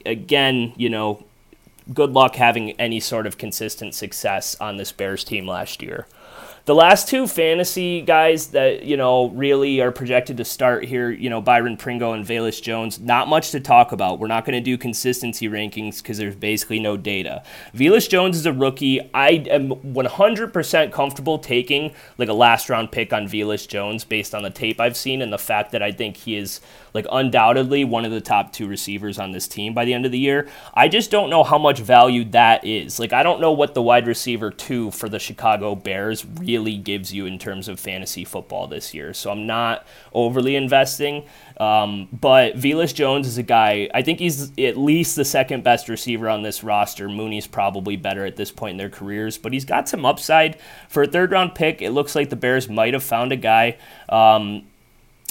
again, 0.06 0.74
you 0.78 0.90
know, 0.90 1.24
good 1.94 2.12
luck 2.12 2.36
having 2.36 2.72
any 2.72 3.00
sort 3.00 3.26
of 3.28 3.38
consistent 3.38 3.96
success 3.96 4.56
on 4.60 4.78
this 4.78 4.92
Bears 4.92 5.24
team 5.24 5.48
last 5.48 5.82
year. 5.82 6.08
The 6.70 6.76
last 6.76 7.08
two 7.08 7.26
fantasy 7.26 8.02
guys 8.02 8.50
that, 8.50 8.84
you 8.84 8.96
know, 8.96 9.30
really 9.30 9.82
are 9.82 9.92
projected 9.92 10.38
to 10.38 10.46
start 10.46 10.86
here, 10.86 11.10
you 11.10 11.28
know, 11.28 11.42
Byron 11.42 11.78
Pringle 11.78 12.14
and 12.14 12.24
Velus 12.24 12.62
Jones, 12.62 13.00
not 13.00 13.28
much 13.28 13.50
to 13.50 13.60
talk 13.60 13.92
about. 13.92 14.20
We're 14.20 14.28
not 14.28 14.46
going 14.46 14.54
to 14.54 14.62
do 14.62 14.78
consistency 14.78 15.50
rankings 15.50 15.98
because 15.98 16.20
there's 16.20 16.36
basically 16.36 16.80
no 16.80 16.96
data. 16.96 17.42
Velus 17.74 18.08
Jones 18.08 18.38
is 18.38 18.46
a 18.46 18.54
rookie. 18.54 19.02
I 19.16 19.30
am 19.50 19.70
100% 19.70 20.92
comfortable 20.92 21.40
taking 21.40 21.92
like 22.20 22.30
a 22.30 22.34
last 22.34 22.70
round 22.70 22.92
pick 22.92 23.14
on 23.14 23.28
Velus 23.28 23.68
Jones 23.68 24.04
based 24.04 24.36
on 24.36 24.44
the 24.44 24.52
tape 24.52 24.80
I've 24.80 24.96
seen 24.96 25.24
and 25.24 25.34
the 25.34 25.40
fact 25.40 25.72
that 25.72 25.82
I 25.82 25.92
think 25.92 26.18
he 26.18 26.36
is 26.36 26.62
like 26.94 27.08
undoubtedly 27.12 27.84
one 27.84 28.06
of 28.06 28.12
the 28.12 28.22
top 28.22 28.54
two 28.54 28.68
receivers 28.68 29.18
on 29.18 29.32
this 29.32 29.48
team 29.48 29.74
by 29.74 29.86
the 29.86 29.94
end 29.96 30.06
of 30.06 30.12
the 30.12 30.20
year. 30.20 30.48
I 30.76 30.88
just 30.88 31.10
don't 31.10 31.32
know 31.32 31.44
how 31.44 31.58
much 31.58 31.80
value 31.80 32.26
that 32.26 32.64
is. 32.64 33.00
Like 33.00 33.12
I 33.12 33.24
don't 33.24 33.42
know 33.42 33.54
what 33.54 33.74
the 33.74 33.82
wide 33.82 34.06
receiver 34.06 34.52
two 34.52 34.92
for 34.92 35.10
the 35.10 35.18
Chicago 35.18 35.74
Bears 35.74 36.24
really 36.26 36.59
really 36.60 36.78
gives 36.78 37.14
you 37.14 37.26
in 37.26 37.40
terms 37.40 37.68
of 37.68 37.80
fantasy 37.80 38.26
football 38.26 38.68
this 38.68 38.94
year. 38.94 39.14
So 39.14 39.32
I'm 39.32 39.48
not 39.48 39.86
overly 40.14 40.56
investing. 40.56 41.26
Um, 41.58 42.08
but 42.12 42.56
Velus 42.56 42.94
Jones 42.94 43.28
is 43.28 43.38
a 43.38 43.44
guy, 43.44 43.90
I 43.94 44.02
think 44.02 44.20
he's 44.20 44.58
at 44.58 44.78
least 44.78 45.16
the 45.16 45.26
second 45.26 45.64
best 45.64 45.90
receiver 45.90 46.30
on 46.30 46.42
this 46.42 46.64
roster. 46.64 47.10
Mooney's 47.10 47.48
probably 47.48 47.96
better 47.96 48.26
at 48.26 48.36
this 48.36 48.52
point 48.52 48.72
in 48.72 48.78
their 48.78 48.90
careers, 48.90 49.38
but 49.38 49.52
he's 49.52 49.66
got 49.66 49.90
some 49.90 50.06
upside. 50.06 50.58
For 50.88 51.04
a 51.04 51.08
third 51.08 51.32
round 51.32 51.56
pick, 51.56 51.82
it 51.82 51.92
looks 51.92 52.16
like 52.16 52.30
the 52.30 52.36
Bears 52.36 52.70
might 52.70 52.94
have 52.94 53.04
found 53.04 53.32
a 53.32 53.38
guy. 53.38 53.78
Um, 54.08 54.68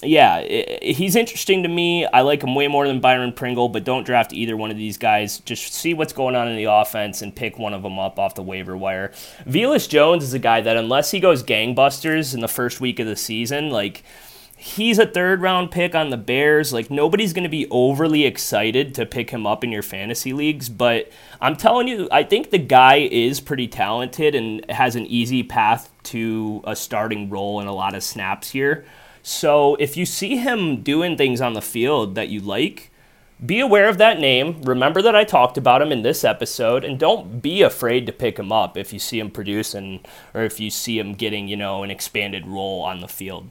yeah, 0.02 0.42
he's 0.80 1.16
interesting 1.16 1.64
to 1.64 1.68
me. 1.68 2.06
I 2.06 2.20
like 2.20 2.42
him 2.42 2.54
way 2.54 2.68
more 2.68 2.86
than 2.86 3.00
Byron 3.00 3.32
Pringle, 3.32 3.68
but 3.68 3.82
don't 3.82 4.04
draft 4.04 4.32
either 4.32 4.56
one 4.56 4.70
of 4.70 4.76
these 4.76 4.96
guys. 4.96 5.40
Just 5.40 5.74
see 5.74 5.92
what's 5.92 6.12
going 6.12 6.36
on 6.36 6.46
in 6.46 6.56
the 6.56 6.64
offense 6.64 7.20
and 7.20 7.34
pick 7.34 7.58
one 7.58 7.74
of 7.74 7.82
them 7.82 7.98
up 7.98 8.18
off 8.18 8.36
the 8.36 8.42
waiver 8.42 8.76
wire. 8.76 9.12
Velus 9.44 9.88
Jones 9.88 10.22
is 10.22 10.34
a 10.34 10.38
guy 10.38 10.60
that, 10.60 10.76
unless 10.76 11.10
he 11.10 11.18
goes 11.18 11.42
gangbusters 11.42 12.32
in 12.32 12.40
the 12.40 12.48
first 12.48 12.80
week 12.80 13.00
of 13.00 13.08
the 13.08 13.16
season, 13.16 13.70
like 13.70 14.04
he's 14.56 14.98
a 15.00 15.06
third 15.06 15.40
round 15.40 15.72
pick 15.72 15.96
on 15.96 16.10
the 16.10 16.16
Bears. 16.16 16.72
Like 16.72 16.90
nobody's 16.90 17.32
going 17.32 17.44
to 17.44 17.48
be 17.48 17.66
overly 17.68 18.24
excited 18.24 18.94
to 18.96 19.06
pick 19.06 19.30
him 19.30 19.46
up 19.46 19.64
in 19.64 19.72
your 19.72 19.82
fantasy 19.82 20.32
leagues, 20.32 20.68
but 20.68 21.10
I'm 21.40 21.56
telling 21.56 21.88
you, 21.88 22.08
I 22.12 22.22
think 22.22 22.50
the 22.50 22.58
guy 22.58 23.08
is 23.10 23.40
pretty 23.40 23.66
talented 23.66 24.36
and 24.36 24.68
has 24.70 24.94
an 24.94 25.06
easy 25.06 25.42
path 25.42 25.90
to 26.04 26.62
a 26.64 26.76
starting 26.76 27.30
role 27.30 27.60
in 27.60 27.66
a 27.66 27.74
lot 27.74 27.96
of 27.96 28.04
snaps 28.04 28.50
here. 28.50 28.84
So 29.28 29.74
if 29.74 29.94
you 29.94 30.06
see 30.06 30.38
him 30.38 30.82
doing 30.82 31.18
things 31.18 31.42
on 31.42 31.52
the 31.52 31.60
field 31.60 32.14
that 32.14 32.30
you 32.30 32.40
like, 32.40 32.90
be 33.44 33.60
aware 33.60 33.86
of 33.86 33.98
that 33.98 34.18
name. 34.18 34.62
Remember 34.62 35.02
that 35.02 35.14
I 35.14 35.24
talked 35.24 35.58
about 35.58 35.82
him 35.82 35.92
in 35.92 36.00
this 36.00 36.24
episode, 36.24 36.82
and 36.82 36.98
don't 36.98 37.42
be 37.42 37.60
afraid 37.60 38.06
to 38.06 38.12
pick 38.12 38.38
him 38.38 38.50
up 38.50 38.78
if 38.78 38.90
you 38.90 38.98
see 38.98 39.20
him 39.20 39.30
producing 39.30 40.00
or 40.32 40.44
if 40.44 40.58
you 40.58 40.70
see 40.70 40.98
him 40.98 41.12
getting, 41.12 41.46
you 41.46 41.58
know, 41.58 41.82
an 41.82 41.90
expanded 41.90 42.46
role 42.46 42.80
on 42.80 43.00
the 43.00 43.06
field. 43.06 43.50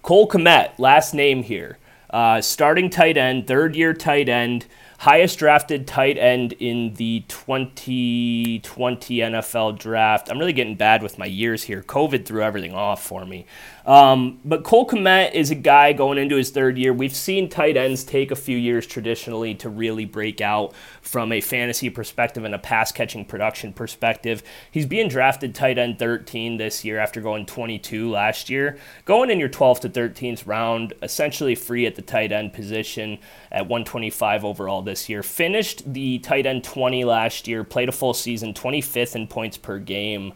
Cole 0.00 0.26
Kmet, 0.26 0.78
last 0.78 1.12
name 1.12 1.42
here. 1.42 1.76
Uh, 2.08 2.40
starting 2.40 2.88
tight 2.88 3.18
end, 3.18 3.46
third 3.46 3.76
year 3.76 3.92
tight 3.92 4.30
end 4.30 4.64
highest 4.98 5.38
drafted 5.38 5.86
tight 5.86 6.16
end 6.18 6.52
in 6.54 6.94
the 6.94 7.24
2020 7.28 9.16
NFL 9.18 9.78
draft. 9.78 10.30
I'm 10.30 10.38
really 10.38 10.52
getting 10.52 10.76
bad 10.76 11.02
with 11.02 11.18
my 11.18 11.26
years 11.26 11.64
here. 11.64 11.82
COVID 11.82 12.24
threw 12.24 12.42
everything 12.42 12.74
off 12.74 13.02
for 13.02 13.24
me. 13.24 13.46
Um, 13.86 14.40
but 14.44 14.64
Cole 14.64 14.84
Kmet 14.84 15.32
is 15.32 15.52
a 15.52 15.54
guy 15.54 15.92
going 15.92 16.18
into 16.18 16.34
his 16.34 16.50
third 16.50 16.76
year. 16.76 16.92
We've 16.92 17.14
seen 17.14 17.48
tight 17.48 17.76
ends 17.76 18.02
take 18.02 18.32
a 18.32 18.36
few 18.36 18.56
years 18.56 18.84
traditionally 18.84 19.54
to 19.56 19.68
really 19.68 20.04
break 20.04 20.40
out 20.40 20.74
from 21.00 21.30
a 21.30 21.40
fantasy 21.40 21.88
perspective 21.88 22.42
and 22.42 22.52
a 22.52 22.58
pass 22.58 22.90
catching 22.90 23.24
production 23.24 23.72
perspective. 23.72 24.42
He's 24.72 24.86
being 24.86 25.08
drafted 25.08 25.54
tight 25.54 25.78
end 25.78 26.00
13 26.00 26.56
this 26.56 26.84
year 26.84 26.98
after 26.98 27.20
going 27.20 27.46
22 27.46 28.10
last 28.10 28.50
year. 28.50 28.76
Going 29.04 29.30
in 29.30 29.38
your 29.38 29.48
12th 29.48 29.80
to 29.82 29.88
13th 29.88 30.48
round, 30.48 30.92
essentially 31.00 31.54
free 31.54 31.86
at 31.86 31.94
the 31.94 32.02
tight 32.02 32.32
end 32.32 32.52
position 32.52 33.18
at 33.52 33.68
125 33.68 34.44
overall 34.44 34.82
this 34.82 35.08
year. 35.08 35.22
Finished 35.22 35.92
the 35.92 36.18
tight 36.18 36.44
end 36.44 36.64
20 36.64 37.04
last 37.04 37.46
year, 37.46 37.62
played 37.62 37.88
a 37.88 37.92
full 37.92 38.14
season, 38.14 38.52
25th 38.52 39.14
in 39.14 39.28
points 39.28 39.56
per 39.56 39.78
game. 39.78 40.32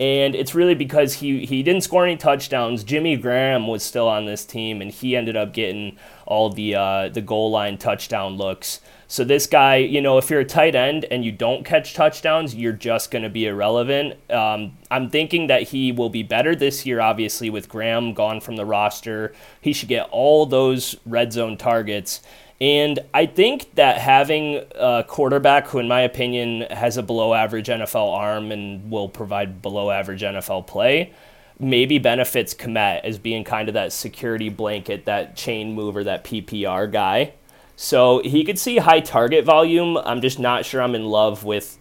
And 0.00 0.34
it's 0.34 0.54
really 0.54 0.74
because 0.74 1.14
he, 1.14 1.44
he 1.44 1.62
didn't 1.62 1.82
score 1.82 2.06
any 2.06 2.16
touchdowns. 2.16 2.84
Jimmy 2.84 3.16
Graham 3.16 3.68
was 3.68 3.82
still 3.82 4.08
on 4.08 4.24
this 4.24 4.46
team, 4.46 4.80
and 4.80 4.90
he 4.90 5.14
ended 5.14 5.36
up 5.36 5.52
getting 5.52 5.98
all 6.24 6.48
the 6.48 6.74
uh, 6.74 7.08
the 7.10 7.20
goal 7.20 7.50
line 7.50 7.76
touchdown 7.76 8.38
looks. 8.38 8.80
So 9.08 9.24
this 9.24 9.46
guy, 9.48 9.76
you 9.76 10.00
know, 10.00 10.18
if 10.18 10.30
you're 10.30 10.40
a 10.40 10.44
tight 10.44 10.76
end 10.76 11.04
and 11.10 11.24
you 11.24 11.32
don't 11.32 11.64
catch 11.64 11.94
touchdowns, 11.94 12.54
you're 12.54 12.72
just 12.72 13.10
going 13.10 13.24
to 13.24 13.28
be 13.28 13.44
irrelevant. 13.44 14.14
Um, 14.30 14.78
I'm 14.88 15.10
thinking 15.10 15.48
that 15.48 15.64
he 15.64 15.90
will 15.90 16.10
be 16.10 16.22
better 16.22 16.54
this 16.54 16.86
year, 16.86 17.00
obviously, 17.00 17.50
with 17.50 17.68
Graham 17.68 18.14
gone 18.14 18.40
from 18.40 18.54
the 18.54 18.64
roster. 18.64 19.34
He 19.60 19.72
should 19.72 19.88
get 19.88 20.08
all 20.12 20.46
those 20.46 20.94
red 21.04 21.32
zone 21.32 21.56
targets. 21.56 22.22
And 22.60 22.98
I 23.14 23.24
think 23.24 23.74
that 23.76 23.98
having 23.98 24.62
a 24.74 25.04
quarterback 25.06 25.68
who, 25.68 25.78
in 25.78 25.88
my 25.88 26.02
opinion, 26.02 26.62
has 26.70 26.98
a 26.98 27.02
below 27.02 27.32
average 27.32 27.68
NFL 27.68 28.12
arm 28.12 28.52
and 28.52 28.90
will 28.90 29.08
provide 29.08 29.62
below 29.62 29.90
average 29.90 30.20
NFL 30.22 30.66
play 30.66 31.12
maybe 31.60 31.98
benefits 31.98 32.54
Kmet 32.54 33.04
as 33.04 33.18
being 33.18 33.44
kind 33.44 33.68
of 33.68 33.74
that 33.74 33.92
security 33.92 34.48
blanket, 34.48 35.04
that 35.04 35.36
chain 35.36 35.74
mover, 35.74 36.02
that 36.04 36.24
PPR 36.24 36.90
guy. 36.90 37.34
So 37.76 38.22
he 38.24 38.44
could 38.44 38.58
see 38.58 38.78
high 38.78 39.00
target 39.00 39.44
volume. 39.44 39.96
I'm 39.98 40.20
just 40.20 40.38
not 40.38 40.64
sure 40.64 40.82
I'm 40.82 40.94
in 40.94 41.04
love 41.04 41.44
with 41.44 41.78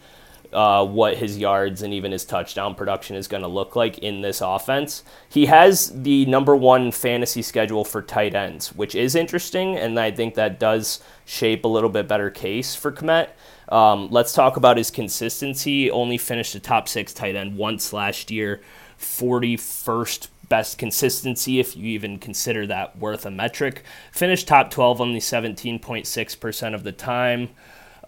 uh, 0.52 0.86
what 0.86 1.18
his 1.18 1.38
yards 1.38 1.82
and 1.82 1.94
even 1.94 2.12
his 2.12 2.26
touchdown 2.26 2.76
production 2.76 3.16
is 3.16 3.28
going 3.28 3.44
to 3.44 3.48
look 3.48 3.76
like 3.76 4.00
in 4.00 4.22
this 4.22 4.42
offense. 4.42 5.04
He 5.28 5.46
has 5.46 5.92
the 6.04 6.26
number 6.26 6.56
one 6.56 6.92
fantasy 6.92 7.42
schedule 7.42 7.86
for 7.86 8.02
tight 8.02 8.34
ends, 8.34 8.76
which 8.76 8.96
is 8.96 9.16
interesting, 9.16 9.78
and 9.78 10.00
I 10.00 10.12
think 10.12 10.36
that 10.36 10.60
does 10.60 11.02
shape 11.26 11.66
a 11.66 11.68
little 11.68 11.90
bit 11.90 12.08
better 12.08 12.30
case 12.30 12.76
for 12.76 12.92
Kmet. 12.92 13.30
Um, 13.70 14.10
let's 14.10 14.34
talk 14.34 14.58
about 14.58 14.78
his 14.78 14.90
consistency. 14.90 15.92
Only 15.92 16.18
finished 16.18 16.56
a 16.56 16.60
top 16.60 16.88
six 16.88 17.14
tight 17.14 17.36
end 17.36 17.56
once 17.56 17.94
last 17.94 18.32
year, 18.32 18.62
41st 19.00 20.30
best 20.50 20.80
consistency, 20.80 21.60
if 21.60 21.78
you 21.78 21.86
even 21.86 22.18
consider 22.18 22.66
that 22.66 22.98
worth 22.98 23.26
a 23.26 23.32
metric. 23.32 23.84
Finished 24.12 24.48
top 24.48 24.72
12 24.72 25.00
only 25.00 25.20
17.6% 25.20 26.74
of 26.74 26.84
the 26.84 26.92
time. 26.92 27.50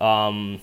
Um, 0.02 0.60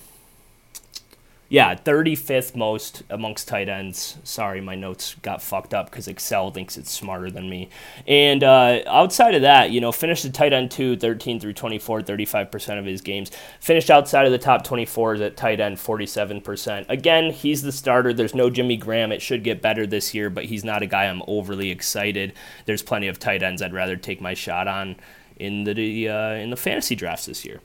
yeah, 1.50 1.74
35th 1.74 2.54
most 2.54 3.02
amongst 3.08 3.48
tight 3.48 3.70
ends. 3.70 4.18
Sorry, 4.22 4.60
my 4.60 4.74
notes 4.74 5.16
got 5.22 5.42
fucked 5.42 5.72
up 5.72 5.90
because 5.90 6.06
Excel 6.06 6.50
thinks 6.50 6.76
it's 6.76 6.90
smarter 6.90 7.30
than 7.30 7.48
me. 7.48 7.70
And 8.06 8.44
uh, 8.44 8.80
outside 8.86 9.34
of 9.34 9.40
that, 9.40 9.70
you 9.70 9.80
know, 9.80 9.90
finished 9.90 10.24
the 10.24 10.30
tight 10.30 10.52
end 10.52 10.70
2, 10.70 10.98
13 10.98 11.40
through 11.40 11.54
24, 11.54 12.02
35% 12.02 12.78
of 12.78 12.84
his 12.84 13.00
games. 13.00 13.30
Finished 13.60 13.88
outside 13.88 14.26
of 14.26 14.32
the 14.32 14.38
top 14.38 14.66
24s 14.66 15.24
at 15.24 15.38
tight 15.38 15.58
end, 15.58 15.78
47%. 15.78 16.84
Again, 16.90 17.32
he's 17.32 17.62
the 17.62 17.72
starter. 17.72 18.12
There's 18.12 18.34
no 18.34 18.50
Jimmy 18.50 18.76
Graham. 18.76 19.10
It 19.10 19.22
should 19.22 19.42
get 19.42 19.62
better 19.62 19.86
this 19.86 20.12
year, 20.12 20.28
but 20.28 20.44
he's 20.44 20.64
not 20.64 20.82
a 20.82 20.86
guy 20.86 21.06
I'm 21.06 21.22
overly 21.26 21.70
excited. 21.70 22.34
There's 22.66 22.82
plenty 22.82 23.08
of 23.08 23.18
tight 23.18 23.42
ends 23.42 23.62
I'd 23.62 23.72
rather 23.72 23.96
take 23.96 24.20
my 24.20 24.34
shot 24.34 24.68
on 24.68 24.96
in 25.36 25.64
the 25.64 26.08
uh, 26.08 26.32
in 26.32 26.50
the 26.50 26.56
fantasy 26.56 26.94
drafts 26.94 27.24
this 27.24 27.46
year. 27.46 27.62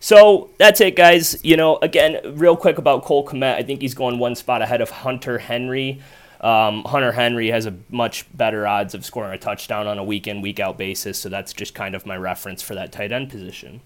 So 0.00 0.50
that's 0.58 0.80
it, 0.80 0.96
guys. 0.96 1.42
You 1.44 1.56
know, 1.56 1.76
again, 1.78 2.20
real 2.38 2.56
quick 2.56 2.78
about 2.78 3.04
Cole 3.04 3.26
Kmet. 3.26 3.54
I 3.54 3.62
think 3.62 3.80
he's 3.80 3.94
going 3.94 4.18
one 4.18 4.34
spot 4.34 4.62
ahead 4.62 4.80
of 4.80 4.90
Hunter 4.90 5.38
Henry. 5.38 6.00
Um, 6.40 6.84
Hunter 6.84 7.12
Henry 7.12 7.48
has 7.48 7.66
a 7.66 7.74
much 7.90 8.24
better 8.36 8.66
odds 8.66 8.94
of 8.94 9.04
scoring 9.04 9.32
a 9.32 9.38
touchdown 9.38 9.88
on 9.88 9.98
a 9.98 10.04
week 10.04 10.28
in, 10.28 10.40
week 10.40 10.60
out 10.60 10.78
basis. 10.78 11.18
So 11.18 11.28
that's 11.28 11.52
just 11.52 11.74
kind 11.74 11.94
of 11.94 12.06
my 12.06 12.16
reference 12.16 12.62
for 12.62 12.74
that 12.74 12.92
tight 12.92 13.10
end 13.10 13.30
position. 13.30 13.80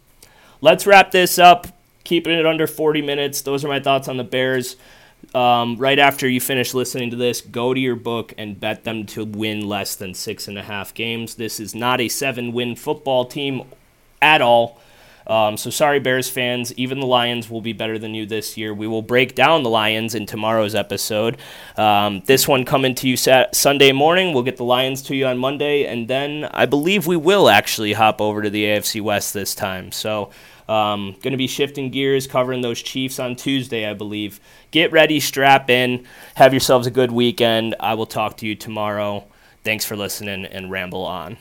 Let's 0.61 0.87
wrap 0.87 1.11
this 1.11 1.39
up. 1.39 1.67
Keeping 2.05 2.37
it 2.37 2.45
under 2.45 2.67
40 2.67 3.01
minutes. 3.01 3.43
Those 3.43 3.65
are 3.65 3.69
my 3.69 3.81
thoughts 3.81 4.09
on 4.09 4.17
the 4.17 4.25
Bears. 4.25 4.77
Um, 5.35 5.77
right 5.77 5.99
after 5.99 6.29
you 6.29 6.41
finish 6.41 6.75
listening 6.75 7.11
to 7.11 7.17
this, 7.17 7.41
go 7.41 7.73
to 7.73 7.81
your 7.81 7.95
book 7.95 8.35
and 8.37 8.59
bet 8.59 8.85
them 8.85 9.07
to 9.07 9.25
win 9.25 9.69
less 9.69 9.95
than 9.95 10.15
six 10.15 10.49
and 10.49 10.59
a 10.59 10.63
half 10.63 10.93
games. 10.95 11.37
This 11.37 11.61
is 11.61 11.75
not 11.75 12.01
a 12.01 12.09
seven 12.09 12.53
win 12.53 12.75
football 12.75 13.25
team 13.25 13.63
at 14.21 14.43
all. 14.43 14.82
Um, 15.27 15.57
so 15.57 15.71
sorry, 15.71 16.01
Bears 16.01 16.29
fans. 16.29 16.73
Even 16.75 17.01
the 17.01 17.07
Lions 17.07 17.49
will 17.49 17.61
be 17.61 17.73
better 17.73 17.99
than 17.99 18.15
you 18.15 18.27
this 18.27 18.57
year. 18.57 18.75
We 18.75 18.87
will 18.87 19.03
break 19.03 19.35
down 19.35 19.63
the 19.63 19.71
Lions 19.71 20.15
in 20.15 20.27
tomorrow's 20.27 20.75
episode. 20.75 21.39
Um, 21.77 22.23
this 22.27 22.49
one 22.49 22.65
coming 22.65 22.95
to 22.97 23.09
you 23.09 23.17
sat- 23.17 23.55
Sunday 23.55 23.93
morning. 23.93 24.35
We'll 24.35 24.43
get 24.43 24.57
the 24.57 24.65
Lions 24.65 25.03
to 25.03 25.17
you 25.17 25.27
on 25.27 25.39
Monday, 25.39 25.85
and 25.87 26.09
then 26.09 26.45
I 26.53 26.67
believe 26.67 27.07
we 27.07 27.17
will 27.17 27.49
actually 27.49 27.93
hop 27.93 28.21
over 28.21 28.43
to 28.43 28.51
the 28.51 28.65
AFC 28.65 29.01
West 29.01 29.35
this 29.35 29.55
time. 29.55 29.93
So. 29.93 30.31
Um, 30.69 31.17
going 31.21 31.33
to 31.33 31.37
be 31.37 31.49
shifting 31.49 31.91
gears, 31.91 32.27
covering 32.29 32.63
those 32.63 32.81
Chiefs 32.81 33.19
on 33.19 33.35
Tuesday, 33.35 33.85
I 33.85 33.95
believe. 33.95 34.41
Get 34.71 34.93
ready, 34.93 35.19
strap 35.21 35.69
in, 35.69 36.07
have 36.37 36.55
yourselves 36.55 36.87
a 36.87 36.91
good 36.91 37.11
weekend. 37.11 37.75
I 37.81 37.95
will 37.95 38.07
talk 38.07 38.39
to 38.39 38.47
you 38.47 38.55
tomorrow. 38.55 39.25
Thanks 39.65 39.85
for 39.85 39.97
listening 39.97 40.47
and 40.47 40.71
ramble 40.71 41.05
on. 41.05 41.37